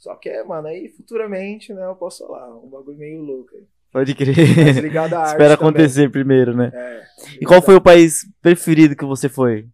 Só 0.00 0.16
que 0.16 0.28
é, 0.28 0.42
mano, 0.42 0.66
aí 0.66 0.88
futuramente, 0.88 1.72
né, 1.72 1.84
eu 1.84 1.94
posso 1.94 2.26
falar. 2.26 2.52
Um 2.56 2.68
bagulho 2.68 2.98
meio 2.98 3.20
louco 3.22 3.54
aí. 3.54 3.64
pode 3.92 4.14
crer. 4.16 4.34
ligado 4.82 5.12
à 5.14 5.20
arte. 5.20 5.32
Espera 5.32 5.56
também. 5.56 5.68
acontecer 5.70 6.10
primeiro, 6.10 6.56
né? 6.56 6.72
É, 6.74 7.04
E 7.40 7.44
qual 7.46 7.60
foi 7.62 7.74
o 7.76 7.80
país 7.82 8.26
preferido 8.40 8.96
que 8.96 9.04
você 9.04 9.28
foi? 9.28 9.68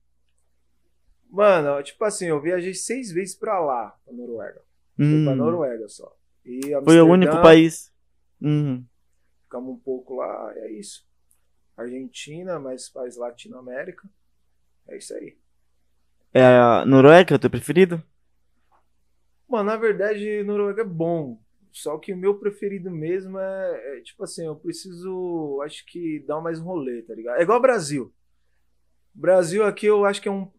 Mano, 1.30 1.82
tipo 1.82 2.04
assim, 2.04 2.26
eu 2.26 2.40
viajei 2.40 2.74
seis 2.74 3.10
vezes 3.12 3.34
pra 3.34 3.58
lá, 3.60 3.96
pra 4.04 4.12
Noruega. 4.12 4.60
Fui 4.96 5.04
Hum, 5.06 5.24
pra 5.24 5.34
Noruega 5.34 5.88
só. 5.88 6.14
Foi 6.84 7.00
o 7.00 7.06
único 7.08 7.40
país. 7.42 7.92
Hum, 8.40 8.84
Ficamos 9.44 9.74
um 9.74 9.78
pouco 9.78 10.16
lá, 10.16 10.52
é 10.56 10.72
isso. 10.72 11.04
Argentina, 11.76 12.58
mais 12.58 12.88
país 12.88 13.16
Latinoamérica. 13.16 14.08
É 14.88 14.96
isso 14.96 15.14
aí. 15.14 15.36
é 16.32 16.42
a 16.44 16.84
Noruega 16.86 17.34
o 17.34 17.38
teu 17.38 17.50
preferido? 17.50 18.02
Mano, 19.48 19.64
na 19.70 19.76
verdade, 19.76 20.42
Noruega 20.44 20.82
é 20.82 20.84
bom. 20.84 21.38
Só 21.72 21.98
que 21.98 22.12
o 22.12 22.16
meu 22.16 22.38
preferido 22.38 22.90
mesmo 22.90 23.38
é, 23.38 23.98
é, 23.98 24.00
tipo 24.00 24.24
assim, 24.24 24.46
eu 24.46 24.56
preciso, 24.56 25.60
acho 25.62 25.84
que 25.86 26.20
dar 26.26 26.40
mais 26.40 26.58
um 26.58 26.64
rolê, 26.64 27.02
tá 27.02 27.14
ligado? 27.14 27.38
É 27.38 27.42
igual 27.42 27.60
Brasil. 27.60 28.12
Brasil 29.14 29.64
aqui 29.64 29.86
eu 29.86 30.04
acho 30.04 30.20
que 30.20 30.28
é 30.28 30.32
um, 30.32 30.50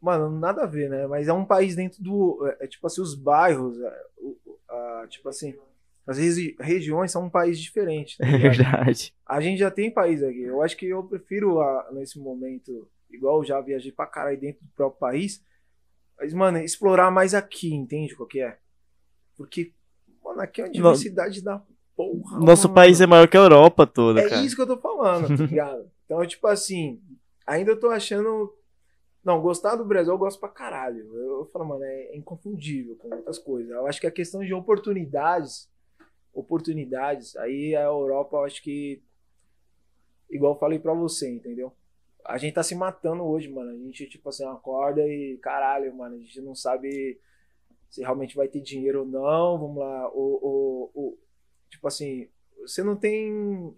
mano, 0.00 0.30
nada 0.38 0.62
a 0.62 0.66
ver, 0.66 0.88
né? 0.88 1.06
Mas 1.06 1.28
é 1.28 1.32
um 1.32 1.44
país 1.44 1.76
dentro 1.76 2.02
do, 2.02 2.46
é, 2.60 2.64
é 2.64 2.66
tipo 2.66 2.86
assim, 2.86 3.00
os 3.00 3.14
bairros, 3.14 3.78
é, 3.80 4.02
o- 4.18 4.36
a- 4.68 5.06
tipo 5.08 5.28
assim, 5.28 5.54
as 6.06 6.18
regi- 6.18 6.56
regiões 6.58 7.10
são 7.12 7.24
um 7.26 7.30
país 7.30 7.58
diferente, 7.60 8.16
tá 8.18 8.26
É 8.26 8.38
verdade. 8.38 9.14
A 9.26 9.40
gente 9.40 9.58
já 9.58 9.70
tem 9.70 9.90
país 9.90 10.22
aqui. 10.22 10.40
Eu 10.42 10.62
acho 10.62 10.76
que 10.76 10.86
eu 10.86 11.02
prefiro 11.04 11.60
a- 11.60 11.88
nesse 11.92 12.18
momento, 12.18 12.88
igual 13.10 13.38
eu 13.40 13.44
já 13.44 13.60
viajei 13.60 13.92
pra 13.92 14.06
caralho 14.06 14.38
dentro 14.40 14.62
do 14.64 14.70
próprio 14.74 14.98
país, 15.00 15.42
mas, 16.22 16.32
mano, 16.32 16.58
explorar 16.58 17.10
mais 17.10 17.34
aqui, 17.34 17.74
entende 17.74 18.14
qual 18.14 18.28
que 18.28 18.40
é? 18.40 18.56
Porque, 19.36 19.72
mano, 20.22 20.40
aqui 20.40 20.60
é 20.60 20.64
uma 20.64 20.70
diversidade 20.70 21.42
da 21.42 21.60
porra. 21.96 22.38
Nosso 22.38 22.68
mano. 22.68 22.74
país 22.76 23.00
é 23.00 23.06
maior 23.06 23.26
que 23.28 23.36
a 23.36 23.40
Europa 23.40 23.86
toda, 23.86 24.20
É 24.20 24.28
cara. 24.28 24.42
isso 24.42 24.54
que 24.54 24.62
eu 24.62 24.66
tô 24.66 24.78
falando, 24.78 25.36
tá 25.36 25.44
ligado? 25.46 25.90
Então, 26.04 26.24
tipo 26.26 26.46
assim, 26.46 27.02
ainda 27.46 27.72
eu 27.72 27.80
tô 27.80 27.88
achando. 27.90 28.54
Não, 29.24 29.40
gostar 29.40 29.74
do 29.76 29.84
Brasil 29.84 30.12
eu 30.12 30.18
gosto 30.18 30.38
pra 30.38 30.48
caralho. 30.48 30.98
Eu, 31.14 31.38
eu 31.40 31.50
falo, 31.52 31.64
mano, 31.64 31.82
é 31.84 32.16
inconfundível 32.16 32.96
com 32.96 33.12
outras 33.14 33.38
coisas. 33.38 33.70
Eu 33.72 33.86
acho 33.86 34.00
que 34.00 34.06
a 34.06 34.10
questão 34.12 34.44
de 34.44 34.54
oportunidades 34.54 35.68
oportunidades, 36.34 37.36
aí 37.36 37.76
a 37.76 37.82
Europa, 37.82 38.36
eu 38.38 38.44
acho 38.44 38.62
que, 38.62 39.02
igual 40.30 40.54
eu 40.54 40.58
falei 40.58 40.78
pra 40.78 40.94
você, 40.94 41.30
entendeu? 41.30 41.72
A 42.24 42.38
gente 42.38 42.54
tá 42.54 42.62
se 42.62 42.74
matando 42.74 43.24
hoje, 43.24 43.48
mano. 43.48 43.70
A 43.70 43.76
gente, 43.76 44.06
tipo 44.06 44.28
assim, 44.28 44.44
acorda 44.44 45.06
e, 45.06 45.38
caralho, 45.38 45.94
mano, 45.94 46.16
a 46.16 46.18
gente 46.18 46.40
não 46.40 46.54
sabe 46.54 47.18
se 47.90 48.00
realmente 48.00 48.36
vai 48.36 48.48
ter 48.48 48.60
dinheiro 48.60 49.00
ou 49.00 49.06
não, 49.06 49.58
vamos 49.58 49.76
lá, 49.76 50.08
ou, 50.08 50.42
ou, 50.42 50.90
ou 50.94 51.18
tipo 51.68 51.86
assim, 51.86 52.26
você 52.62 52.82
não 52.82 52.96
tem 52.96 53.74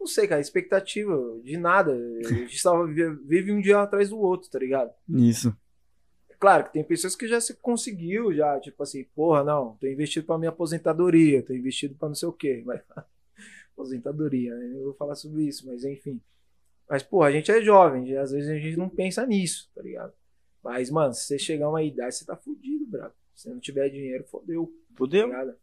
não 0.00 0.06
sei, 0.06 0.26
cara, 0.26 0.40
expectativa 0.40 1.14
de 1.44 1.58
nada. 1.58 1.92
A 1.92 2.28
gente 2.28 2.62
tava, 2.62 2.86
vive 3.26 3.52
um 3.52 3.60
dia 3.60 3.82
atrás 3.82 4.08
do 4.08 4.18
outro, 4.18 4.50
tá 4.50 4.58
ligado? 4.58 4.90
Isso. 5.06 5.54
Claro 6.38 6.64
que 6.64 6.72
tem 6.72 6.82
pessoas 6.82 7.14
que 7.14 7.28
já 7.28 7.38
se 7.38 7.54
conseguiu, 7.56 8.32
já, 8.32 8.58
tipo 8.60 8.82
assim, 8.82 9.04
porra, 9.14 9.44
não, 9.44 9.76
tô 9.76 9.86
investido 9.86 10.26
pra 10.26 10.38
minha 10.38 10.48
aposentadoria, 10.48 11.42
tô 11.42 11.52
investido 11.52 11.94
pra 11.96 12.08
não 12.08 12.14
sei 12.14 12.28
o 12.28 12.32
quê. 12.32 12.62
Mas, 12.64 12.80
aposentadoria, 13.76 14.54
né? 14.54 14.72
Eu 14.74 14.84
vou 14.84 14.94
falar 14.94 15.14
sobre 15.14 15.42
isso, 15.42 15.66
mas 15.66 15.84
enfim. 15.84 16.18
Mas, 16.90 17.04
porra, 17.04 17.28
a 17.28 17.30
gente 17.30 17.52
é 17.52 17.62
jovem, 17.62 18.16
às 18.16 18.32
vezes 18.32 18.50
a 18.50 18.58
gente 18.58 18.76
não 18.76 18.88
pensa 18.88 19.24
nisso, 19.24 19.70
tá 19.72 19.80
ligado? 19.80 20.12
Mas, 20.60 20.90
mano, 20.90 21.14
se 21.14 21.24
você 21.24 21.38
chegar 21.38 21.66
a 21.66 21.70
uma 21.70 21.84
idade, 21.84 22.16
você 22.16 22.24
tá 22.26 22.36
fudido, 22.36 22.84
brabo. 22.84 23.14
Se 23.32 23.48
não 23.48 23.60
tiver 23.60 23.88
dinheiro, 23.90 24.24
fodeu. 24.24 24.74
Fodeu. 24.96 25.30
Tá 25.30 25.54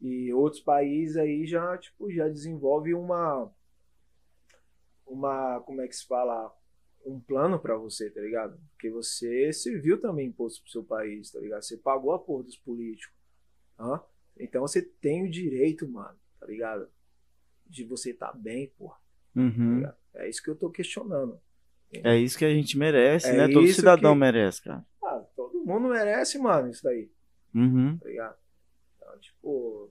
e 0.00 0.32
outros 0.32 0.62
países 0.62 1.18
aí 1.18 1.46
já, 1.46 1.76
tipo, 1.76 2.10
já 2.10 2.26
desenvolve 2.26 2.94
uma 2.94 3.52
uma, 5.06 5.60
como 5.60 5.82
é 5.82 5.88
que 5.88 5.94
se 5.96 6.06
fala, 6.06 6.50
um 7.04 7.20
plano 7.20 7.58
para 7.58 7.76
você, 7.76 8.08
tá 8.08 8.22
ligado? 8.22 8.58
Porque 8.70 8.88
você 8.88 9.52
serviu 9.52 10.00
também 10.00 10.28
imposto 10.28 10.62
pro 10.62 10.70
seu 10.70 10.82
país, 10.82 11.30
tá 11.30 11.40
ligado? 11.40 11.62
Você 11.62 11.76
pagou 11.76 12.12
a 12.12 12.18
porra 12.18 12.44
dos 12.44 12.56
políticos. 12.56 13.14
Hã? 13.78 14.00
Então 14.38 14.62
você 14.62 14.80
tem 14.80 15.26
o 15.26 15.30
direito, 15.30 15.86
mano, 15.86 16.18
tá 16.38 16.46
ligado? 16.46 16.88
De 17.66 17.84
você 17.84 18.12
estar 18.12 18.32
tá 18.32 18.38
bem, 18.38 18.68
porra. 18.78 18.98
Uhum. 19.34 19.82
Tá 19.82 19.94
é 20.14 20.28
isso 20.28 20.42
que 20.42 20.50
eu 20.50 20.56
tô 20.56 20.70
questionando. 20.70 21.40
É 22.04 22.16
isso 22.16 22.38
que 22.38 22.44
a 22.44 22.50
gente 22.52 22.76
merece, 22.78 23.28
É 23.28 23.32
né? 23.36 23.48
Todo 23.52 23.66
cidadão 23.68 24.12
que- 24.14 24.20
merece, 24.20 24.62
cara. 24.62 24.84
Ah, 25.02 25.24
todo 25.36 25.58
mundo 25.64 25.88
merece, 25.88 26.38
mano, 26.38 26.68
isso 26.70 26.82
daí, 26.84 27.10
Uhum. 27.54 27.96
tá 27.98 28.08
ligado? 28.08 28.36
Então, 28.96 29.18
tipo, 29.18 29.90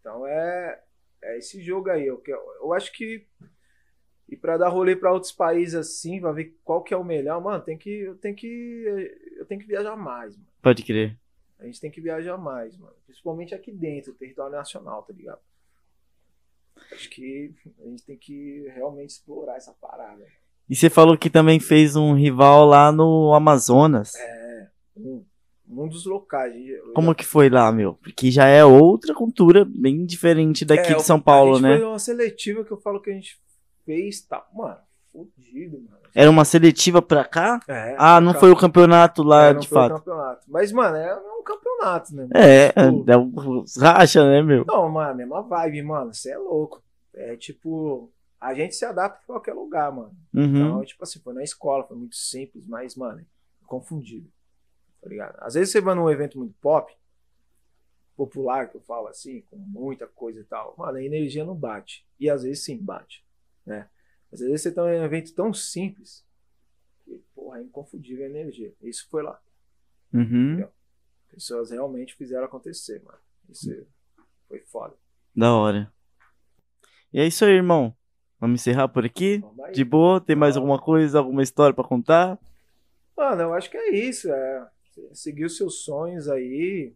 então 0.00 0.26
é, 0.26 0.82
é 1.22 1.38
esse 1.38 1.62
jogo 1.62 1.88
aí. 1.90 2.06
Eu, 2.06 2.18
que- 2.18 2.32
eu 2.32 2.72
acho 2.72 2.92
que 2.92 3.26
e 4.28 4.36
pra 4.36 4.56
dar 4.56 4.68
rolê 4.70 4.96
pra 4.96 5.12
outros 5.12 5.30
países 5.30 5.74
assim, 5.76 6.20
pra 6.20 6.32
ver 6.32 6.56
qual 6.64 6.82
que 6.82 6.92
é 6.92 6.96
o 6.96 7.04
melhor, 7.04 7.40
mano, 7.40 7.62
tem 7.62 7.78
que 7.78 7.90
eu 7.90 8.16
tenho 8.16 8.34
que 8.34 8.84
eu 9.36 9.46
tenho 9.46 9.60
que 9.60 9.66
viajar 9.68 9.94
mais, 9.96 10.36
mano. 10.36 10.48
Pode 10.60 10.82
crer. 10.82 11.16
A 11.60 11.64
gente 11.64 11.80
tem 11.80 11.90
que 11.90 12.00
viajar 12.00 12.36
mais, 12.36 12.76
mano. 12.76 12.94
Principalmente 13.06 13.54
aqui 13.54 13.70
dentro, 13.72 14.12
território 14.14 14.56
nacional, 14.56 15.02
tá 15.04 15.12
ligado? 15.12 15.40
Acho 16.92 17.10
que 17.10 17.52
a 17.84 17.88
gente 17.88 18.02
tem 18.04 18.16
que 18.16 18.70
realmente 18.74 19.10
explorar 19.10 19.56
essa 19.56 19.72
parada. 19.72 20.24
E 20.68 20.74
você 20.74 20.90
falou 20.90 21.16
que 21.16 21.30
também 21.30 21.60
fez 21.60 21.94
um 21.96 22.14
rival 22.14 22.64
lá 22.66 22.90
no 22.90 23.32
Amazonas. 23.34 24.14
É, 24.16 24.68
um, 24.96 25.24
um 25.68 25.88
dos 25.88 26.04
locais. 26.06 26.54
Como 26.94 27.08
já- 27.08 27.14
que 27.14 27.24
foi 27.24 27.48
lá, 27.48 27.70
meu? 27.70 27.94
Porque 27.94 28.30
já 28.30 28.46
é 28.46 28.64
outra 28.64 29.14
cultura 29.14 29.64
bem 29.64 30.04
diferente 30.04 30.64
daqui 30.64 30.92
É, 30.92 30.96
de 30.96 31.02
São 31.02 31.20
Paulo, 31.20 31.52
a 31.52 31.54
gente 31.54 31.62
né? 31.68 31.76
Foi 31.78 31.86
uma 31.86 31.98
seletiva 31.98 32.64
que 32.64 32.72
eu 32.72 32.80
falo 32.80 33.00
que 33.00 33.10
a 33.10 33.14
gente 33.14 33.40
fez, 33.84 34.20
tá, 34.22 34.44
mano, 34.54 34.78
fudido, 35.24 35.80
mano. 35.80 35.96
Era 36.14 36.30
uma 36.30 36.44
seletiva 36.44 37.00
pra 37.00 37.24
cá? 37.24 37.60
É, 37.68 37.94
Ah, 37.98 38.20
não 38.20 38.34
foi 38.34 38.50
o 38.50 38.56
campeonato 38.56 39.22
lá, 39.22 39.46
é, 39.46 39.52
não 39.52 39.60
de 39.60 39.68
foi 39.68 39.78
o 39.78 39.80
fato. 39.82 39.98
campeonato. 39.98 40.44
Mas, 40.48 40.72
mano, 40.72 40.96
é 40.96 41.14
um 41.16 41.42
campeonato, 41.42 42.14
né? 42.14 42.28
É, 42.34 42.68
Tipo, 42.68 43.10
é 43.10 43.16
um 43.16 43.64
racha, 43.80 44.24
né, 44.28 44.42
meu? 44.42 44.64
Não, 44.66 44.88
mano, 44.88 45.10
a 45.10 45.14
mesma 45.14 45.42
vibe, 45.42 45.82
mano. 45.82 46.12
Você 46.12 46.32
é 46.32 46.38
louco. 46.38 46.82
É 47.14 47.36
tipo, 47.36 48.10
a 48.40 48.52
gente 48.54 48.74
se 48.74 48.84
adapta 48.84 49.20
em 49.22 49.26
qualquer 49.26 49.54
lugar, 49.54 49.90
mano. 49.92 50.14
Uhum. 50.34 50.44
Então, 50.44 50.84
tipo 50.84 51.02
assim, 51.02 51.20
foi 51.20 51.32
na 51.34 51.42
escola, 51.42 51.84
foi 51.86 51.96
muito 51.96 52.16
simples, 52.16 52.64
mas, 52.66 52.94
mano, 52.96 53.24
confundido. 53.66 54.28
Tá 55.02 55.08
ligado? 55.08 55.36
Às 55.40 55.54
vezes 55.54 55.70
você 55.72 55.80
vai 55.80 55.94
num 55.94 56.10
evento 56.10 56.38
muito 56.38 56.54
pop, 56.60 56.92
popular, 58.16 58.68
que 58.68 58.76
eu 58.76 58.80
falo 58.80 59.08
assim, 59.08 59.42
com 59.50 59.56
muita 59.56 60.06
coisa 60.06 60.40
e 60.40 60.44
tal, 60.44 60.74
mano, 60.78 60.96
a 60.96 61.02
energia 61.02 61.44
não 61.44 61.54
bate. 61.54 62.04
E 62.18 62.30
às 62.30 62.42
vezes 62.42 62.64
sim 62.64 62.78
bate, 62.78 63.24
né? 63.64 63.88
Às 64.32 64.40
vezes 64.40 64.62
você 64.62 64.72
tá 64.72 64.82
em 64.94 65.00
um 65.00 65.04
evento 65.04 65.34
tão 65.34 65.52
simples 65.52 66.24
que, 67.04 67.22
porra, 67.34 67.58
é 67.58 67.62
inconfundível 67.62 68.24
a 68.24 68.28
energia. 68.28 68.74
Isso 68.82 69.06
foi 69.08 69.22
lá. 69.22 69.40
Uhum. 70.12 70.66
Pessoas 71.30 71.70
realmente 71.70 72.14
fizeram 72.14 72.44
acontecer, 72.44 73.02
mano. 73.02 73.18
Isso 73.48 73.86
foi 74.48 74.60
foda. 74.60 74.94
Da 75.34 75.54
hora. 75.54 75.92
E 77.12 77.20
é 77.20 77.26
isso 77.26 77.44
aí, 77.44 77.52
irmão. 77.52 77.96
Vamos 78.38 78.60
encerrar 78.60 78.88
por 78.88 79.04
aqui? 79.04 79.42
De 79.72 79.84
boa? 79.84 80.20
Tem 80.20 80.36
mais 80.36 80.56
alguma 80.56 80.78
coisa, 80.80 81.18
alguma 81.18 81.42
história 81.42 81.74
pra 81.74 81.84
contar? 81.84 82.38
Mano, 83.16 83.42
eu 83.42 83.54
acho 83.54 83.70
que 83.70 83.76
é 83.76 83.94
isso. 83.94 84.30
É 84.30 84.70
seguir 85.12 85.44
os 85.44 85.56
seus 85.56 85.84
sonhos 85.84 86.28
aí 86.28 86.94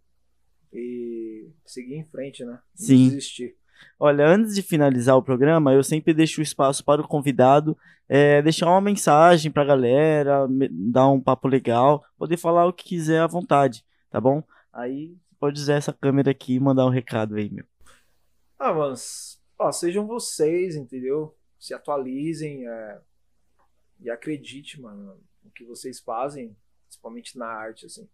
e 0.73 1.49
seguir 1.65 1.95
em 1.95 2.05
frente, 2.05 2.45
né? 2.45 2.53
Não 2.53 2.61
Sim. 2.75 3.09
desistir. 3.09 3.57
Olha, 3.99 4.27
antes 4.27 4.55
de 4.55 4.63
finalizar 4.63 5.17
o 5.17 5.23
programa, 5.23 5.73
eu 5.73 5.83
sempre 5.83 6.15
deixo 6.15 6.41
o 6.41 6.43
espaço 6.43 6.85
para 6.85 7.01
o 7.01 7.09
convidado 7.09 7.77
é, 8.09 8.43
deixar 8.43 8.67
uma 8.67 8.81
mensagem 8.81 9.53
pra 9.53 9.65
galera, 9.65 10.49
me- 10.49 10.69
dar 10.69 11.09
um 11.09 11.21
papo 11.21 11.47
legal, 11.47 12.05
poder 12.19 12.37
falar 12.37 12.67
o 12.67 12.73
que 12.73 12.85
quiser 12.85 13.21
à 13.21 13.27
vontade, 13.27 13.85
tá 14.11 14.21
bom? 14.21 14.43
Aí 14.73 15.17
pode 15.39 15.61
usar 15.61 15.75
essa 15.75 15.93
câmera 15.93 16.31
aqui 16.33 16.55
e 16.55 16.61
mandar 16.61 16.87
um 16.87 16.91
recado 16.91 17.37
aí, 17.37 17.49
meu. 17.51 17.65
Ah, 18.59 18.73
mano, 18.73 18.93
s- 18.95 19.39
ó, 19.59 19.71
sejam 19.71 20.07
vocês, 20.07 20.75
entendeu? 20.77 21.37
Se 21.59 21.73
atualizem 21.73 22.67
é, 22.67 23.01
e 24.01 24.11
acredite, 24.11 24.81
mano, 24.81 25.17
no 25.43 25.51
que 25.51 25.65
vocês 25.65 26.01
fazem, 26.01 26.57
principalmente 26.87 27.39
na 27.39 27.47
arte, 27.47 27.87
assim. 27.87 28.09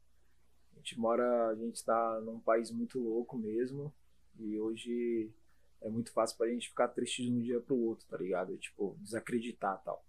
A 0.75 0.77
gente 0.79 0.99
mora, 1.01 1.49
a 1.49 1.55
gente 1.55 1.83
tá 1.85 2.21
num 2.21 2.39
país 2.39 2.71
muito 2.71 2.99
louco 2.99 3.37
mesmo, 3.39 3.93
e 4.39 4.59
hoje 4.59 5.31
é 5.83 5.89
muito 5.89 6.13
fácil 6.13 6.37
pra 6.37 6.49
gente 6.49 6.69
ficar 6.69 6.89
triste 6.89 7.23
de 7.23 7.33
um 7.33 7.41
dia 7.41 7.61
pro 7.61 7.77
outro, 7.77 8.07
tá 8.09 8.17
ligado? 8.17 8.53
E, 8.55 8.59
tipo, 8.59 8.97
desacreditar 9.01 9.79
e 9.81 9.85
tal. 9.85 10.05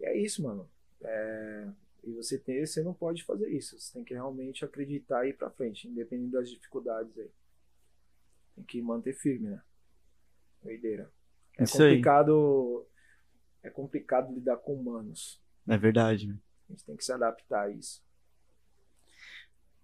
E 0.00 0.04
é 0.06 0.16
isso, 0.18 0.42
mano. 0.42 0.68
É, 1.02 1.68
E 2.02 2.12
você 2.12 2.38
tem, 2.38 2.64
você 2.64 2.82
não 2.82 2.92
pode 2.92 3.24
fazer 3.24 3.48
isso. 3.48 3.78
Você 3.78 3.92
tem 3.94 4.04
que 4.04 4.12
realmente 4.14 4.64
acreditar 4.64 5.24
e 5.26 5.30
ir 5.30 5.34
pra 5.34 5.50
frente, 5.50 5.88
independente 5.88 6.32
das 6.32 6.50
dificuldades 6.50 7.16
aí. 7.18 7.30
Tem 8.56 8.64
que 8.64 8.82
manter 8.82 9.14
firme, 9.14 9.48
né? 9.50 9.62
Doideira. 10.62 11.10
É 11.58 11.64
Isso 11.64 11.82
aí. 11.82 11.90
complicado. 11.90 12.86
É 13.62 13.70
complicado 13.70 14.34
lidar 14.34 14.58
com 14.58 14.74
humanos. 14.74 15.42
É 15.66 15.78
verdade. 15.78 16.38
A 16.68 16.72
gente 16.72 16.84
tem 16.84 16.96
que 16.96 17.04
se 17.04 17.12
adaptar 17.12 17.62
a 17.64 17.70
isso. 17.70 18.02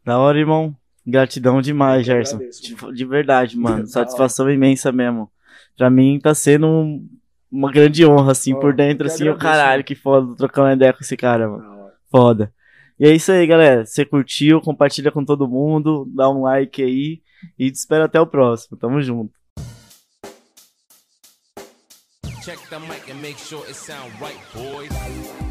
Da 0.05 0.18
hora, 0.18 0.38
irmão. 0.38 0.76
Gratidão 1.11 1.61
demais, 1.61 2.06
Gerson. 2.06 2.36
agradeço, 2.36 2.62
De, 2.62 2.92
de 2.94 3.04
verdade, 3.04 3.56
mano. 3.58 3.86
Satisfação 3.86 4.50
imensa 4.50 4.90
mesmo. 4.92 5.30
Pra 5.76 5.90
mim 5.90 6.18
tá 6.22 6.34
sendo 6.34 6.66
um- 6.66 7.08
uma 7.50 7.70
grande 7.72 8.06
honra, 8.06 8.32
assim, 8.32 8.54
Ó, 8.54 8.61
por 8.61 8.72
dentro, 8.74 9.06
assim, 9.08 9.28
o 9.28 9.36
caralho, 9.36 9.82
que 9.82 9.94
foda 9.96 10.36
trocar 10.36 10.62
uma 10.62 10.72
ideia 10.72 10.92
com 10.92 11.00
esse 11.00 11.16
cara, 11.16 11.48
mano. 11.48 11.90
Foda. 12.10 12.52
E 12.98 13.06
é 13.06 13.14
isso 13.14 13.32
aí, 13.32 13.47
galera. 13.47 13.85
Você 13.85 14.05
curtiu, 14.05 14.60
compartilha 14.60 15.10
com 15.10 15.24
todo 15.24 15.48
mundo, 15.48 16.06
dá 16.14 16.30
um 16.30 16.43
like 16.43 16.82
aí 16.82 17.20
e 17.59 17.70
te 17.70 17.74
espero 17.76 18.05
até 18.05 18.20
o 18.20 18.26
próximo. 18.26 18.76
Tamo 18.78 19.01
junto. 19.02 19.32
Check 22.44 22.59
the 22.70 22.78
mic 22.78 23.10
and 23.10 23.20
make 23.20 23.39
sure 23.39 23.62
it 23.66 23.74
sound 23.74 24.10
right, 24.20 24.39
boys. 24.55 25.49